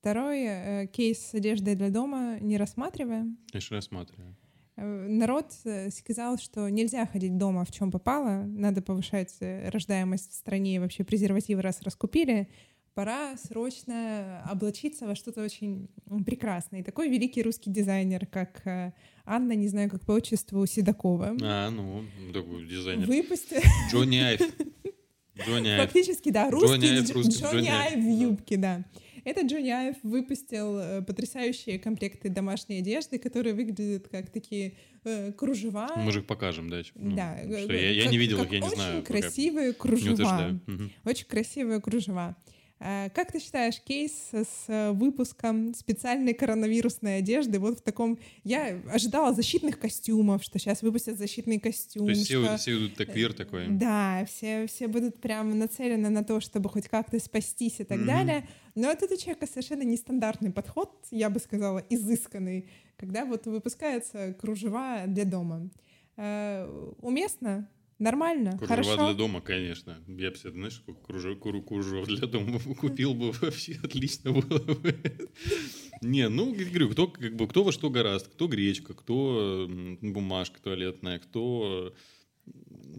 Второй 0.00 0.44
э, 0.44 0.86
кейс 0.86 1.18
с 1.18 1.34
одеждой 1.34 1.74
для 1.74 1.90
дома 1.90 2.38
не 2.40 2.56
рассматриваем. 2.56 3.36
Конечно, 3.52 3.76
рассматриваем. 3.76 4.34
Э, 4.80 5.06
народ 5.08 5.52
э, 5.64 5.90
сказал, 5.90 6.38
что 6.38 6.68
нельзя 6.70 7.06
ходить 7.06 7.36
дома 7.36 7.66
в 7.66 7.70
чем 7.70 7.90
попало, 7.90 8.44
надо 8.46 8.80
повышать 8.80 9.36
э, 9.40 9.68
рождаемость 9.68 10.30
в 10.30 10.34
стране, 10.34 10.76
и 10.76 10.78
вообще 10.78 11.04
презервативы 11.04 11.60
раз 11.60 11.82
раскупили, 11.82 12.48
пора 12.94 13.36
срочно 13.36 14.42
облачиться 14.48 15.06
во 15.06 15.14
что-то 15.14 15.44
очень 15.44 15.90
прекрасное. 16.24 16.80
И 16.80 16.82
такой 16.82 17.10
великий 17.10 17.42
русский 17.42 17.70
дизайнер, 17.70 18.24
как 18.24 18.62
Анна, 19.26 19.52
не 19.52 19.68
знаю, 19.68 19.90
как 19.90 20.06
по 20.06 20.12
отчеству, 20.12 20.64
Седокова. 20.64 21.36
А, 21.42 21.70
ну, 21.70 22.04
такой 22.32 22.66
дизайнер. 22.66 23.06
Выпустил... 23.06 23.60
Джонни 23.92 24.16
Айв. 24.16 24.40
Джонни 25.46 25.68
Айв. 25.68 25.82
Фактически, 25.82 26.30
да, 26.30 26.50
русский 26.50 26.68
Джонни 26.68 26.86
Айв, 26.86 27.10
русский, 27.14 27.42
Джонни 27.42 27.68
Айв 27.68 28.02
в 28.02 28.20
юбке, 28.20 28.56
да. 28.56 28.84
Это 29.24 29.42
Джонни 29.46 29.70
Айв 29.70 29.96
выпустил 30.02 30.78
э, 30.78 31.02
потрясающие 31.02 31.78
комплекты 31.78 32.28
домашней 32.28 32.78
одежды, 32.78 33.18
которые 33.18 33.54
выглядят 33.54 34.08
как 34.08 34.30
такие 34.30 34.74
э, 35.04 35.32
кружева. 35.32 35.90
Мы 35.96 36.12
же 36.12 36.20
их 36.20 36.26
покажем, 36.26 36.68
да? 36.70 36.82
Ну, 36.94 37.16
да. 37.16 37.38
Что, 37.38 37.72
я, 37.72 37.90
я 37.90 38.06
не 38.06 38.18
видел 38.18 38.42
их, 38.42 38.52
я 38.52 38.60
не 38.60 38.68
знаю. 38.68 38.98
Очень 38.98 39.06
красивые 39.06 39.72
кружева. 39.72 40.60
Очень 41.04 41.26
красивые 41.26 41.80
кружева. 41.80 42.36
Э, 42.80 43.10
как 43.14 43.30
ты 43.30 43.40
считаешь, 43.40 43.78
кейс 43.80 44.30
с 44.32 44.64
э, 44.68 44.92
выпуском 44.92 45.74
специальной 45.74 46.32
коронавирусной 46.32 47.18
одежды 47.18 47.58
вот 47.58 47.80
в 47.80 47.82
таком... 47.82 48.18
Я 48.42 48.80
ожидала 48.90 49.34
защитных 49.34 49.78
костюмов, 49.78 50.42
что 50.42 50.58
сейчас 50.58 50.80
выпустят 50.80 51.18
защитный 51.18 51.60
костюм. 51.60 52.06
То 52.06 52.10
есть 52.10 52.24
что... 52.26 52.42
все, 52.42 52.56
все 52.56 52.78
идут 52.78 52.94
таквир 52.96 53.34
такой. 53.34 53.68
Да, 53.68 54.24
все, 54.26 54.66
все 54.66 54.88
будут 54.88 55.20
прям 55.20 55.58
нацелены 55.58 56.08
на 56.08 56.24
то, 56.24 56.40
чтобы 56.40 56.70
хоть 56.70 56.88
как-то 56.88 57.20
спастись 57.20 57.80
и 57.80 57.84
так 57.84 58.00
mm-hmm. 58.00 58.06
далее. 58.06 58.48
Но 58.74 58.90
это 58.90 59.04
у 59.04 59.16
человека 59.16 59.46
совершенно 59.46 59.82
нестандартный 59.82 60.50
подход, 60.50 60.90
я 61.10 61.28
бы 61.28 61.38
сказала, 61.38 61.84
изысканный, 61.90 62.66
когда 62.96 63.26
вот 63.26 63.46
выпускается 63.46 64.34
кружева 64.40 65.02
для 65.06 65.26
дома. 65.26 65.68
Э, 66.16 66.66
уместно 67.02 67.68
Нормально, 68.00 68.52
кружева 68.52 68.66
хорошо. 68.66 69.06
для 69.06 69.14
дома, 69.14 69.40
конечно. 69.42 70.02
Я 70.08 70.30
бы 70.30 70.36
себе, 70.36 70.52
знаешь, 70.52 70.76
сколько 70.76 71.02
кружев, 71.02 71.38
кружев 71.38 72.06
для 72.06 72.26
дома 72.26 72.58
купил 72.80 73.12
бы 73.12 73.30
вообще 73.32 73.78
отлично 73.84 74.32
было 74.32 74.58
бы. 74.58 75.28
Не, 76.00 76.30
ну, 76.30 76.54
говорю, 76.54 76.88
кто, 76.88 77.08
как 77.08 77.36
бы, 77.36 77.46
кто 77.46 77.62
во 77.62 77.72
что 77.72 77.90
гораст, 77.90 78.28
кто 78.28 78.48
гречка, 78.48 78.94
кто 78.94 79.68
бумажка 80.00 80.62
туалетная, 80.62 81.18
кто... 81.18 81.94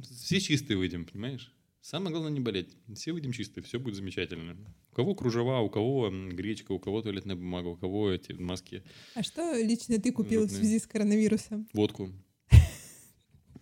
Все 0.03 0.39
чистые 0.39 0.77
выйдем, 0.77 1.05
понимаешь? 1.05 1.51
Самое 1.81 2.11
главное 2.11 2.31
не 2.31 2.39
болеть. 2.39 2.77
Все 2.93 3.11
выйдем 3.11 3.31
чистые, 3.31 3.63
все 3.63 3.79
будет 3.79 3.95
замечательно. 3.95 4.55
У 4.91 4.95
кого 4.95 5.15
кружева, 5.15 5.61
у 5.61 5.69
кого 5.71 6.11
гречка, 6.11 6.73
у 6.73 6.79
кого 6.79 7.01
туалетная 7.01 7.35
бумага, 7.35 7.69
у 7.69 7.75
кого 7.75 8.11
эти 8.11 8.33
маски. 8.33 8.83
А 9.15 9.23
что 9.23 9.55
лично 9.59 9.97
ты 9.97 10.11
купил 10.11 10.41
Жутные. 10.41 10.57
в 10.57 10.59
связи 10.59 10.79
с 10.79 10.85
коронавирусом? 10.85 11.67
Водку. 11.73 12.11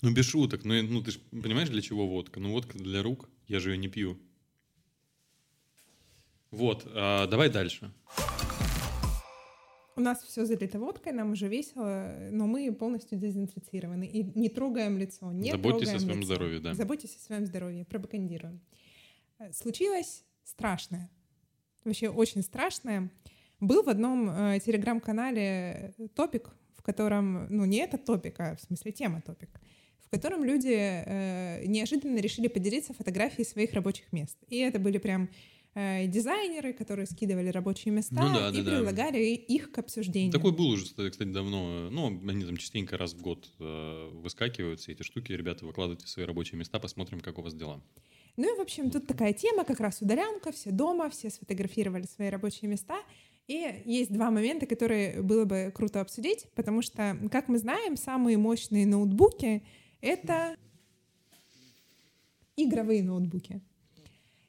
Ну, 0.02 0.12
без 0.14 0.26
шуток. 0.26 0.64
Ну, 0.64 0.82
ну, 0.84 1.02
ты 1.02 1.12
же 1.12 1.20
понимаешь, 1.32 1.70
для 1.70 1.82
чего 1.82 2.08
водка? 2.08 2.40
Ну, 2.40 2.52
водка 2.52 2.78
для 2.78 3.04
рук. 3.04 3.30
Я 3.48 3.60
же 3.60 3.72
ее 3.72 3.78
не 3.78 3.88
пью. 3.88 4.18
Вот, 6.52 6.88
а, 6.96 7.28
давай 7.28 7.50
дальше. 7.50 7.92
У 9.96 10.02
нас 10.02 10.24
все 10.24 10.46
залито 10.46 10.80
водкой, 10.80 11.12
нам 11.12 11.32
уже 11.32 11.50
весело, 11.50 12.16
но 12.32 12.48
мы 12.48 12.74
полностью 12.74 13.20
дезинфицированы 13.20 14.08
и 14.08 14.24
не 14.40 14.48
трогаем 14.48 14.98
лицо. 14.98 15.32
Не 15.34 15.52
Заботьтесь 15.52 15.90
о 15.90 16.00
своем 16.00 16.20
лицо. 16.20 16.34
здоровье, 16.34 16.60
да. 16.62 16.74
Заботьтесь 16.74 17.18
о 17.18 17.20
своем 17.20 17.46
здоровье, 17.46 17.84
пропагандируем. 17.84 18.62
Э, 19.40 19.52
случилось 19.52 20.24
страшное. 20.46 21.12
Вообще 21.84 22.08
очень 22.08 22.44
страшное. 22.44 23.12
Был 23.60 23.84
в 23.84 23.90
одном 23.90 24.30
э, 24.30 24.60
телеграм-канале 24.66 25.94
топик, 26.16 26.50
в 26.78 26.82
котором, 26.82 27.48
ну 27.50 27.66
не 27.66 27.80
этот 27.80 28.06
топик, 28.06 28.40
а 28.40 28.56
в 28.56 28.62
смысле 28.62 28.94
тема 28.94 29.22
топик, 29.22 29.50
в 30.10 30.12
котором 30.12 30.44
люди 30.44 30.76
э, 30.76 31.66
неожиданно 31.66 32.18
решили 32.18 32.48
поделиться 32.48 32.94
фотографией 32.94 33.46
своих 33.46 33.74
рабочих 33.74 34.12
мест. 34.12 34.38
И 34.50 34.58
это 34.58 34.80
были 34.80 34.98
прям 34.98 35.30
Э, 35.76 36.08
дизайнеры, 36.08 36.74
которые 36.74 37.06
скидывали 37.06 37.50
рабочие 37.50 37.94
места 37.94 38.16
ну, 38.16 38.34
да, 38.34 38.50
и 38.50 38.64
да, 38.64 38.72
предлагали 38.72 39.36
да. 39.36 39.54
их 39.54 39.72
к 39.72 39.78
обсуждению. 39.78 40.32
Такой 40.32 40.52
был 40.52 40.70
уже, 40.70 40.86
кстати, 40.86 41.24
давно. 41.24 41.90
Ну, 41.92 42.08
они 42.28 42.44
там 42.44 42.58
частенько 42.58 42.98
раз 42.98 43.14
в 43.14 43.22
год 43.22 43.48
э, 43.60 44.10
выскакивают, 44.14 44.80
все 44.80 44.94
эти 44.94 45.04
штуки. 45.04 45.32
Ребята, 45.32 45.66
выкладывайте 45.66 46.08
свои 46.08 46.26
рабочие 46.26 46.58
места, 46.58 46.80
посмотрим, 46.80 47.20
как 47.20 47.38
у 47.38 47.44
вас 47.44 47.54
дела. 47.54 47.82
Ну 48.36 48.54
и, 48.54 48.58
в 48.58 48.62
общем, 48.62 48.90
тут 48.90 49.06
такая 49.06 49.32
тема, 49.34 49.64
как 49.64 49.80
раз 49.80 50.02
удалянка, 50.02 50.52
все 50.52 50.72
дома, 50.72 51.10
все 51.12 51.30
сфотографировали 51.30 52.08
свои 52.08 52.30
рабочие 52.30 52.70
места. 52.70 52.98
И 53.48 53.84
есть 53.86 54.12
два 54.12 54.32
момента, 54.32 54.66
которые 54.66 55.22
было 55.22 55.46
бы 55.46 55.72
круто 55.74 56.02
обсудить, 56.02 56.48
потому 56.56 56.82
что, 56.82 57.18
как 57.32 57.48
мы 57.48 57.60
знаем, 57.60 57.96
самые 57.96 58.38
мощные 58.38 58.88
ноутбуки— 58.88 59.64
это 60.02 60.56
игровые 62.56 63.04
ноутбуки. 63.04 63.62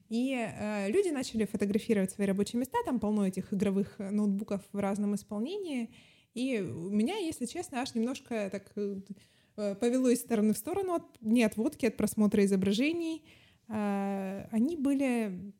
И 0.08 0.34
э, 0.34 0.90
люди 0.90 1.08
начали 1.08 1.44
фотографировать 1.44 2.10
свои 2.10 2.26
рабочие 2.26 2.58
места, 2.58 2.78
там 2.84 2.98
полно 2.98 3.26
этих 3.26 3.52
игровых 3.54 3.96
ноутбуков 3.98 4.60
в 4.72 4.78
разном 4.78 5.14
исполнении. 5.14 5.90
И 6.34 6.60
у 6.60 6.90
меня, 6.90 7.16
если 7.16 7.46
честно, 7.46 7.80
аж 7.80 7.94
немножко 7.94 8.48
так 8.50 8.72
э, 8.76 9.00
э 9.56 9.74
повело 9.76 10.08
из 10.08 10.20
стороны 10.20 10.52
в 10.52 10.56
сторону, 10.56 10.94
от, 10.94 11.04
не 11.20 11.44
от 11.44 11.54
просмотра 11.96 12.44
изображений. 12.44 13.22
Э, 13.68 14.48
они 14.50 14.76
были 14.76 15.52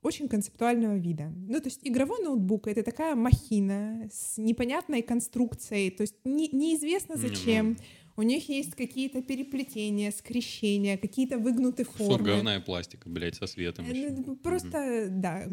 очень 0.00 0.28
концептуального 0.28 0.96
вида. 0.96 1.30
Ну, 1.46 1.60
то 1.60 1.66
есть 1.66 1.80
игровой 1.82 2.22
ноутбук— 2.22 2.66
это 2.68 2.82
такая 2.82 3.14
махина 3.14 4.08
с 4.10 4.38
непонятной 4.38 5.02
конструкцией, 5.02 5.90
то 5.90 6.02
есть 6.02 6.14
не, 6.24 6.48
неизвестно 6.48 7.16
зачем. 7.16 7.72
Mm-hmm 7.72 7.97
у 8.18 8.22
них 8.22 8.48
есть 8.48 8.74
какие-то 8.74 9.22
переплетения, 9.22 10.10
скрещения, 10.10 10.98
какие-то 10.98 11.38
выгнутые 11.38 11.86
формы. 11.86 12.18
Кусок 12.18 12.22
говна 12.22 12.56
и 12.56 12.60
пластика, 12.60 13.08
блядь, 13.08 13.36
со 13.36 13.46
светом. 13.46 13.86
Э, 13.86 13.90
еще. 13.90 14.10
Ну, 14.10 14.34
просто, 14.34 15.06
да, 15.08 15.48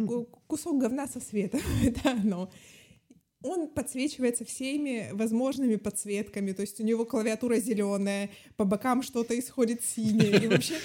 кусок 0.47 0.82
говна 0.82 1.07
со 1.07 1.20
светом, 1.20 1.61
это 1.84 2.11
оно 2.13 2.49
он 3.46 3.68
подсвечивается 3.68 4.43
всеми 4.43 5.10
возможными 5.12 5.76
подсветками, 5.76 6.52
то 6.52 6.62
есть 6.62 6.80
у 6.80 6.84
него 6.84 7.06
клавиатура 7.06 7.58
зеленая, 7.58 8.30
по 8.58 8.66
бокам 8.66 9.04
что-то 9.04 9.38
исходит 9.38 9.84
синее. 9.84 10.43
И 10.43 10.48
вообще, 10.48 10.76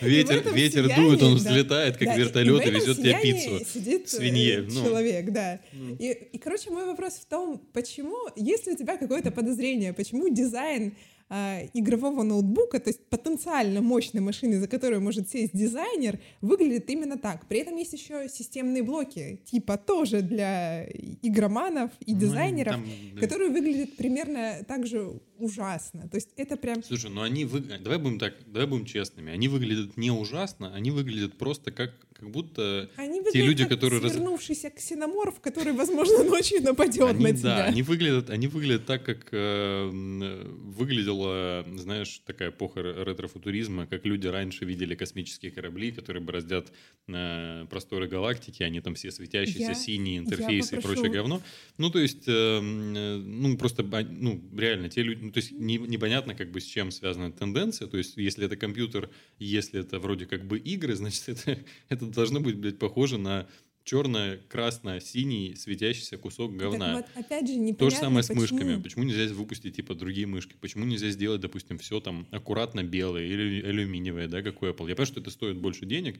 ветер 0.00 0.42
ветер 0.52 0.94
дует, 0.96 1.22
он 1.22 1.34
взлетает, 1.34 1.96
как 1.96 2.16
вертолет, 2.16 2.66
и 2.66 2.70
везет 2.70 2.96
тебе 2.96 3.18
пиццу. 3.20 3.64
сидит 3.64 4.04
э, 4.04 4.08
свинье. 4.08 4.62
Ну. 4.62 4.84
человек, 4.84 5.30
да. 5.30 5.60
Ну. 5.72 5.96
И, 5.98 6.12
и, 6.32 6.38
короче, 6.38 6.70
мой 6.70 6.86
вопрос 6.86 7.14
в 7.14 7.26
том, 7.26 7.60
почему, 7.72 8.16
если 8.36 8.72
у 8.72 8.76
тебя 8.76 8.96
какое-то 8.96 9.30
подозрение, 9.30 9.92
почему 9.92 10.28
дизайн 10.28 10.94
а, 11.30 11.60
игрового 11.72 12.22
ноутбука, 12.22 12.78
то 12.80 12.90
есть 12.90 13.06
потенциально 13.08 13.80
мощной 13.80 14.22
машины, 14.22 14.60
за 14.60 14.68
которую 14.68 15.00
может 15.00 15.30
сесть 15.30 15.56
дизайнер, 15.56 16.20
выглядит 16.42 16.90
именно 16.90 17.16
так. 17.16 17.46
При 17.48 17.60
этом 17.60 17.76
есть 17.76 17.92
еще 17.94 18.28
системные 18.28 18.82
блоки, 18.82 19.40
типа 19.44 19.78
тоже 19.78 20.20
для 20.20 20.86
игроманов 21.22 21.90
и 22.04 22.12
ну, 22.12 22.20
дизайнеров, 22.20 22.76
ну, 22.76 22.84
там, 22.84 23.20
которые 23.20 23.50
выглядят 23.50 23.96
примерно 23.96 24.64
так 24.68 24.86
же 24.86 25.20
ужасно. 25.38 26.08
То 26.08 26.16
есть 26.16 26.30
это 26.36 26.56
прям... 26.56 26.82
Слушай, 26.82 27.10
ну 27.10 27.22
они... 27.22 27.44
Вы... 27.44 27.60
Давай 27.60 27.98
будем 27.98 28.18
так, 28.18 28.34
давай 28.46 28.68
будем 28.68 28.84
честными. 28.84 29.32
Они 29.32 29.48
выглядят 29.48 29.96
не 29.96 30.10
ужасно, 30.10 30.74
они 30.74 30.90
выглядят 30.90 31.38
просто 31.38 31.72
как 31.72 32.03
как 32.14 32.30
будто 32.30 32.88
они 32.96 33.22
те 33.32 33.42
люди, 33.44 33.66
которые... 33.66 34.00
свернувшийся 34.08 34.70
ксеноморф, 34.70 35.40
который, 35.40 35.72
возможно, 35.72 36.22
ночью 36.22 36.62
нападет 36.62 37.10
они, 37.10 37.24
на 37.24 37.32
тебя. 37.32 37.42
Да, 37.42 37.64
они 37.64 37.82
выглядят, 37.82 38.30
они 38.30 38.46
выглядят 38.46 38.86
так, 38.86 39.04
как 39.04 39.28
э, 39.32 39.90
выглядела, 39.92 41.66
знаешь, 41.76 42.22
такая 42.24 42.50
эпоха 42.50 42.80
ретрофутуризма, 42.80 43.86
как 43.86 44.06
люди 44.06 44.28
раньше 44.28 44.64
видели 44.64 44.94
космические 44.94 45.50
корабли, 45.50 45.90
которые 45.90 46.22
бороздят 46.22 46.72
э, 47.08 47.66
просторы 47.68 48.06
галактики, 48.06 48.62
они 48.62 48.80
там 48.80 48.94
все 48.94 49.10
светящиеся, 49.10 49.60
я, 49.62 49.74
синие 49.74 50.18
интерфейсы 50.18 50.76
и 50.76 50.80
прочее 50.80 51.10
говно. 51.10 51.42
Ну, 51.78 51.90
то 51.90 51.98
есть, 51.98 52.28
э, 52.28 52.32
э, 52.32 53.16
ну, 53.16 53.56
просто, 53.58 53.82
ну, 53.82 54.40
реально, 54.56 54.88
те 54.88 55.02
люди, 55.02 55.24
ну, 55.24 55.32
то 55.32 55.38
есть, 55.38 55.50
не, 55.50 55.78
непонятно, 55.78 56.34
как 56.36 56.52
бы, 56.52 56.60
с 56.60 56.64
чем 56.64 56.92
связана 56.92 57.32
тенденция, 57.32 57.88
то 57.88 57.98
есть, 57.98 58.16
если 58.16 58.46
это 58.46 58.56
компьютер, 58.56 59.10
если 59.38 59.80
это 59.80 59.98
вроде 59.98 60.26
как 60.26 60.46
бы 60.46 60.58
игры, 60.58 60.94
значит, 61.04 61.28
это, 61.28 61.58
это 61.88 62.03
это 62.04 62.14
должно 62.14 62.40
быть, 62.40 62.56
блядь, 62.56 62.78
похоже 62.78 63.18
на 63.18 63.48
черное, 63.84 64.38
красное, 64.48 64.98
синий 65.00 65.54
светящийся 65.56 66.16
кусок 66.16 66.56
говна. 66.56 67.02
Так 67.02 67.06
вот, 67.14 67.24
опять 67.24 67.46
же, 67.46 67.54
непонятно, 67.54 67.76
То 67.76 67.90
же 67.90 67.96
самое 67.96 68.22
с 68.22 68.30
мышками. 68.30 68.82
Почему 68.82 69.04
нельзя 69.04 69.32
выпустить, 69.34 69.76
типа, 69.76 69.94
другие 69.94 70.26
мышки? 70.26 70.56
Почему 70.60 70.84
нельзя 70.86 71.10
сделать, 71.10 71.40
допустим, 71.40 71.78
все 71.78 72.00
там 72.00 72.26
аккуратно 72.30 72.82
белое 72.82 73.26
или 73.26 73.62
алюминиевое, 73.62 74.26
да, 74.26 74.42
как 74.42 74.62
у 74.62 74.66
Apple? 74.66 74.88
Я 74.88 74.96
понимаю, 74.96 75.06
что 75.06 75.20
это 75.20 75.30
стоит 75.30 75.58
больше 75.58 75.84
денег, 75.86 76.18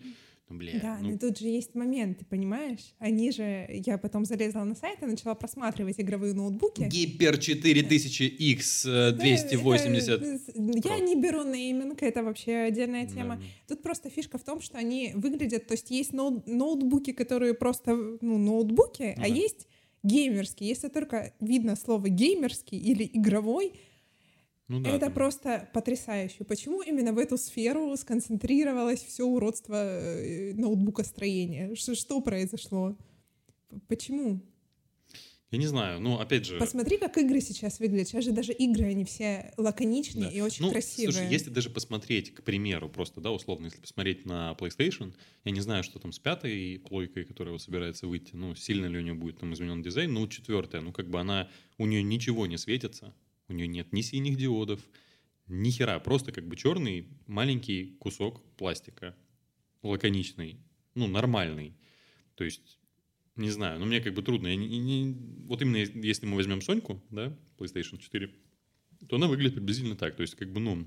ну, 0.49 0.59
бля, 0.59 0.79
да, 0.81 0.99
ну... 1.01 1.13
но 1.13 1.19
тут 1.19 1.39
же 1.39 1.47
есть 1.47 1.75
момент, 1.75 2.19
ты 2.19 2.25
понимаешь? 2.27 2.95
Они 2.99 3.31
же... 3.31 3.67
Я 3.87 3.97
потом 3.97 4.27
залезла 4.27 4.65
на 4.65 4.75
сайт 4.75 5.03
и 5.03 5.07
начала 5.07 5.35
просматривать 5.35 5.99
игровые 5.99 6.35
ноутбуки. 6.35 6.83
Гипер 6.83 7.37
4000X 7.37 9.13
280. 9.13 10.21
Да, 10.21 10.79
это, 10.79 10.89
я 10.89 10.99
не 10.99 11.17
беру 11.17 11.45
нейминг, 11.45 12.03
это 12.03 12.23
вообще 12.23 12.57
отдельная 12.57 13.07
тема. 13.07 13.37
Да. 13.37 13.43
Тут 13.75 13.83
просто 13.83 14.11
фишка 14.11 14.37
в 14.37 14.45
том, 14.45 14.61
что 14.61 14.77
они 14.77 15.13
выглядят... 15.15 15.67
То 15.67 15.73
есть 15.73 15.91
есть 15.91 16.13
ноут, 16.13 16.47
ноутбуки, 16.47 17.13
которые 17.13 17.55
просто, 17.55 17.97
ну, 18.21 18.37
ноутбуки, 18.37 19.15
ну, 19.17 19.23
а 19.25 19.27
да. 19.29 19.35
есть 19.35 19.67
геймерские. 20.03 20.69
Если 20.69 20.89
только 20.89 21.33
видно 21.41 21.75
слово 21.75 22.11
геймерский 22.11 22.79
или 22.79 23.09
игровой, 23.15 23.73
ну, 24.69 24.81
да, 24.81 24.91
это 24.91 25.07
там. 25.07 25.15
просто 25.15 25.69
потрясающе. 25.75 26.45
Почему 26.45 26.83
именно 26.83 27.13
в 27.13 27.19
эту 27.19 27.37
сферу 27.37 27.95
сконцентрировалось 27.97 29.03
все 29.03 29.25
уродство 29.25 29.75
э, 29.75 30.55
ноутбукостроения? 30.55 31.75
Что, 31.75 31.95
что 31.95 32.21
произошло? 32.21 32.97
Почему? 33.89 34.41
Я 35.55 35.59
не 35.59 35.67
знаю, 35.69 36.01
ну, 36.01 36.19
опять 36.19 36.47
же... 36.47 36.59
Посмотри, 36.59 36.99
как 36.99 37.17
игры 37.17 37.41
сейчас 37.41 37.79
выглядят. 37.79 38.09
Сейчас 38.09 38.25
же 38.25 38.33
даже 38.33 38.53
игры, 38.53 38.87
они 38.87 39.05
все 39.05 39.53
лаконичные 39.57 40.25
да. 40.25 40.31
и 40.31 40.41
очень 40.41 40.65
ну, 40.65 40.73
красивые. 40.73 41.13
Слушай, 41.13 41.31
если 41.31 41.51
даже 41.51 41.71
посмотреть, 41.71 42.35
к 42.35 42.43
примеру, 42.43 42.89
просто, 42.89 43.21
да, 43.21 43.31
условно, 43.31 43.67
если 43.67 43.81
посмотреть 43.81 44.27
на 44.27 44.57
PlayStation, 44.59 45.15
я 45.45 45.53
не 45.53 45.61
знаю, 45.61 45.85
что 45.85 46.01
там 46.01 46.11
с 46.11 46.19
пятой 46.19 46.81
плойкой, 46.81 47.25
которая 47.25 47.53
вот 47.53 47.63
собирается 47.63 48.09
выйти, 48.09 48.35
ну, 48.35 48.57
сильно 48.57 48.87
ли 48.87 48.99
у 48.99 49.01
нее 49.01 49.15
будет 49.15 49.39
там 49.39 49.55
изменен 49.55 49.81
дизайн, 49.81 50.13
ну, 50.13 50.27
четвертая, 50.27 50.81
ну, 50.81 50.93
как 50.93 51.09
бы 51.09 51.21
она, 51.21 51.49
у 51.79 51.87
нее 51.87 52.03
ничего 52.03 52.47
не 52.47 52.59
светится, 52.59 53.15
у 53.55 53.57
нее 53.57 53.69
нет 53.69 53.93
ни 53.93 54.03
синих 54.03 54.37
диодов, 54.37 54.81
ни 55.47 55.71
хера. 55.71 55.99
Просто 56.01 56.33
как 56.33 56.47
бы 56.47 56.57
черный 56.57 57.09
маленький 57.27 57.97
кусок 58.01 58.43
пластика. 58.57 59.17
Лаконичный. 59.83 60.59
Ну, 60.95 61.07
нормальный. 61.07 61.75
То 62.35 62.45
есть, 62.45 62.79
не 63.37 63.51
знаю, 63.51 63.79
ну 63.79 63.87
мне 63.87 64.01
как 64.01 64.15
бы 64.15 64.23
трудно. 64.23 64.49
Я 64.49 64.57
не, 64.57 64.79
не, 64.79 65.15
вот 65.47 65.63
именно 65.63 65.77
если 65.77 66.27
мы 66.27 66.37
возьмем 66.37 66.61
Соньку, 66.63 67.03
да, 67.11 67.37
PlayStation 67.59 67.99
4, 67.99 68.31
то 69.09 69.17
она 69.17 69.29
выглядит 69.29 69.55
приблизительно 69.55 69.97
так. 69.97 70.17
То 70.17 70.23
есть, 70.23 70.35
как 70.35 70.53
бы, 70.53 70.61
ну, 70.61 70.87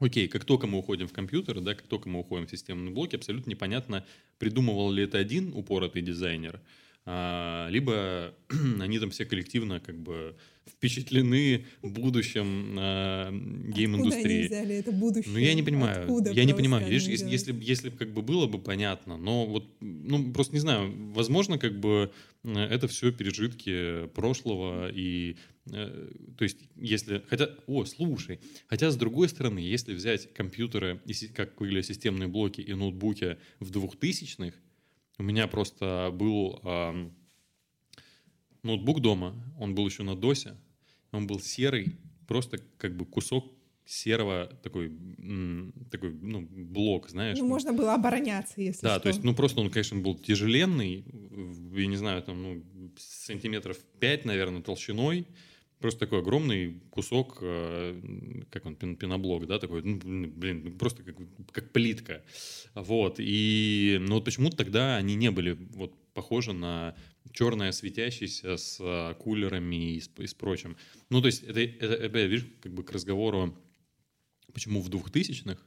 Окей, 0.00 0.28
как 0.28 0.44
только 0.44 0.68
мы 0.68 0.78
уходим 0.78 1.08
в 1.08 1.12
компьютер, 1.12 1.60
да, 1.60 1.74
как 1.74 1.88
только 1.88 2.08
мы 2.08 2.20
уходим 2.20 2.46
в 2.46 2.50
системные 2.50 2.94
блоки, 2.94 3.16
абсолютно 3.16 3.50
непонятно, 3.50 4.06
придумывал 4.38 4.92
ли 4.92 5.02
это 5.02 5.18
один 5.18 5.52
упоротый 5.52 6.02
дизайнер, 6.02 6.60
либо 7.70 8.34
они 8.80 8.98
там 8.98 9.10
все 9.10 9.24
коллективно 9.24 9.80
как 9.80 9.98
бы 9.98 10.36
впечатлены 10.68 11.66
будущим 11.82 12.76
э, 12.78 13.30
гейм-индустрии. 13.72 14.44
Откуда 14.44 14.58
они 14.58 14.66
взяли 14.66 14.74
это 14.76 14.92
будущее? 14.92 15.32
Ну, 15.32 15.38
я 15.38 15.54
не 15.54 15.62
понимаю. 15.62 16.02
Откуда 16.02 16.30
я 16.30 16.44
не 16.44 16.54
понимаю. 16.54 16.86
Видишь, 16.86 17.08
если, 17.08 17.28
если, 17.28 17.56
если 17.60 17.90
как 17.90 18.12
бы 18.12 18.22
было 18.22 18.46
бы 18.46 18.58
понятно, 18.58 19.16
но 19.16 19.46
вот, 19.46 19.66
ну, 19.80 20.32
просто 20.32 20.54
не 20.54 20.60
знаю, 20.60 20.92
возможно, 21.12 21.58
как 21.58 21.78
бы 21.80 22.12
э, 22.44 22.58
это 22.58 22.88
все 22.88 23.10
пережитки 23.12 24.06
прошлого 24.08 24.90
и 24.90 25.36
э, 25.70 26.10
то 26.36 26.44
есть, 26.44 26.58
если... 26.76 27.22
Хотя... 27.28 27.48
О, 27.66 27.84
слушай. 27.84 28.40
Хотя, 28.66 28.90
с 28.90 28.96
другой 28.96 29.28
стороны, 29.28 29.58
если 29.58 29.94
взять 29.94 30.32
компьютеры, 30.32 31.00
как 31.34 31.60
выглядят 31.60 31.86
системные 31.86 32.28
блоки 32.28 32.60
и 32.60 32.74
ноутбуки 32.74 33.38
в 33.60 33.70
2000-х, 33.70 34.54
у 35.18 35.22
меня 35.22 35.46
просто 35.46 36.10
был... 36.12 36.60
Э, 36.64 37.10
ноутбук 38.62 39.00
дома, 39.00 39.34
он 39.58 39.74
был 39.74 39.86
еще 39.86 40.02
на 40.02 40.14
досе, 40.14 40.56
он 41.12 41.26
был 41.26 41.40
серый, 41.40 41.96
просто 42.26 42.58
как 42.76 42.96
бы 42.96 43.04
кусок 43.04 43.52
серого 43.86 44.46
такой, 44.62 44.92
такой 45.90 46.12
ну, 46.20 46.46
блок, 46.50 47.08
знаешь. 47.08 47.38
Ну, 47.38 47.46
можно 47.46 47.72
было 47.72 47.94
обороняться, 47.94 48.60
если 48.60 48.82
Да, 48.82 48.94
что. 48.94 49.04
то 49.04 49.08
есть, 49.08 49.24
ну, 49.24 49.34
просто 49.34 49.60
он, 49.60 49.70
конечно, 49.70 49.98
был 49.98 50.14
тяжеленный, 50.14 51.04
я 51.72 51.86
не 51.86 51.96
знаю, 51.96 52.22
там, 52.22 52.42
ну, 52.42 52.62
сантиметров 52.98 53.78
5, 54.00 54.26
наверное, 54.26 54.60
толщиной, 54.60 55.26
просто 55.80 56.00
такой 56.00 56.20
огромный 56.20 56.80
кусок, 56.90 57.38
э, 57.40 58.44
как 58.50 58.66
он, 58.66 58.76
пеноблок, 58.76 59.46
да, 59.46 59.58
такой, 59.58 59.82
ну, 59.82 60.28
блин, 60.28 60.76
просто 60.78 61.02
как, 61.02 61.16
как 61.52 61.72
плитка, 61.72 62.24
вот, 62.74 63.16
и, 63.18 63.98
ну, 64.00 64.16
вот 64.16 64.24
почему-то 64.24 64.56
тогда 64.56 64.96
они 64.96 65.14
не 65.14 65.30
были 65.30 65.52
вот 65.52 65.94
похожи 66.14 66.52
на 66.52 66.96
черная 67.32 67.72
светящаяся 67.72 68.56
с 68.56 68.78
а, 68.80 69.14
кулерами 69.14 69.94
и 69.94 70.00
с, 70.00 70.10
и 70.18 70.26
с 70.26 70.34
прочим. 70.34 70.76
Ну, 71.10 71.20
то 71.20 71.26
есть 71.26 71.44
это, 71.44 71.60
это 71.60 72.06
опять, 72.06 72.30
видишь, 72.30 72.48
как 72.60 72.72
бы 72.74 72.82
к 72.82 72.90
разговору, 72.90 73.56
почему 74.52 74.80
в 74.80 74.88
2000-х 74.88 75.62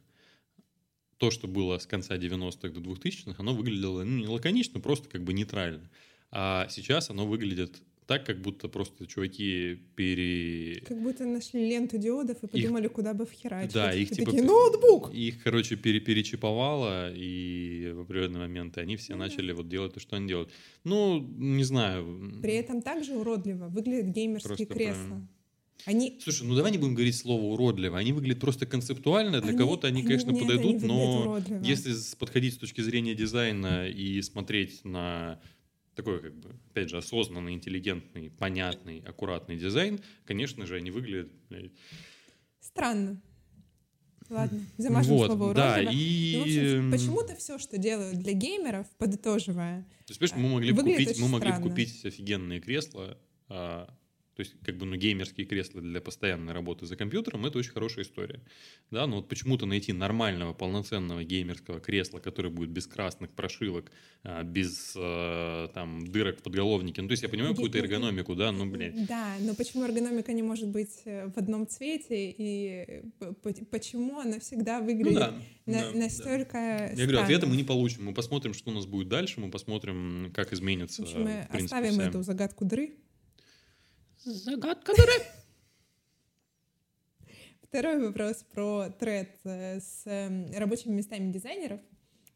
то, 1.18 1.30
что 1.30 1.48
было 1.48 1.78
с 1.78 1.86
конца 1.86 2.18
90-х 2.18 2.70
до 2.70 2.80
2000-х, 2.80 3.36
оно 3.38 3.54
выглядело 3.54 4.04
ну, 4.04 4.18
не 4.18 4.28
лаконично, 4.28 4.80
просто 4.80 5.08
как 5.08 5.24
бы 5.24 5.34
нейтрально. 5.34 5.90
А 6.32 6.68
сейчас 6.70 7.12
оно 7.12 7.28
выглядит 7.28 7.82
так, 8.12 8.26
как 8.26 8.42
будто 8.42 8.68
просто 8.68 9.08
чуваки 9.08 9.78
пере... 9.96 10.82
Как 10.82 11.02
будто 11.02 11.24
нашли 11.24 11.70
ленту 11.70 11.98
диодов 11.98 12.44
и 12.44 12.48
подумали, 12.48 12.88
их... 12.88 12.92
куда 12.92 13.14
бы 13.14 13.26
вхерачить. 13.26 13.74
Да, 13.74 13.94
их 13.94 14.12
и 14.12 14.16
типа... 14.16 14.32
Такие, 14.32 14.44
ноутбук! 14.44 15.14
Их, 15.14 15.42
короче, 15.42 15.78
пере 15.78 16.02
перечиповало, 16.02 17.14
и 17.16 17.94
в 17.96 18.02
определенный 18.02 18.42
момент 18.42 18.78
они 18.78 18.98
все 18.98 19.14
mm-hmm. 19.14 19.18
начали 19.18 19.54
вот 19.54 19.70
делать 19.70 19.94
то, 19.94 20.02
что 20.02 20.18
они 20.18 20.28
делают. 20.28 20.50
Ну, 20.84 21.22
не 21.38 21.64
знаю. 21.64 22.42
При 22.42 22.56
этом 22.56 22.82
также 22.82 23.14
уродливо 23.14 23.70
выглядят 23.70 24.08
геймерские 24.08 24.58
просто 24.58 24.66
кресла. 24.66 24.94
Правильно. 24.94 25.28
Они... 25.86 26.20
Слушай, 26.22 26.48
ну 26.48 26.56
давай 26.56 26.74
не 26.74 26.80
будем 26.80 26.96
говорить 26.96 27.16
слово 27.16 27.44
уродливо. 27.44 27.98
Они 27.98 28.12
выглядят 28.12 28.42
просто 28.42 28.66
концептуально. 28.66 29.40
Для 29.40 29.52
они, 29.52 29.58
кого-то 29.58 29.88
они, 29.88 30.00
они, 30.00 30.08
конечно, 30.08 30.32
нет, 30.32 30.42
подойдут, 30.42 30.76
они 30.76 30.86
но 30.86 31.22
уродливо. 31.22 31.64
если 31.64 31.94
подходить 32.20 32.56
с 32.56 32.58
точки 32.58 32.82
зрения 32.82 33.16
дизайна 33.16 33.88
и 33.88 34.22
смотреть 34.22 34.84
на 34.84 35.40
такой, 35.96 36.22
как 36.22 36.36
бы, 36.36 36.56
опять 36.70 36.90
же, 36.90 36.98
осознанный, 36.98 37.54
интеллигентный, 37.54 38.30
понятный, 38.32 39.00
аккуратный 39.00 39.58
дизайн, 39.58 40.00
конечно 40.26 40.66
же, 40.66 40.76
они 40.76 40.92
выглядят... 40.92 41.32
Странно. 42.60 43.22
Ладно, 44.30 44.62
замажем 44.78 45.12
вот, 45.18 45.26
слово. 45.28 45.54
Да, 45.54 45.82
и... 45.82 46.78
Ну, 46.80 46.92
почему-то 46.92 47.36
все, 47.36 47.60
что 47.60 47.78
делают 47.78 48.18
для 48.20 48.32
геймеров, 48.32 48.88
подытоживая, 48.98 49.84
То 50.06 50.14
есть, 50.14 50.20
понимаешь, 50.22 50.42
мы 50.42 50.54
могли 50.54 50.74
купить, 50.74 51.20
мы 51.20 51.28
могли 51.28 51.52
бы 51.52 51.62
купить 51.62 52.06
офигенные 52.06 52.62
кресла, 52.62 53.18
а, 53.50 53.94
то 54.36 54.42
есть, 54.42 54.56
как 54.64 54.78
бы, 54.78 54.86
ну, 54.86 54.96
геймерские 54.96 55.46
кресла 55.46 55.82
для 55.82 56.00
постоянной 56.00 56.54
работы 56.54 56.86
за 56.86 56.96
компьютером– 56.96 57.46
это 57.48 57.58
очень 57.58 57.72
хорошая 57.72 58.06
история. 58.06 58.40
Да, 58.90 59.06
но 59.06 59.18
вот 59.18 59.28
почему-то 59.28 59.66
найти 59.66 59.92
нормального, 59.92 60.54
полноценного 60.54 61.24
геймерского 61.24 61.82
кресла, 61.82 62.20
которое 62.20 62.50
будет 62.50 62.70
без 62.70 62.88
красных 62.88 63.32
прошивок, 63.32 63.92
а, 64.24 64.44
без 64.44 64.94
э, 64.96 65.68
там 65.74 66.08
дырок 66.08 66.40
в 66.40 66.44
подголовнике. 66.44 67.02
Ну, 67.02 67.10
то 67.10 67.12
есть, 67.12 67.24
я 67.24 67.30
понимаю 67.30 67.54
какую-то 67.54 67.78
эргономику, 67.78 68.36
да, 68.36 68.54
ну, 68.54 68.66
блядь. 68.66 69.06
Да, 69.06 69.36
но 69.42 69.54
почему 69.54 69.84
эргономика 69.84 70.32
не 70.32 70.44
может 70.44 70.70
быть 70.70 71.02
э, 71.04 71.28
в 71.28 71.38
одном 71.38 71.68
цвете, 71.68 72.34
и 72.38 73.04
почему 73.70 74.20
она 74.20 74.40
всегда 74.40 74.80
выглядит 74.80 75.14
ну, 75.14 75.20
да, 75.20 75.42
на, 75.66 75.92
да, 75.92 75.92
настолько 75.92 76.54
да. 76.54 77.02
Я 77.02 77.06
говорю, 77.06 77.20
ответа 77.20 77.48
мы 77.48 77.58
не 77.58 77.66
получим. 77.66 78.06
Мы 78.06 78.14
посмотрим, 78.14 78.54
что 78.54 78.72
у 78.72 78.74
нас 78.74 78.86
будет 78.86 79.10
дальше, 79.10 79.42
мы 79.42 79.52
посмотрим, 79.52 80.32
как 80.34 80.54
изменится. 80.54 81.02
В 81.02 81.06
общем, 81.06 81.24
мы 81.24 81.42
в 81.42 81.52
принципе, 81.52 81.76
оставим 81.76 81.92
вся... 81.92 82.08
эту 82.08 82.24
загадку 82.24 82.64
дыры. 82.64 82.94
Загадка 84.24 84.94
дыры. 84.96 85.26
Второй 87.64 88.06
вопрос 88.06 88.44
про 88.54 88.90
тред 88.90 89.40
э, 89.46 89.80
с 89.80 90.04
эм, 90.06 90.52
рабочими 90.56 90.94
местами 90.94 91.32
дизайнеров. 91.32 91.80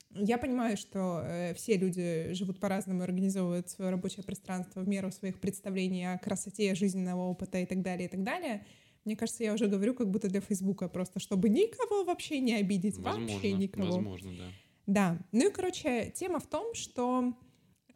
Я 0.10 0.40
понимаю, 0.40 0.78
что 0.78 1.22
э, 1.24 1.54
все 1.54 1.78
люди 1.78 2.34
живут 2.34 2.60
по-разному, 2.60 3.04
организовывают 3.04 3.70
свое 3.70 3.92
рабочее 3.92 4.24
пространство 4.24 4.80
в 4.80 4.88
меру 4.88 5.12
своих 5.12 5.40
представлений 5.40 6.12
о 6.12 6.18
красоте 6.18 6.74
жизненного 6.74 7.22
опыта 7.22 7.60
и 7.60 7.68
так 7.68 7.84
далее, 7.84 8.08
и 8.08 8.12
так 8.12 8.24
далее. 8.24 8.66
Мне 9.04 9.16
кажется, 9.16 9.44
я 9.44 9.54
уже 9.54 9.68
говорю 9.68 9.94
как 9.94 10.10
будто 10.10 10.28
для 10.28 10.42
Фейсбука, 10.42 10.88
просто 10.88 11.20
чтобы 11.20 11.50
никого 11.50 12.04
вообще 12.04 12.40
не 12.40 12.56
обидеть, 12.56 12.98
возможно, 12.98 13.34
вообще 13.34 13.54
никого. 13.54 13.92
Возможно, 13.92 14.32
да. 14.32 14.52
Да. 14.88 15.20
Ну 15.32 15.50
и, 15.50 15.52
короче, 15.52 16.12
тема 16.16 16.40
в 16.40 16.48
том, 16.48 16.74
что 16.74 17.36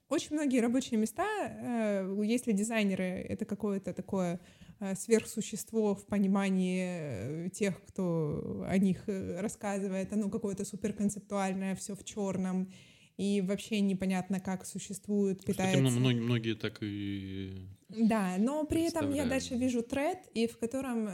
очень 0.10 0.36
многие 0.36 0.60
рабочие 0.60 1.00
места, 1.00 1.26
э, 1.26 2.22
если 2.26 2.52
дизайнеры— 2.52 3.04
это 3.30 3.46
какое-то 3.46 3.94
такое 3.94 4.40
э, 4.80 4.96
сверхсущество 4.96 5.96
в 5.96 6.06
понимании 6.08 7.46
э, 7.46 7.50
тех, 7.52 7.82
кто 7.86 8.66
о 8.68 8.78
них 8.80 9.04
рассказывает, 9.08 10.12
оно 10.12 10.30
какое-то 10.30 10.66
суперконцептуальное, 10.66 11.76
все 11.76 11.96
в 11.96 12.04
черном, 12.04 12.72
и 13.18 13.42
вообще 13.42 13.82
непонятно, 13.82 14.40
как 14.40 14.66
существует, 14.66 15.46
питается. 15.46 15.78
Кстати, 15.78 16.00
многие, 16.00 16.22
многие 16.22 16.56
так 16.56 16.78
и 16.82 17.68
Да, 17.90 18.36
но 18.40 18.64
при 18.64 18.84
этом 18.84 19.14
я 19.14 19.26
дальше 19.26 19.56
вижу 19.56 19.84
тред, 19.84 20.20
и 20.34 20.48
в 20.48 20.58
котором 20.58 21.08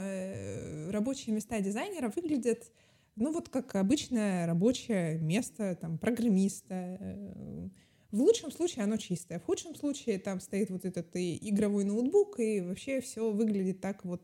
рабочие 0.90 1.34
места 1.34 1.60
дизайнера 1.60 2.10
выглядят, 2.14 2.72
ну 3.16 3.32
вот 3.32 3.48
как 3.48 3.74
обычное 3.74 4.46
рабочее 4.46 5.18
место 5.18 5.76
там 5.80 5.98
программиста, 5.98 7.70
в 8.16 8.22
лучшем 8.22 8.50
случае 8.50 8.84
оно 8.84 8.96
чистое, 8.96 9.38
в 9.38 9.44
худшем 9.44 9.74
случае 9.74 10.18
там 10.18 10.40
стоит 10.40 10.70
вот 10.70 10.84
этот 10.84 11.14
и 11.16 11.38
игровой 11.50 11.84
ноутбук, 11.84 12.40
и 12.40 12.60
вообще 12.60 13.00
все 13.00 13.30
выглядит 13.30 13.80
так 13.80 14.04
вот 14.04 14.22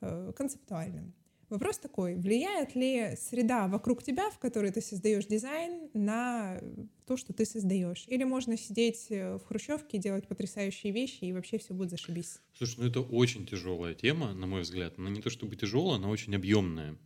э, 0.00 0.32
концептуально. 0.36 1.12
Вопрос 1.48 1.78
такой, 1.78 2.16
влияет 2.16 2.74
ли 2.74 3.14
среда 3.16 3.68
вокруг 3.68 4.02
тебя, 4.02 4.30
в 4.30 4.38
которой 4.38 4.72
ты 4.72 4.80
создаешь 4.80 5.26
дизайн, 5.26 5.90
на 5.92 6.60
то, 7.06 7.18
что 7.18 7.32
ты 7.32 7.44
создаешь? 7.44 8.04
Или 8.08 8.24
можно 8.24 8.56
сидеть 8.56 9.06
э, 9.10 9.36
в 9.36 9.44
хрущевке, 9.44 9.98
делать 9.98 10.26
потрясающие 10.26 10.92
вещи, 10.92 11.24
и 11.24 11.32
вообще 11.32 11.58
все 11.58 11.74
будет 11.74 11.90
зашибись? 11.90 12.40
Слушай, 12.56 12.80
ну 12.80 12.86
это 12.86 13.00
очень 13.00 13.46
тяжелая 13.46 13.94
тема, 13.94 14.32
на 14.32 14.46
мой 14.46 14.62
взгляд. 14.62 14.94
Она 14.98 15.10
не 15.10 15.20
то 15.20 15.30
чтобы 15.30 15.54
тяжелая, 15.54 15.98
она 15.98 16.08
очень 16.08 16.34
объемная. 16.34 16.96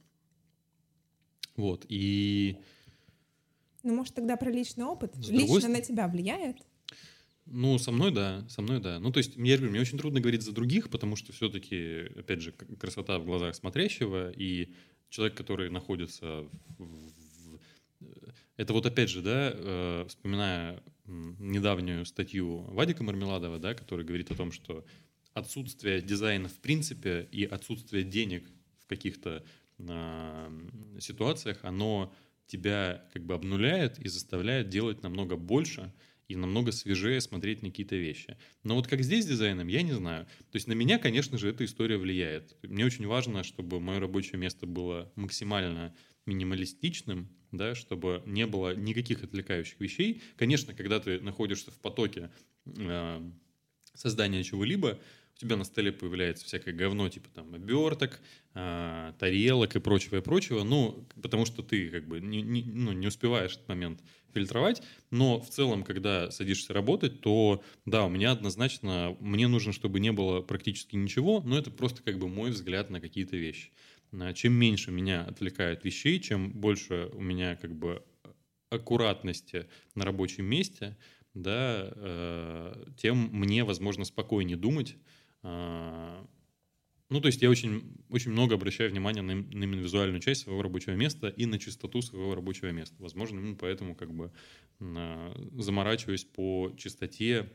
Вот, 1.56 1.84
и 1.88 2.58
ну, 3.86 3.94
может, 3.94 4.14
тогда 4.14 4.36
про 4.36 4.50
личный 4.50 4.84
опыт? 4.84 5.14
С 5.14 5.28
Лично 5.28 5.60
другой... 5.60 5.68
на 5.68 5.80
тебя 5.80 6.08
влияет? 6.08 6.58
Ну, 7.46 7.78
со 7.78 7.92
мной, 7.92 8.10
да, 8.10 8.44
со 8.48 8.60
мной, 8.60 8.80
да. 8.80 8.98
Ну, 8.98 9.12
то 9.12 9.18
есть, 9.18 9.36
я 9.36 9.56
говорю, 9.56 9.70
мне 9.70 9.80
очень 9.80 9.98
трудно 9.98 10.20
говорить 10.20 10.42
за 10.42 10.52
других, 10.52 10.90
потому 10.90 11.14
что 11.14 11.32
все-таки, 11.32 12.06
опять 12.18 12.40
же, 12.40 12.52
красота 12.52 13.18
в 13.20 13.24
глазах 13.24 13.54
смотрящего, 13.54 14.30
и 14.32 14.72
человек, 15.10 15.36
который 15.36 15.70
находится 15.70 16.42
в... 16.78 16.84
в... 16.84 17.60
Это 18.56 18.72
вот 18.72 18.86
опять 18.86 19.10
же, 19.10 19.22
да, 19.22 19.52
э, 19.54 20.06
вспоминая 20.08 20.82
недавнюю 21.06 22.04
статью 22.04 22.62
Вадика 22.72 23.04
Мармеладова, 23.04 23.58
да, 23.58 23.74
который 23.74 24.04
говорит 24.04 24.30
о 24.32 24.34
том, 24.34 24.50
что 24.50 24.84
отсутствие 25.32 26.00
дизайна 26.00 26.48
в 26.48 26.58
принципе 26.58 27.28
и 27.30 27.44
отсутствие 27.44 28.02
денег 28.02 28.44
в 28.80 28.86
каких-то 28.86 29.44
э, 29.78 30.68
ситуациях, 30.98 31.58
оно 31.62 32.12
тебя 32.46 33.04
как 33.12 33.24
бы 33.24 33.34
обнуляет 33.34 33.98
и 33.98 34.08
заставляет 34.08 34.68
делать 34.68 35.02
намного 35.02 35.36
больше 35.36 35.92
и 36.28 36.36
намного 36.36 36.72
свежее 36.72 37.20
смотреть 37.20 37.62
на 37.62 37.70
какие-то 37.70 37.96
вещи. 37.96 38.36
Но 38.64 38.74
вот 38.74 38.86
как 38.86 39.02
здесь 39.02 39.24
с 39.24 39.28
дизайном, 39.28 39.68
я 39.68 39.82
не 39.82 39.92
знаю. 39.92 40.26
То 40.50 40.56
есть 40.56 40.66
на 40.66 40.72
меня, 40.72 40.98
конечно 40.98 41.38
же, 41.38 41.48
эта 41.48 41.64
история 41.64 41.98
влияет. 41.98 42.56
Мне 42.62 42.84
очень 42.84 43.06
важно, 43.06 43.44
чтобы 43.44 43.80
мое 43.80 44.00
рабочее 44.00 44.38
место 44.38 44.66
было 44.66 45.12
максимально 45.14 45.94
минималистичным, 46.26 47.28
да, 47.52 47.74
чтобы 47.74 48.22
не 48.26 48.46
было 48.46 48.74
никаких 48.74 49.22
отвлекающих 49.22 49.78
вещей. 49.80 50.22
Конечно, 50.36 50.74
когда 50.74 50.98
ты 50.98 51.20
находишься 51.20 51.70
в 51.70 51.78
потоке 51.78 52.30
э, 52.64 53.30
создания 53.94 54.42
чего-либо, 54.42 54.98
у 55.36 55.38
тебя 55.38 55.56
на 55.56 55.64
столе 55.64 55.92
появляется 55.92 56.46
всякое 56.46 56.72
говно, 56.72 57.08
типа 57.10 57.28
там 57.34 57.54
оберток, 57.54 58.20
а, 58.54 59.12
тарелок 59.18 59.76
и 59.76 59.80
прочего, 59.80 60.16
и 60.16 60.20
прочего, 60.22 60.64
ну, 60.64 61.06
потому 61.20 61.44
что 61.44 61.62
ты 61.62 61.90
как 61.90 62.08
бы 62.08 62.20
не, 62.20 62.40
не, 62.40 62.62
ну, 62.62 62.92
не 62.92 63.06
успеваешь 63.06 63.52
этот 63.52 63.68
момент 63.68 64.00
фильтровать, 64.32 64.82
но 65.10 65.38
в 65.38 65.50
целом, 65.50 65.82
когда 65.82 66.30
садишься 66.30 66.72
работать, 66.72 67.20
то 67.20 67.62
да, 67.84 68.06
у 68.06 68.08
меня 68.08 68.32
однозначно, 68.32 69.14
мне 69.20 69.46
нужно, 69.46 69.72
чтобы 69.72 70.00
не 70.00 70.10
было 70.10 70.40
практически 70.40 70.96
ничего, 70.96 71.42
но 71.42 71.58
это 71.58 71.70
просто 71.70 72.02
как 72.02 72.18
бы 72.18 72.28
мой 72.28 72.50
взгляд 72.50 72.88
на 72.88 73.00
какие-то 73.00 73.36
вещи. 73.36 73.72
А, 74.12 74.32
чем 74.32 74.54
меньше 74.54 74.90
меня 74.90 75.22
отвлекает 75.24 75.84
вещей, 75.84 76.18
чем 76.18 76.50
больше 76.50 77.10
у 77.12 77.20
меня 77.20 77.56
как 77.56 77.74
бы 77.74 78.02
аккуратности 78.70 79.66
на 79.94 80.06
рабочем 80.06 80.46
месте, 80.46 80.96
да, 81.34 81.92
э, 81.94 82.84
тем 82.96 83.28
мне, 83.32 83.64
возможно, 83.64 84.04
спокойнее 84.06 84.56
думать, 84.56 84.96
ну, 85.42 87.20
то 87.20 87.26
есть 87.26 87.40
я 87.40 87.50
очень, 87.50 87.96
очень 88.10 88.32
много 88.32 88.56
обращаю 88.56 88.90
внимания 88.90 89.22
на, 89.22 89.34
на 89.34 89.64
именно 89.64 89.80
визуальную 89.80 90.20
часть 90.20 90.42
своего 90.42 90.62
рабочего 90.62 90.94
места 90.94 91.28
и 91.28 91.46
на 91.46 91.58
чистоту 91.58 92.02
своего 92.02 92.34
рабочего 92.34 92.70
места. 92.70 92.96
Возможно, 92.98 93.38
именно 93.38 93.56
поэтому 93.56 93.94
как 93.94 94.12
бы 94.12 94.32
заморачиваюсь 94.78 96.24
по 96.24 96.72
чистоте, 96.76 97.48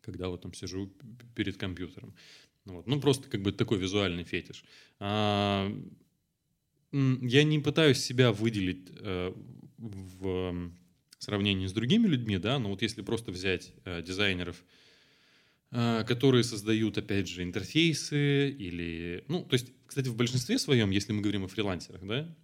когда 0.00 0.28
вот 0.28 0.42
там 0.42 0.54
сижу 0.54 0.92
перед 1.34 1.56
компьютером. 1.56 2.14
Ну, 2.64 2.74
вот. 2.74 2.86
ну 2.86 3.00
просто 3.00 3.28
как 3.30 3.42
бы 3.42 3.52
такой 3.52 3.78
визуальный 3.78 4.24
фетиш. 4.24 4.64
А, 4.98 5.72
я 6.92 7.44
не 7.44 7.58
пытаюсь 7.60 7.98
себя 7.98 8.32
выделить 8.32 8.90
э, 9.00 9.32
в 9.78 10.72
сравнении 11.18 11.66
с 11.66 11.72
другими 11.72 12.06
людьми, 12.06 12.38
да, 12.38 12.58
но 12.58 12.70
вот 12.70 12.82
если 12.82 13.02
просто 13.02 13.30
взять 13.30 13.72
э, 13.84 14.02
дизайнеров, 14.02 14.62
а, 14.62 14.64
которые 15.70 16.44
создают, 16.44 16.96
опять 16.96 17.28
же, 17.28 17.42
интерфейсы 17.42 18.48
или... 18.50 19.24
Ну, 19.28 19.44
то 19.44 19.54
есть, 19.54 19.72
кстати, 19.86 20.08
в 20.08 20.16
большинстве 20.16 20.58
своем, 20.58 20.90
если 20.90 21.12
мы 21.12 21.20
говорим 21.20 21.44
о 21.44 21.48
фрилансерах, 21.48 22.06
да, 22.06 22.34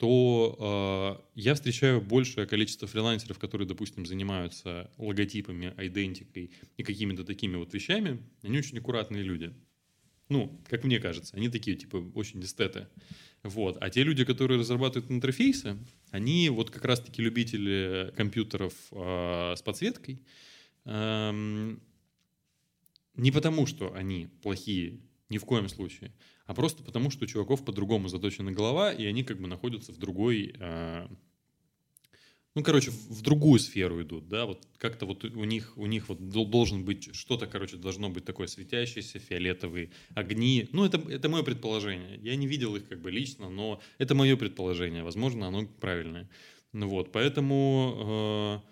то 0.00 1.20
э, 1.28 1.30
я 1.34 1.54
встречаю 1.54 2.00
большее 2.00 2.46
количество 2.46 2.88
фрилансеров, 2.88 3.38
которые, 3.38 3.68
допустим, 3.68 4.06
занимаются 4.06 4.90
логотипами, 4.96 5.74
идентикой 5.76 6.52
и 6.78 6.82
какими-то 6.82 7.22
такими 7.22 7.56
вот 7.56 7.74
вещами. 7.74 8.22
Они 8.42 8.56
очень 8.56 8.78
аккуратные 8.78 9.22
люди. 9.22 9.52
Ну, 10.30 10.58
как 10.70 10.84
мне 10.84 11.00
кажется, 11.00 11.36
они 11.36 11.50
такие, 11.50 11.76
типа, 11.76 11.98
очень 12.14 12.40
эстеты. 12.40 12.86
Вот. 13.42 13.76
А 13.78 13.90
те 13.90 14.02
люди, 14.02 14.24
которые 14.24 14.58
разрабатывают 14.58 15.10
интерфейсы, 15.10 15.76
они 16.12 16.48
вот 16.48 16.70
как 16.70 16.86
раз-таки 16.86 17.20
любители 17.20 18.10
компьютеров 18.16 18.72
э, 18.92 19.54
с 19.54 19.60
подсветкой. 19.60 20.22
Э, 20.86 21.76
не 23.20 23.30
потому, 23.30 23.66
что 23.66 23.92
они 23.94 24.28
плохие, 24.42 25.00
ни 25.28 25.38
в 25.38 25.44
коем 25.44 25.68
случае, 25.68 26.12
а 26.46 26.54
просто 26.54 26.82
потому, 26.82 27.10
что 27.10 27.24
у 27.24 27.28
чуваков 27.28 27.64
по-другому 27.64 28.08
заточена 28.08 28.50
голова, 28.50 28.92
и 28.92 29.04
они 29.04 29.22
как 29.22 29.40
бы 29.40 29.46
находятся 29.46 29.92
в 29.92 29.98
другой... 29.98 30.54
Э, 30.58 31.06
ну, 32.56 32.64
короче, 32.64 32.90
в 32.90 33.22
другую 33.22 33.60
сферу 33.60 34.02
идут, 34.02 34.28
да, 34.28 34.44
вот 34.44 34.66
как-то 34.76 35.06
вот 35.06 35.24
у 35.24 35.44
них, 35.44 35.72
у 35.76 35.86
них 35.86 36.08
вот 36.08 36.28
должен 36.28 36.84
быть 36.84 37.14
что-то, 37.14 37.46
короче, 37.46 37.76
должно 37.76 38.08
быть 38.08 38.24
такое 38.24 38.48
светящееся, 38.48 39.20
фиолетовые 39.20 39.90
огни. 40.14 40.68
Ну, 40.72 40.84
это, 40.84 40.98
это 41.08 41.28
мое 41.28 41.44
предположение. 41.44 42.18
Я 42.20 42.34
не 42.34 42.48
видел 42.48 42.74
их 42.74 42.88
как 42.88 43.00
бы 43.00 43.12
лично, 43.12 43.50
но 43.50 43.80
это 43.98 44.16
мое 44.16 44.36
предположение. 44.36 45.04
Возможно, 45.04 45.46
оно 45.46 45.66
правильное. 45.66 46.28
Ну 46.72 46.88
вот, 46.88 47.12
поэтому... 47.12 48.62
Э, 48.64 48.70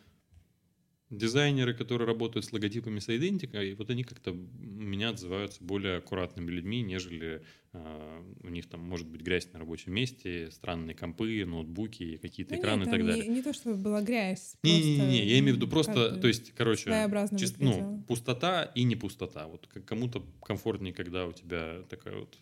дизайнеры, 1.11 1.75
которые 1.75 2.07
работают 2.07 2.45
с 2.45 2.53
логотипами 2.53 2.99
с 2.99 3.09
идентикой, 3.09 3.75
вот 3.75 3.89
они 3.91 4.05
как-то 4.05 4.33
меня 4.33 5.11
отзываются 5.11 5.65
более 5.65 5.97
аккуратными 5.97 6.51
людьми, 6.51 6.83
нежели 6.83 7.43
э, 7.73 8.35
у 8.43 8.49
них 8.49 8.69
там 8.69 8.81
может 8.81 9.09
быть 9.09 9.23
грязь 9.23 9.51
на 9.53 9.59
рабочем 9.59 9.95
месте, 9.95 10.51
странные 10.51 10.95
компы, 10.95 11.45
ноутбуки, 11.47 12.19
какие-то 12.19 12.55
ну, 12.55 12.61
экраны 12.61 12.81
нет, 12.81 12.89
и 12.89 12.91
так 12.91 13.07
далее. 13.07 13.29
Не, 13.29 13.37
не 13.37 13.43
то, 13.43 13.53
чтобы 13.55 13.77
была 13.77 14.03
грязь. 14.03 14.57
Не-не-не, 14.63 15.25
я 15.25 15.39
имею 15.39 15.55
в 15.55 15.57
виду 15.57 15.69
просто, 15.69 16.17
то 16.17 16.29
есть, 16.29 16.53
короче, 16.53 16.91
чист, 17.39 17.57
ну, 17.59 18.05
пустота 18.07 18.65
и 18.65 18.85
не 18.85 18.97
пустота. 18.97 19.47
Вот 19.47 19.67
кому-то 19.67 20.27
комфортнее, 20.43 20.93
когда 20.93 21.27
у 21.27 21.33
тебя 21.33 21.83
такая 21.89 22.17
вот 22.17 22.39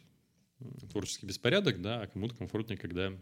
творческий 0.91 1.27
беспорядок, 1.27 1.81
да, 1.81 2.03
а 2.03 2.07
кому-то 2.07 2.35
комфортнее, 2.35 2.79
когда 2.79 3.13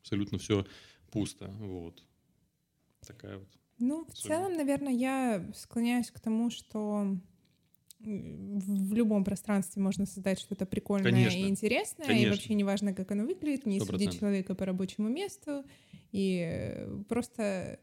абсолютно 0.00 0.38
все 0.38 0.66
пусто. 1.10 1.48
Вот. 1.58 2.02
Такая 3.06 3.38
вот 3.38 3.48
ну, 3.78 4.04
в 4.04 4.14
целом, 4.14 4.54
наверное, 4.54 4.92
я 4.92 5.44
склоняюсь 5.54 6.10
к 6.10 6.20
тому, 6.20 6.50
что 6.50 7.16
в 8.00 8.92
любом 8.92 9.24
пространстве 9.24 9.82
можно 9.82 10.04
создать 10.04 10.38
что-то 10.38 10.66
прикольное 10.66 11.10
Конечно. 11.10 11.38
и 11.38 11.48
интересное, 11.48 12.06
Конечно. 12.06 12.26
и 12.26 12.30
вообще 12.30 12.54
не 12.54 12.64
важно, 12.64 12.92
как 12.92 13.10
оно 13.10 13.24
выглядит, 13.24 13.66
не 13.66 13.78
100%. 13.78 13.86
судить 13.86 14.18
человека 14.18 14.54
по 14.54 14.66
рабочему 14.66 15.08
месту, 15.08 15.64
и 16.12 16.86
просто 17.08 17.80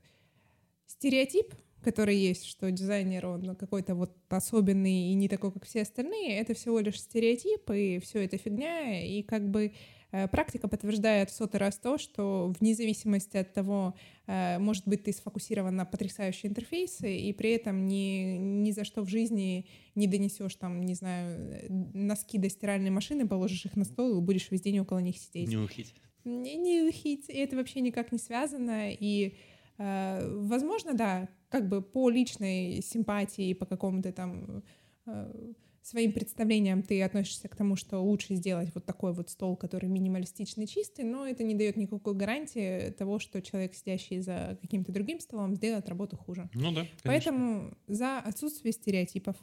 стереотип, 0.85 1.55
который 1.81 2.15
есть, 2.15 2.45
что 2.45 2.69
дизайнер, 2.69 3.25
он 3.25 3.55
какой-то 3.55 3.95
вот 3.95 4.15
особенный 4.29 5.11
и 5.11 5.13
не 5.15 5.27
такой, 5.27 5.51
как 5.51 5.65
все 5.65 5.81
остальные, 5.81 6.37
это 6.37 6.53
всего 6.53 6.79
лишь 6.79 6.99
стереотип, 6.99 7.69
и 7.71 7.99
все 7.99 8.23
это 8.23 8.37
фигня, 8.37 9.03
и 9.03 9.23
как 9.23 9.49
бы 9.49 9.73
практика 10.11 10.67
подтверждает 10.67 11.29
в 11.29 11.33
сотый 11.33 11.59
раз 11.59 11.77
то, 11.77 11.97
что 11.97 12.53
вне 12.59 12.75
зависимости 12.75 13.37
от 13.37 13.53
того, 13.53 13.95
э, 14.27 14.59
может 14.59 14.87
быть, 14.87 15.03
ты 15.03 15.13
сфокусирован 15.13 15.75
на 15.75 15.85
потрясающие 15.85 16.49
интерфейсы, 16.49 17.15
и 17.15 17.31
при 17.33 17.51
этом 17.51 17.85
ни, 17.85 18.37
ни 18.37 18.71
за 18.71 18.83
что 18.83 19.03
в 19.03 19.09
жизни 19.09 19.67
не 19.95 20.07
донесешь 20.07 20.55
там, 20.55 20.81
не 20.83 20.95
знаю, 20.95 21.67
носки 21.93 22.37
до 22.37 22.49
стиральной 22.49 22.89
машины, 22.89 23.27
положишь 23.27 23.65
их 23.65 23.75
на 23.75 23.85
стол 23.85 24.17
и 24.17 24.21
будешь 24.21 24.51
весь 24.51 24.61
день 24.61 24.79
около 24.79 24.99
них 24.99 25.17
сидеть. 25.17 25.49
Не 25.49 25.57
ухить. 25.57 25.95
Не, 26.25 26.55
не 26.55 26.83
ухить. 26.83 27.29
И 27.29 27.33
это 27.33 27.55
вообще 27.55 27.81
никак 27.81 28.11
не 28.11 28.17
связано. 28.17 28.91
И, 28.91 29.37
э, 29.77 30.37
возможно, 30.39 30.93
да, 30.93 31.29
как 31.49 31.69
бы 31.69 31.81
по 31.81 32.09
личной 32.09 32.81
симпатии, 32.81 33.53
по 33.53 33.65
какому-то 33.65 34.11
там 34.11 34.63
своим 35.81 36.11
представлением 36.11 36.83
ты 36.83 37.01
относишься 37.01 37.47
к 37.47 37.55
тому, 37.55 37.75
что 37.75 37.99
лучше 37.99 38.35
сделать 38.35 38.69
вот 38.73 38.85
такой 38.85 39.13
вот 39.13 39.29
стол, 39.29 39.55
который 39.55 39.89
минималистичный, 39.89 40.67
чистый, 40.67 41.05
но 41.05 41.25
это 41.25 41.43
не 41.43 41.55
дает 41.55 41.75
никакой 41.75 42.13
гарантии 42.13 42.91
того, 42.91 43.19
что 43.19 43.41
человек, 43.41 43.73
сидящий 43.73 44.19
за 44.19 44.57
каким-то 44.61 44.91
другим 44.91 45.19
столом, 45.19 45.55
сделает 45.55 45.89
работу 45.89 46.17
хуже. 46.17 46.49
Ну 46.53 46.71
да. 46.71 46.81
Конечно. 46.81 46.99
Поэтому 47.03 47.77
за 47.87 48.19
отсутствие 48.19 48.73
стереотипов. 48.73 49.35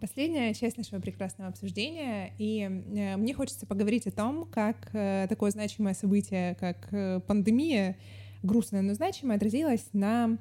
Последняя 0.00 0.52
часть 0.52 0.76
нашего 0.76 1.00
прекрасного 1.00 1.48
обсуждения, 1.48 2.34
и 2.38 2.62
э, 2.62 3.16
мне 3.16 3.34
хочется 3.34 3.66
поговорить 3.66 4.06
о 4.08 4.10
том, 4.10 4.44
как 4.50 4.90
э, 4.92 5.26
такое 5.28 5.52
значимое 5.52 5.94
событие, 5.94 6.56
как 6.56 6.88
э, 6.92 7.20
пандемия, 7.20 7.96
грустное, 8.42 8.82
но 8.82 8.94
значимое, 8.94 9.36
отразилось 9.36 9.88
на 9.92 10.38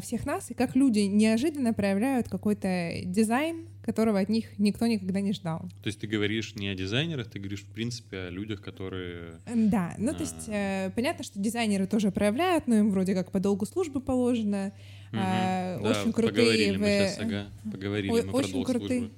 всех 0.00 0.26
нас, 0.26 0.50
и 0.50 0.54
как 0.54 0.74
люди 0.74 1.00
неожиданно 1.00 1.72
проявляют 1.72 2.28
какой-то 2.28 2.92
дизайн, 3.04 3.68
которого 3.88 4.18
от 4.18 4.28
них 4.28 4.58
никто 4.58 4.86
никогда 4.86 5.22
не 5.22 5.32
ждал. 5.32 5.60
То 5.82 5.86
есть 5.86 5.98
ты 5.98 6.06
говоришь 6.06 6.54
не 6.56 6.68
о 6.68 6.74
дизайнерах, 6.74 7.30
ты 7.30 7.38
говоришь, 7.38 7.62
в 7.62 7.72
принципе, 7.72 8.18
о 8.18 8.30
людях, 8.30 8.60
которые... 8.60 9.40
Да, 9.46 9.94
ну 9.96 10.10
а... 10.10 10.14
то 10.14 10.20
есть 10.20 10.48
э, 10.48 10.90
понятно, 10.94 11.24
что 11.24 11.38
дизайнеры 11.40 11.86
тоже 11.86 12.10
проявляют, 12.10 12.66
но 12.66 12.74
им 12.74 12.90
вроде 12.90 13.14
как 13.14 13.32
по 13.32 13.40
долгу 13.40 13.64
службы 13.64 14.00
положено. 14.00 14.72
Угу. 15.12 15.20
Э, 15.20 15.80
да, 15.80 15.90
очень 15.90 16.12
крутые... 16.12 16.32
Поговорили 16.32 16.76
в... 16.76 16.80
мы 16.80 16.86
сейчас, 16.88 17.18
ага, 17.20 17.46
поговорили 17.72 18.10
О- 18.10 18.12
мы 18.12 18.32
очень 18.32 18.50
про 18.50 18.52
долг 18.52 18.66
крутые... 18.66 19.00
службы. 19.00 19.14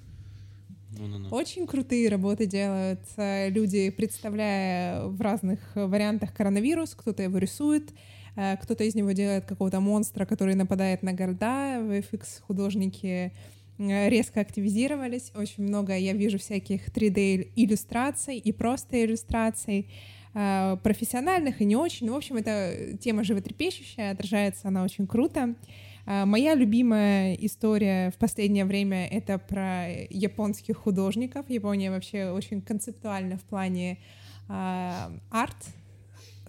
Ну-ну-ну. 0.98 1.28
Очень 1.30 1.66
крутые 1.66 2.08
работы 2.08 2.46
делают 2.46 3.00
э, 3.16 3.48
люди, 3.50 3.90
представляя 3.90 5.02
в 5.02 5.20
разных 5.20 5.58
вариантах 5.74 6.32
коронавирус, 6.32 6.94
кто-то 6.94 7.24
его 7.24 7.38
рисует, 7.38 7.90
Э, 7.90 7.94
кто-то 8.34 8.84
из 8.84 8.94
него 8.94 9.12
делает 9.12 9.44
какого-то 9.44 9.80
монстра, 9.80 10.24
который 10.24 10.54
нападает 10.54 11.02
на 11.02 11.12
города. 11.12 11.78
VFX 11.80 12.40
художники 12.42 13.32
э, 13.78 14.08
резко 14.08 14.40
активизировались. 14.40 15.32
Очень 15.34 15.64
много 15.64 15.96
я 15.96 16.12
вижу 16.12 16.38
всяких 16.38 16.88
3D-иллюстраций 16.88 18.36
и 18.36 18.52
просто 18.52 19.04
иллюстраций 19.04 19.88
э, 20.34 20.76
профессиональных 20.82 21.60
и 21.60 21.64
не 21.64 21.76
очень. 21.76 22.06
Ну, 22.06 22.14
в 22.14 22.16
общем, 22.16 22.36
это 22.36 22.96
тема 22.98 23.24
животрепещущая, 23.24 24.12
отражается 24.12 24.68
она 24.68 24.84
очень 24.84 25.06
круто. 25.06 25.54
Моя 26.06 26.54
любимая 26.54 27.34
история 27.34 28.10
в 28.10 28.14
последнее 28.14 28.64
время— 28.64 29.06
это 29.10 29.38
про 29.38 29.86
японских 30.08 30.78
художников. 30.78 31.48
Япония 31.50 31.90
вообще 31.90 32.30
очень 32.30 32.62
концептуальна 32.62 33.36
в 33.36 33.42
плане 33.42 33.98
арт, 34.48 35.56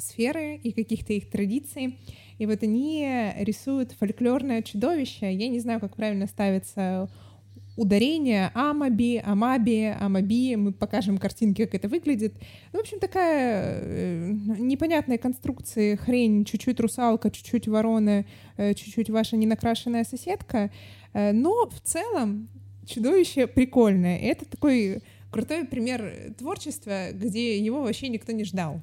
сферы 0.01 0.55
и 0.55 0.71
каких-то 0.71 1.13
их 1.13 1.29
традиций. 1.29 1.99
И 2.37 2.45
вот 2.45 2.63
они 2.63 3.31
рисуют 3.37 3.91
фольклорное 3.93 4.61
чудовище. 4.61 5.31
Я 5.31 5.47
не 5.47 5.59
знаю, 5.59 5.79
как 5.79 5.95
правильно 5.95 6.27
ставится 6.27 7.09
ударение 7.77 8.51
Амаби, 8.53 9.21
Амаби, 9.23 9.95
Амаби. 9.99 10.55
Мы 10.55 10.71
покажем 10.71 11.17
картинки, 11.17 11.65
как 11.65 11.75
это 11.75 11.87
выглядит. 11.87 12.33
Ну, 12.73 12.79
в 12.79 12.81
общем, 12.81 12.99
такая 12.99 13.79
э, 13.81 14.31
непонятная 14.59 15.17
конструкция, 15.17 15.97
хрень, 15.97 16.45
чуть-чуть 16.45 16.79
русалка, 16.79 17.31
чуть-чуть 17.31 17.67
ворона, 17.67 18.25
э, 18.57 18.73
чуть-чуть 18.73 19.09
ваша 19.09 19.37
ненакрашенная 19.37 20.03
соседка. 20.03 20.69
Э, 21.13 21.31
но 21.31 21.69
в 21.69 21.79
целом 21.81 22.49
чудовище 22.85 23.47
прикольное. 23.47 24.17
Это 24.19 24.45
такой 24.45 25.01
крутой 25.31 25.65
пример 25.65 26.33
творчества, 26.37 27.11
где 27.13 27.57
его 27.57 27.81
вообще 27.81 28.09
никто 28.09 28.31
не 28.31 28.43
ждал. 28.43 28.81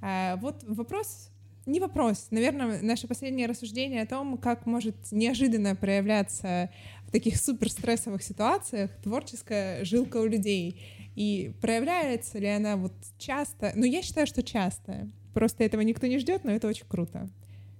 А 0.00 0.36
вот 0.36 0.62
вопрос 0.66 1.30
не 1.66 1.80
вопрос. 1.80 2.28
Наверное, 2.30 2.82
наше 2.82 3.06
последнее 3.06 3.46
рассуждение 3.46 4.02
о 4.02 4.06
том, 4.06 4.38
как 4.38 4.66
может 4.66 4.96
неожиданно 5.12 5.76
проявляться 5.76 6.70
в 7.06 7.12
таких 7.12 7.36
суперстрессовых 7.36 8.22
ситуациях 8.22 8.90
творческая 9.02 9.84
жилка 9.84 10.18
у 10.18 10.26
людей. 10.26 10.80
И 11.16 11.52
проявляется 11.60 12.38
ли 12.38 12.46
она 12.46 12.76
вот 12.76 12.94
часто? 13.18 13.72
Ну, 13.76 13.84
я 13.84 14.02
считаю, 14.02 14.26
что 14.26 14.42
часто. 14.42 15.08
Просто 15.34 15.64
этого 15.64 15.82
никто 15.82 16.06
не 16.06 16.18
ждет, 16.18 16.44
но 16.44 16.50
это 16.50 16.66
очень 16.66 16.86
круто. 16.88 17.28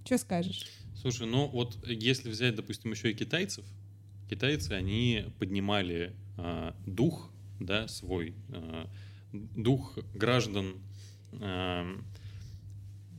Что 0.04 0.18
скажешь? 0.18 0.66
Слушай, 0.94 1.26
ну 1.26 1.48
вот 1.48 1.78
если 1.86 2.28
взять, 2.28 2.54
допустим, 2.54 2.90
еще 2.90 3.10
и 3.10 3.14
китайцев, 3.14 3.64
китайцы, 4.28 4.72
они 4.72 5.24
поднимали 5.38 6.14
э, 6.36 6.72
дух, 6.86 7.30
да, 7.58 7.88
свой, 7.88 8.34
э, 8.50 8.86
дух 9.32 9.98
граждан 10.14 10.74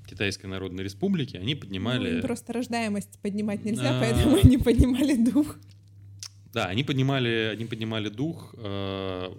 Китайской 0.05 0.47
Народной 0.47 0.83
Республики, 0.83 1.37
они 1.37 1.55
поднимали... 1.55 2.15
Ну, 2.15 2.21
просто 2.21 2.51
рождаемость 2.53 3.19
поднимать 3.21 3.63
нельзя, 3.63 3.97
а... 3.97 3.99
поэтому 3.99 4.35
они 4.43 4.57
поднимали 4.57 5.15
дух. 5.15 5.57
Да, 6.53 6.65
они 6.65 6.83
поднимали, 6.83 7.49
они 7.53 7.65
поднимали 7.65 8.09
дух, 8.09 8.53
э, 8.57 9.29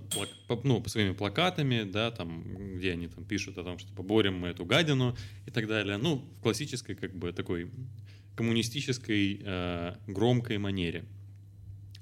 по, 0.49 0.61
ну, 0.65 0.83
своими 0.87 1.13
плакатами, 1.13 1.83
да, 1.83 2.11
там, 2.11 2.77
где 2.77 2.93
они 2.93 3.07
там 3.07 3.25
пишут 3.25 3.59
о 3.59 3.65
том, 3.65 3.79
что 3.79 3.93
поборем 3.93 4.39
мы 4.39 4.49
эту 4.49 4.65
гадину 4.65 5.15
и 5.47 5.51
так 5.51 5.69
далее. 5.69 5.99
Ну, 5.99 6.25
в 6.39 6.41
классической, 6.41 6.95
как 6.95 7.15
бы, 7.15 7.33
такой 7.33 7.71
коммунистической 8.35 9.43
э, 9.45 9.95
громкой 10.07 10.57
манере. 10.57 11.05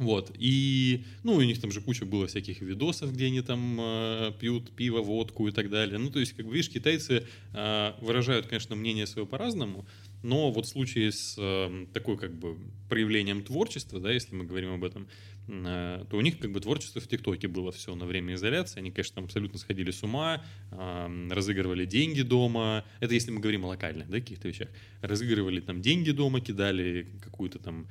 Вот. 0.00 0.32
И, 0.38 1.04
ну, 1.24 1.34
у 1.34 1.42
них 1.42 1.60
там 1.60 1.70
же 1.70 1.82
куча 1.82 2.06
было 2.06 2.26
всяких 2.26 2.62
видосов, 2.62 3.12
где 3.12 3.26
они 3.26 3.42
там 3.42 3.76
э, 3.78 4.32
пьют 4.40 4.74
пиво, 4.74 5.02
водку 5.02 5.46
и 5.46 5.50
так 5.52 5.68
далее. 5.68 5.98
Ну, 5.98 6.10
то 6.10 6.18
есть, 6.18 6.32
как 6.32 6.46
бы, 6.46 6.54
видишь, 6.54 6.70
китайцы 6.70 7.26
э, 7.52 7.92
выражают, 8.00 8.46
конечно, 8.46 8.74
мнение 8.74 9.06
свое 9.06 9.26
по-разному, 9.26 9.86
но 10.22 10.50
вот 10.52 10.64
в 10.64 10.68
случае 10.70 11.12
с 11.12 11.36
э, 11.38 11.86
такой, 11.92 12.16
как 12.16 12.34
бы, 12.34 12.56
проявлением 12.88 13.42
творчества, 13.42 14.00
да, 14.00 14.10
если 14.10 14.34
мы 14.34 14.44
говорим 14.44 14.72
об 14.72 14.84
этом, 14.84 15.06
э, 15.48 16.06
то 16.08 16.16
у 16.16 16.22
них, 16.22 16.38
как 16.38 16.50
бы, 16.50 16.60
творчество 16.60 17.02
в 17.02 17.06
ТикТоке 17.06 17.48
было 17.48 17.70
все 17.70 17.94
на 17.94 18.06
время 18.06 18.36
изоляции. 18.36 18.78
Они, 18.78 18.90
конечно, 18.90 19.16
там 19.16 19.24
абсолютно 19.24 19.58
сходили 19.58 19.90
с 19.90 20.02
ума, 20.02 20.42
э, 20.70 21.28
разыгрывали 21.30 21.84
деньги 21.84 22.22
дома. 22.22 22.86
Это 23.00 23.12
если 23.12 23.32
мы 23.32 23.40
говорим 23.40 23.66
о 23.66 23.68
локальных, 23.68 24.08
да, 24.08 24.18
каких-то 24.18 24.48
вещах. 24.48 24.68
Разыгрывали 25.02 25.60
там 25.60 25.82
деньги 25.82 26.10
дома, 26.10 26.40
кидали 26.40 27.06
какую-то 27.22 27.58
там 27.58 27.86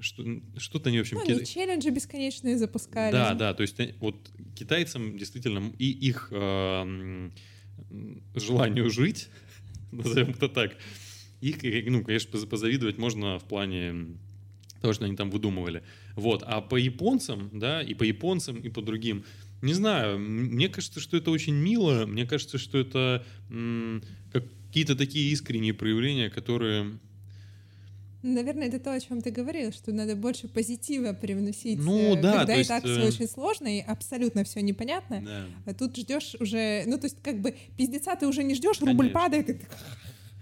что-то 0.00 0.88
они, 0.88 0.98
в 0.98 1.00
общем... 1.02 1.18
Ну, 1.18 1.22
они 1.22 1.44
челленджи 1.44 1.90
бесконечные 1.90 2.58
запускали. 2.58 3.12
Да, 3.12 3.34
да, 3.34 3.54
то 3.54 3.62
есть 3.62 3.78
э, 3.80 3.94
вот 4.00 4.16
китайцам 4.54 5.16
действительно 5.16 5.72
и 5.78 5.90
их 5.90 6.28
э, 6.30 7.30
желанию 8.34 8.90
жить, 8.90 9.28
назовем 9.92 10.30
это 10.30 10.48
так, 10.48 10.76
их, 11.40 11.62
ну, 11.90 12.04
конечно, 12.04 12.38
позавидовать 12.46 12.98
можно 12.98 13.38
в 13.38 13.44
плане 13.44 14.16
того, 14.80 14.92
что 14.92 15.04
они 15.04 15.16
там 15.16 15.30
выдумывали. 15.30 15.82
Вот. 16.14 16.42
А 16.46 16.60
по 16.60 16.76
японцам, 16.76 17.50
да, 17.52 17.82
и 17.82 17.94
по 17.94 18.04
японцам, 18.04 18.56
и 18.56 18.68
по 18.68 18.82
другим, 18.82 19.24
не 19.62 19.74
знаю, 19.74 20.18
мне 20.18 20.68
кажется, 20.68 21.00
что 21.00 21.16
это 21.16 21.30
очень 21.30 21.54
мило, 21.54 22.06
мне 22.06 22.26
кажется, 22.26 22.58
что 22.58 22.78
это 22.78 23.24
м- 23.50 24.02
какие-то 24.32 24.94
такие 24.94 25.32
искренние 25.32 25.74
проявления, 25.74 26.30
которые 26.30 26.98
Наверное, 28.22 28.66
это 28.66 28.80
то, 28.80 28.92
о 28.92 28.98
чем 28.98 29.20
ты 29.20 29.30
говорил, 29.30 29.72
что 29.72 29.92
надо 29.92 30.16
больше 30.16 30.48
позитива 30.48 31.12
привносить. 31.12 31.78
Ну 31.78 32.16
э, 32.16 32.20
да, 32.20 32.38
когда 32.38 32.54
и 32.54 32.58
есть... 32.58 32.68
так 32.68 32.82
все 32.82 33.00
э, 33.00 33.06
очень 33.06 33.28
сложно 33.28 33.78
и 33.78 33.80
абсолютно 33.80 34.42
все 34.42 34.60
непонятно. 34.60 35.22
Да. 35.24 35.46
А 35.66 35.74
тут 35.74 35.96
ждешь 35.96 36.34
уже, 36.40 36.82
ну 36.86 36.98
то 36.98 37.04
есть 37.04 37.22
как 37.22 37.40
бы 37.40 37.54
пиздеца 37.76 38.16
ты 38.16 38.26
уже 38.26 38.42
не 38.42 38.54
ждешь, 38.54 38.80
рубль 38.80 39.10
падает, 39.10 39.50
и 39.50 39.52
ты... 39.54 39.68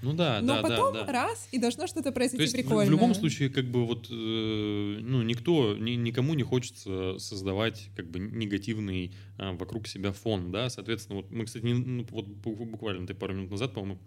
Ну 0.02 0.12
да, 0.12 0.40
Но 0.42 0.56
да, 0.56 0.62
потом 0.62 0.94
да, 0.94 1.04
да. 1.04 1.12
раз 1.12 1.48
и 1.52 1.58
должно 1.58 1.86
что-то 1.86 2.12
произойти 2.12 2.36
то 2.36 2.42
есть 2.42 2.54
прикольное. 2.54 2.84
В, 2.84 2.88
в 2.88 2.90
любом 2.92 3.14
случае, 3.14 3.48
как 3.48 3.64
бы 3.66 3.86
вот, 3.86 4.08
э, 4.10 4.12
ну 4.12 5.22
никто, 5.22 5.76
ни, 5.76 5.92
никому 5.92 6.34
не 6.34 6.42
хочется 6.42 7.18
создавать 7.18 7.90
как 7.96 8.10
бы 8.10 8.20
негативный 8.20 9.14
э, 9.38 9.52
вокруг 9.52 9.86
себя 9.86 10.12
фон, 10.12 10.52
да, 10.52 10.70
соответственно, 10.70 11.16
вот 11.16 11.30
мы, 11.30 11.44
кстати, 11.44 11.64
не, 11.64 11.74
ну, 11.74 12.06
вот 12.10 12.26
буквально 12.26 13.06
ты 13.06 13.14
пару 13.14 13.34
минут 13.34 13.50
назад, 13.50 13.72
по-моему, 13.72 13.98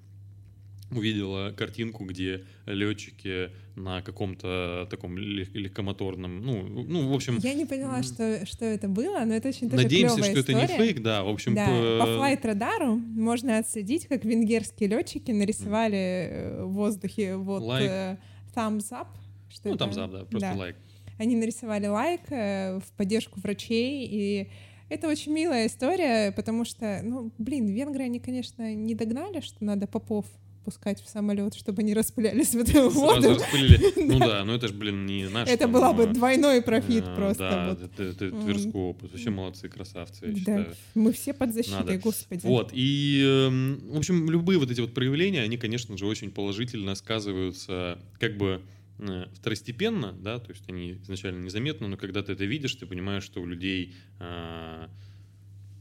увидела 0.92 1.52
картинку, 1.52 2.06
где 2.06 2.46
летчики 2.66 3.50
на 3.76 4.02
каком-то 4.02 4.88
таком 4.90 5.18
легкомоторном, 5.18 6.42
ну, 6.42 6.64
ну, 6.68 7.10
в 7.10 7.14
общем... 7.14 7.40
Я 7.42 7.54
не 7.54 7.66
поняла, 7.66 8.04
что, 8.04 8.46
что 8.46 8.66
это 8.66 8.88
было, 8.88 9.24
но 9.26 9.34
это 9.34 9.50
очень 9.50 9.70
тоже 9.70 9.84
Надеемся, 9.84 10.18
что 10.18 10.40
история. 10.40 10.42
это 10.42 10.54
не 10.54 10.68
фейк, 10.68 11.02
да, 11.02 11.24
в 11.24 11.30
общем... 11.30 11.56
Да, 11.56 11.66
по, 11.66 12.06
по 12.06 12.18
флайт-радару 12.18 12.96
можно 12.96 13.58
отследить, 13.58 14.08
как 14.08 14.26
венгерские 14.26 14.90
летчики 14.90 15.32
нарисовали 15.32 15.98
э, 15.98 16.64
в 16.66 16.74
воздухе 16.74 17.38
вот 17.38 17.64
like. 17.64 17.88
Э, 17.88 18.18
thumbs 18.56 18.92
up. 18.92 19.08
Что 19.50 19.70
ну, 19.70 19.76
это? 19.76 19.86
thumbs 19.86 19.98
up, 19.98 20.12
да, 20.12 20.26
просто 20.26 20.52
да. 20.52 20.56
лайк. 20.56 20.76
Они 21.18 21.36
нарисовали 21.36 21.88
лайк 21.88 22.22
э, 22.30 22.80
в 22.80 22.92
поддержку 22.98 23.40
врачей, 23.40 24.08
и 24.10 24.50
это 24.90 25.08
очень 25.08 25.32
милая 25.32 25.68
история, 25.68 26.32
потому 26.32 26.66
что, 26.66 27.02
ну, 27.04 27.32
блин, 27.38 27.68
венгры, 27.68 28.04
они, 28.04 28.20
конечно, 28.20 28.74
не 28.74 28.96
догнали, 28.96 29.40
что 29.42 29.64
надо 29.64 29.86
попов 29.88 30.26
пускать 30.70 31.02
в 31.02 31.10
самолет, 31.10 31.56
чтобы 31.56 31.82
они 31.82 31.96
распылялись 31.96 32.54
в 32.54 32.60
эту 32.60 32.90
воду. 32.90 33.30
распылили. 33.34 33.80
Ну 33.96 34.20
да, 34.20 34.46
но 34.46 34.54
это 34.54 34.68
же, 34.68 34.74
блин, 34.76 35.08
не 35.08 35.28
наш. 35.28 35.50
Это 35.50 35.68
была 35.68 35.94
бы 35.94 36.06
двойной 36.06 36.62
профит 36.62 37.06
просто. 37.16 37.76
Да, 37.98 38.04
это 38.04 38.30
Тверской 38.30 38.82
опыт. 38.82 39.12
Вообще 39.12 39.32
молодцы, 39.32 39.68
красавцы, 39.68 40.28
я 40.28 40.36
считаю. 40.36 40.76
Мы 40.94 41.12
все 41.12 41.34
под 41.34 41.54
защитой, 41.56 41.98
господи. 41.98 42.46
Вот, 42.46 42.70
и, 42.74 43.24
эм, 43.26 43.82
в 43.94 43.98
общем, 43.98 44.30
любые 44.30 44.60
вот 44.60 44.70
эти 44.70 44.80
вот 44.80 44.94
проявления, 44.94 45.42
они, 45.42 45.58
конечно 45.58 45.98
же, 45.98 46.06
очень 46.06 46.30
положительно 46.30 46.94
сказываются 46.94 48.00
как 48.20 48.38
бы 48.38 48.62
э, 49.00 49.26
второстепенно, 49.34 50.14
да, 50.14 50.40
то 50.40 50.52
есть 50.52 50.64
они 50.68 50.94
изначально 51.04 51.44
незаметны, 51.44 51.88
но 51.88 51.98
когда 51.98 52.22
ты 52.22 52.34
это 52.34 52.46
видишь, 52.46 52.76
ты 52.76 52.86
понимаешь, 52.86 53.24
что 53.24 53.42
у 53.42 53.46
людей 53.46 53.96
э, 54.20 54.88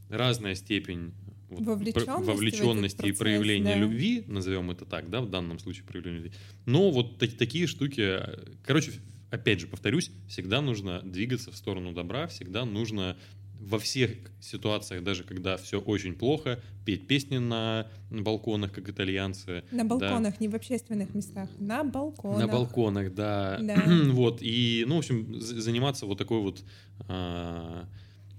разная 0.09 0.55
степень 0.55 1.13
вовлеченности, 1.49 2.27
вовлеченности 2.27 3.05
и 3.07 3.11
проявления 3.11 3.73
да. 3.73 3.79
любви, 3.79 4.23
назовем 4.27 4.71
это 4.71 4.85
так, 4.85 5.09
да, 5.09 5.21
в 5.21 5.29
данном 5.29 5.59
случае 5.59 5.83
проявление 5.85 6.23
любви. 6.23 6.37
Но 6.65 6.91
вот 6.91 7.17
так, 7.17 7.31
такие 7.33 7.67
штуки, 7.67 8.19
короче, 8.63 8.93
опять 9.31 9.59
же, 9.59 9.67
повторюсь, 9.67 10.11
всегда 10.27 10.61
нужно 10.61 11.01
двигаться 11.01 11.51
в 11.51 11.55
сторону 11.55 11.93
добра, 11.93 12.27
всегда 12.27 12.65
нужно 12.65 13.17
во 13.59 13.77
всех 13.77 14.11
ситуациях, 14.39 15.03
даже 15.03 15.23
когда 15.23 15.57
все 15.57 15.81
очень 15.81 16.15
плохо, 16.15 16.61
петь 16.85 17.07
песни 17.07 17.37
на 17.37 17.87
балконах, 18.09 18.71
как 18.71 18.89
итальянцы. 18.89 19.63
На 19.71 19.83
балконах, 19.83 20.33
да. 20.33 20.37
не 20.39 20.47
в 20.47 20.55
общественных 20.55 21.13
местах, 21.13 21.49
на 21.59 21.83
балконах. 21.83 22.39
На 22.39 22.47
балконах, 22.47 23.13
да. 23.13 23.59
да. 23.61 23.83
вот, 24.11 24.39
и, 24.41 24.85
ну, 24.87 24.95
в 24.95 24.99
общем, 24.99 25.39
заниматься 25.39 26.05
вот 26.05 26.17
такой 26.17 26.39
вот 26.39 26.63
а, 27.07 27.85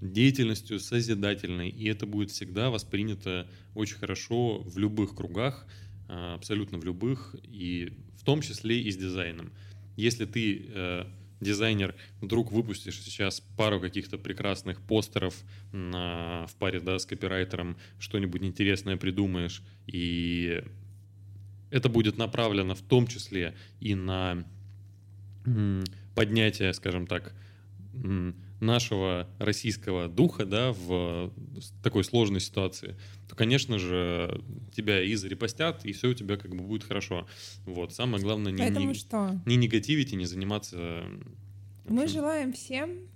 деятельностью 0.01 0.79
созидательной, 0.79 1.69
и 1.69 1.87
это 1.87 2.05
будет 2.05 2.31
всегда 2.31 2.69
воспринято 2.69 3.47
очень 3.75 3.97
хорошо 3.97 4.59
в 4.59 4.77
любых 4.77 5.15
кругах, 5.15 5.67
а, 6.07 6.33
абсолютно 6.33 6.79
в 6.79 6.83
любых, 6.83 7.35
и 7.43 7.93
в 8.17 8.23
том 8.23 8.41
числе 8.41 8.81
и 8.81 8.91
с 8.91 8.97
дизайном. 8.97 9.51
Если 9.95 10.25
ты 10.25 10.65
э, 10.67 11.05
дизайнер 11.41 11.95
вдруг 12.21 12.51
выпустишь 12.51 12.99
сейчас 13.01 13.41
пару 13.57 13.79
каких-то 13.79 14.17
прекрасных 14.17 14.81
постеров 14.81 15.35
на, 15.71 16.45
в 16.47 16.55
паре 16.55 16.79
да, 16.79 16.97
с 16.97 17.05
копирайтером, 17.05 17.77
что-нибудь 17.99 18.43
интересное 18.43 18.97
придумаешь, 18.97 19.61
и 19.87 20.63
это 21.71 21.89
будет 21.89 22.17
направлено 22.17 22.75
в 22.75 22.81
том 22.81 23.07
числе 23.07 23.55
и 23.79 23.95
на 23.95 24.45
поднятие, 26.15 26.73
скажем 26.73 27.07
так, 27.07 27.33
нашего 28.61 29.27
российского 29.39 30.07
духа, 30.07 30.45
да, 30.45 30.71
в 30.71 31.33
такой 31.83 32.03
сложной 32.03 32.39
ситуации, 32.39 32.95
то, 33.27 33.35
конечно 33.35 33.79
же, 33.79 34.41
тебя 34.73 35.03
и 35.03 35.15
зарепостят, 35.15 35.83
и 35.83 35.91
все 35.91 36.09
у 36.09 36.13
тебя 36.13 36.37
как 36.37 36.55
бы 36.55 36.63
будет 36.63 36.83
хорошо. 36.83 37.27
Вот. 37.65 37.93
Самое 37.93 38.23
главное, 38.23 38.51
не, 38.51 38.69
не, 38.69 38.93
что? 38.93 39.41
не 39.45 39.57
негативить 39.57 40.13
и 40.13 40.15
не 40.15 40.25
заниматься... 40.25 41.03
Мы 41.87 42.07
желаем 42.07 42.53
всем 42.53 43.09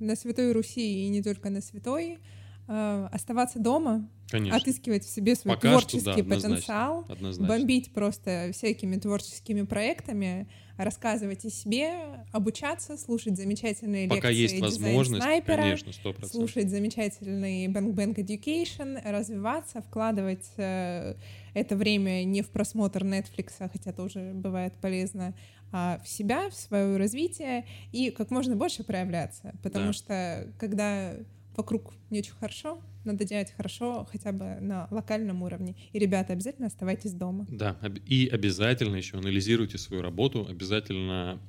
на 0.00 0.16
Святой 0.16 0.52
Руси 0.52 1.04
и 1.04 1.08
не 1.08 1.22
только 1.22 1.50
на 1.50 1.60
Святой 1.60 2.18
э, 2.66 3.08
оставаться 3.12 3.58
дома, 3.58 4.08
Конечно. 4.30 4.56
отыскивать 4.56 5.04
в 5.04 5.08
себе 5.08 5.36
свой 5.36 5.54
Пока 5.54 5.70
творческий 5.70 6.00
что, 6.00 6.22
да, 6.24 6.34
потенциал, 6.34 7.06
однозначно. 7.08 7.46
бомбить 7.46 7.92
просто 7.92 8.50
всякими 8.52 8.96
творческими 8.96 9.62
проектами, 9.62 10.48
рассказывать 10.76 11.44
о 11.44 11.50
себе, 11.50 12.24
обучаться, 12.32 12.96
слушать 12.96 13.36
замечательные 13.36 14.08
Пока 14.08 14.30
лекции 14.30 14.56
есть 14.56 14.60
возможность, 14.60 15.22
снайпера, 15.22 15.56
конечно, 15.56 15.90
100%. 15.90 16.26
слушать 16.26 16.70
замечательный 16.70 17.66
Bang 17.68 17.94
Bang 17.94 18.14
Education, 18.14 19.00
развиваться, 19.08 19.80
вкладывать 19.80 20.50
э, 20.56 21.14
это 21.54 21.76
время 21.76 22.24
не 22.24 22.42
в 22.42 22.48
просмотр 22.48 23.04
Netflix, 23.04 23.52
хотя 23.58 23.92
тоже 23.92 24.32
бывает 24.34 24.74
полезно, 24.80 25.34
а 25.72 26.00
в 26.04 26.08
себя, 26.08 26.50
в 26.50 26.54
свое 26.54 26.96
развитие 26.96 27.64
и 27.92 28.10
как 28.10 28.30
можно 28.30 28.56
больше 28.56 28.84
проявляться, 28.84 29.54
потому 29.62 29.86
да. 29.86 29.92
что 29.92 30.52
когда 30.58 31.14
вокруг 31.56 31.94
не 32.10 32.20
очень 32.20 32.32
хорошо, 32.32 32.80
надо 33.04 33.24
делать 33.24 33.52
хорошо 33.56 34.06
хотя 34.10 34.32
бы 34.32 34.58
на 34.60 34.88
локальном 34.90 35.42
уровне. 35.42 35.74
И, 35.92 35.98
ребята, 35.98 36.32
обязательно 36.32 36.66
оставайтесь 36.66 37.12
дома. 37.12 37.46
Да, 37.48 37.78
и 38.06 38.28
обязательно 38.28 38.96
еще 38.96 39.18
анализируйте 39.18 39.78
свою 39.78 40.02
работу, 40.02 40.46
обязательно, 40.48 41.40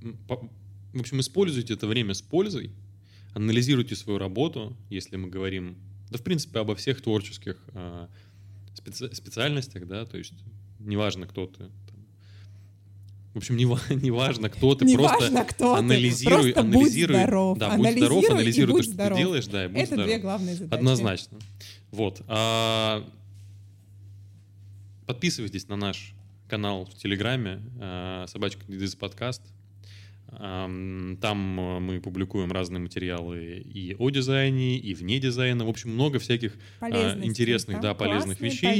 в 0.00 1.00
общем, 1.00 1.20
используйте 1.20 1.74
это 1.74 1.86
время 1.86 2.14
с 2.14 2.22
пользой, 2.22 2.70
анализируйте 3.34 3.94
свою 3.94 4.18
работу, 4.18 4.76
если 4.90 5.16
мы 5.16 5.28
говорим, 5.28 5.76
да, 6.10 6.18
в 6.18 6.22
принципе, 6.22 6.60
обо 6.60 6.74
всех 6.74 7.00
творческих 7.02 7.62
а, 7.74 8.08
специ 8.74 9.14
специальностях, 9.14 9.86
да, 9.86 10.06
то 10.06 10.16
есть 10.16 10.34
неважно, 10.78 11.26
кто 11.26 11.46
ты, 11.46 11.70
в 13.34 13.38
общем, 13.38 13.56
не, 13.56 13.64
не 13.94 14.10
важно, 14.10 14.48
кто 14.48 14.74
ты, 14.74 14.84
не 14.84 14.96
просто 14.96 15.18
важно, 15.20 15.44
кто 15.44 15.74
анализируй, 15.74 16.52
ты. 16.52 16.52
Просто 16.54 16.60
анализируй, 16.60 17.16
будь 17.16 17.24
здоров. 17.24 17.58
да, 17.58 17.76
будь 17.76 17.90
здоров, 17.96 18.30
анализируй 18.30 18.76
то, 18.76 18.82
что 18.82 18.92
здоров. 18.92 19.18
ты 19.18 19.24
делаешь, 19.24 19.46
да, 19.46 19.64
и 19.64 19.68
будь 19.68 19.76
Это 19.76 19.86
здоров. 19.86 20.06
две 20.06 20.18
главные 20.18 20.54
задачи. 20.56 20.78
Однозначно. 20.78 21.38
Вот. 21.90 22.22
А, 22.26 23.08
подписывайтесь 25.06 25.68
на 25.68 25.76
наш 25.76 26.14
канал 26.48 26.86
в 26.86 26.94
Телеграме, 26.94 27.60
а, 27.80 28.26
собачка 28.26 28.62
Дидис 28.66 28.94
подкаст. 28.94 29.42
Там 30.30 31.60
э, 31.60 31.78
мы 31.80 32.00
публикуем 32.00 32.52
разные 32.52 32.80
материалы 32.80 33.62
и 33.64 33.94
о 33.98 34.10
дизайне, 34.10 34.78
и 34.78 34.94
вне 34.94 35.18
дизайна. 35.18 35.64
В 35.64 35.70
общем, 35.70 35.90
много 35.94 36.18
всяких 36.18 36.54
а, 36.80 37.18
интересных, 37.22 37.80
да, 37.80 37.94
полезных 37.94 38.38
вещей. 38.40 38.76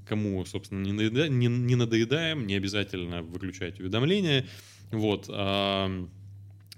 Никому, 0.00 0.42
э, 0.42 0.46
собственно, 0.46 0.82
не, 0.82 0.92
надоеда... 0.92 1.28
не, 1.28 1.48
не 1.48 1.74
надоедаем, 1.76 2.46
не 2.46 2.54
обязательно 2.54 3.22
выключать 3.22 3.78
уведомления. 3.78 4.46
Вот. 4.90 5.28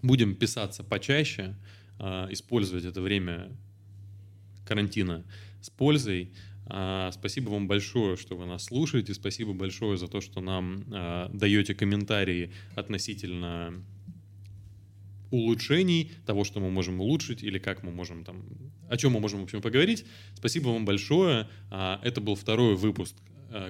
Будем 0.03 0.35
писаться 0.35 0.85
почаще, 0.85 1.55
а, 1.99 2.29
использовать 2.31 2.85
это 2.85 3.01
время 3.01 3.51
карантина 4.66 5.24
с 5.61 5.70
пользой. 5.70 6.31
А, 6.69 7.11
спасибо 7.12 7.51
вам 7.51 7.69
большое, 7.69 8.17
что 8.17 8.37
вы 8.37 8.47
нас 8.47 8.64
слушаете. 8.64 9.14
Спасибо 9.14 9.53
большое 9.53 9.97
за 9.97 10.09
то, 10.09 10.21
что 10.21 10.41
нам 10.41 10.85
а, 10.93 11.31
даете 11.33 11.75
комментарии 11.75 12.53
относительно 12.75 13.73
улучшений, 15.31 16.12
того, 16.25 16.45
что 16.45 16.61
мы 16.61 16.71
можем 16.71 17.01
улучшить, 17.01 17.43
или 17.43 17.59
как 17.59 17.83
мы 17.83 17.93
можем 17.93 18.25
там, 18.25 18.45
о 18.89 18.97
чем 18.97 19.12
мы 19.12 19.21
можем, 19.21 19.41
в 19.41 19.45
общем, 19.45 19.61
поговорить. 19.62 20.05
Спасибо 20.35 20.69
вам 20.69 20.85
большое. 20.85 21.49
А, 21.71 22.01
это 22.03 22.21
был 22.21 22.35
второй 22.35 22.75
выпуск. 22.75 23.14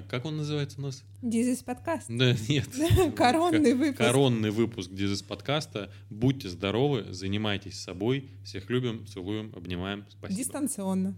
Как 0.09 0.25
он 0.25 0.37
называется 0.37 0.79
у 0.79 0.81
нас? 0.81 1.03
Дизис 1.21 1.61
подкаст. 1.61 2.07
Да, 2.09 2.35
нет. 2.49 2.67
Коронный 3.15 3.75
выпуск. 3.75 3.99
Коронный 3.99 4.49
выпуск 4.49 4.91
Дизис 4.91 5.21
подкаста. 5.21 5.91
Будьте 6.09 6.49
здоровы, 6.49 7.05
занимайтесь 7.13 7.79
собой. 7.79 8.27
Всех 8.43 8.71
любим, 8.71 9.05
целуем, 9.05 9.53
обнимаем. 9.55 10.05
Спасибо. 10.09 10.37
Дистанционно. 10.37 11.15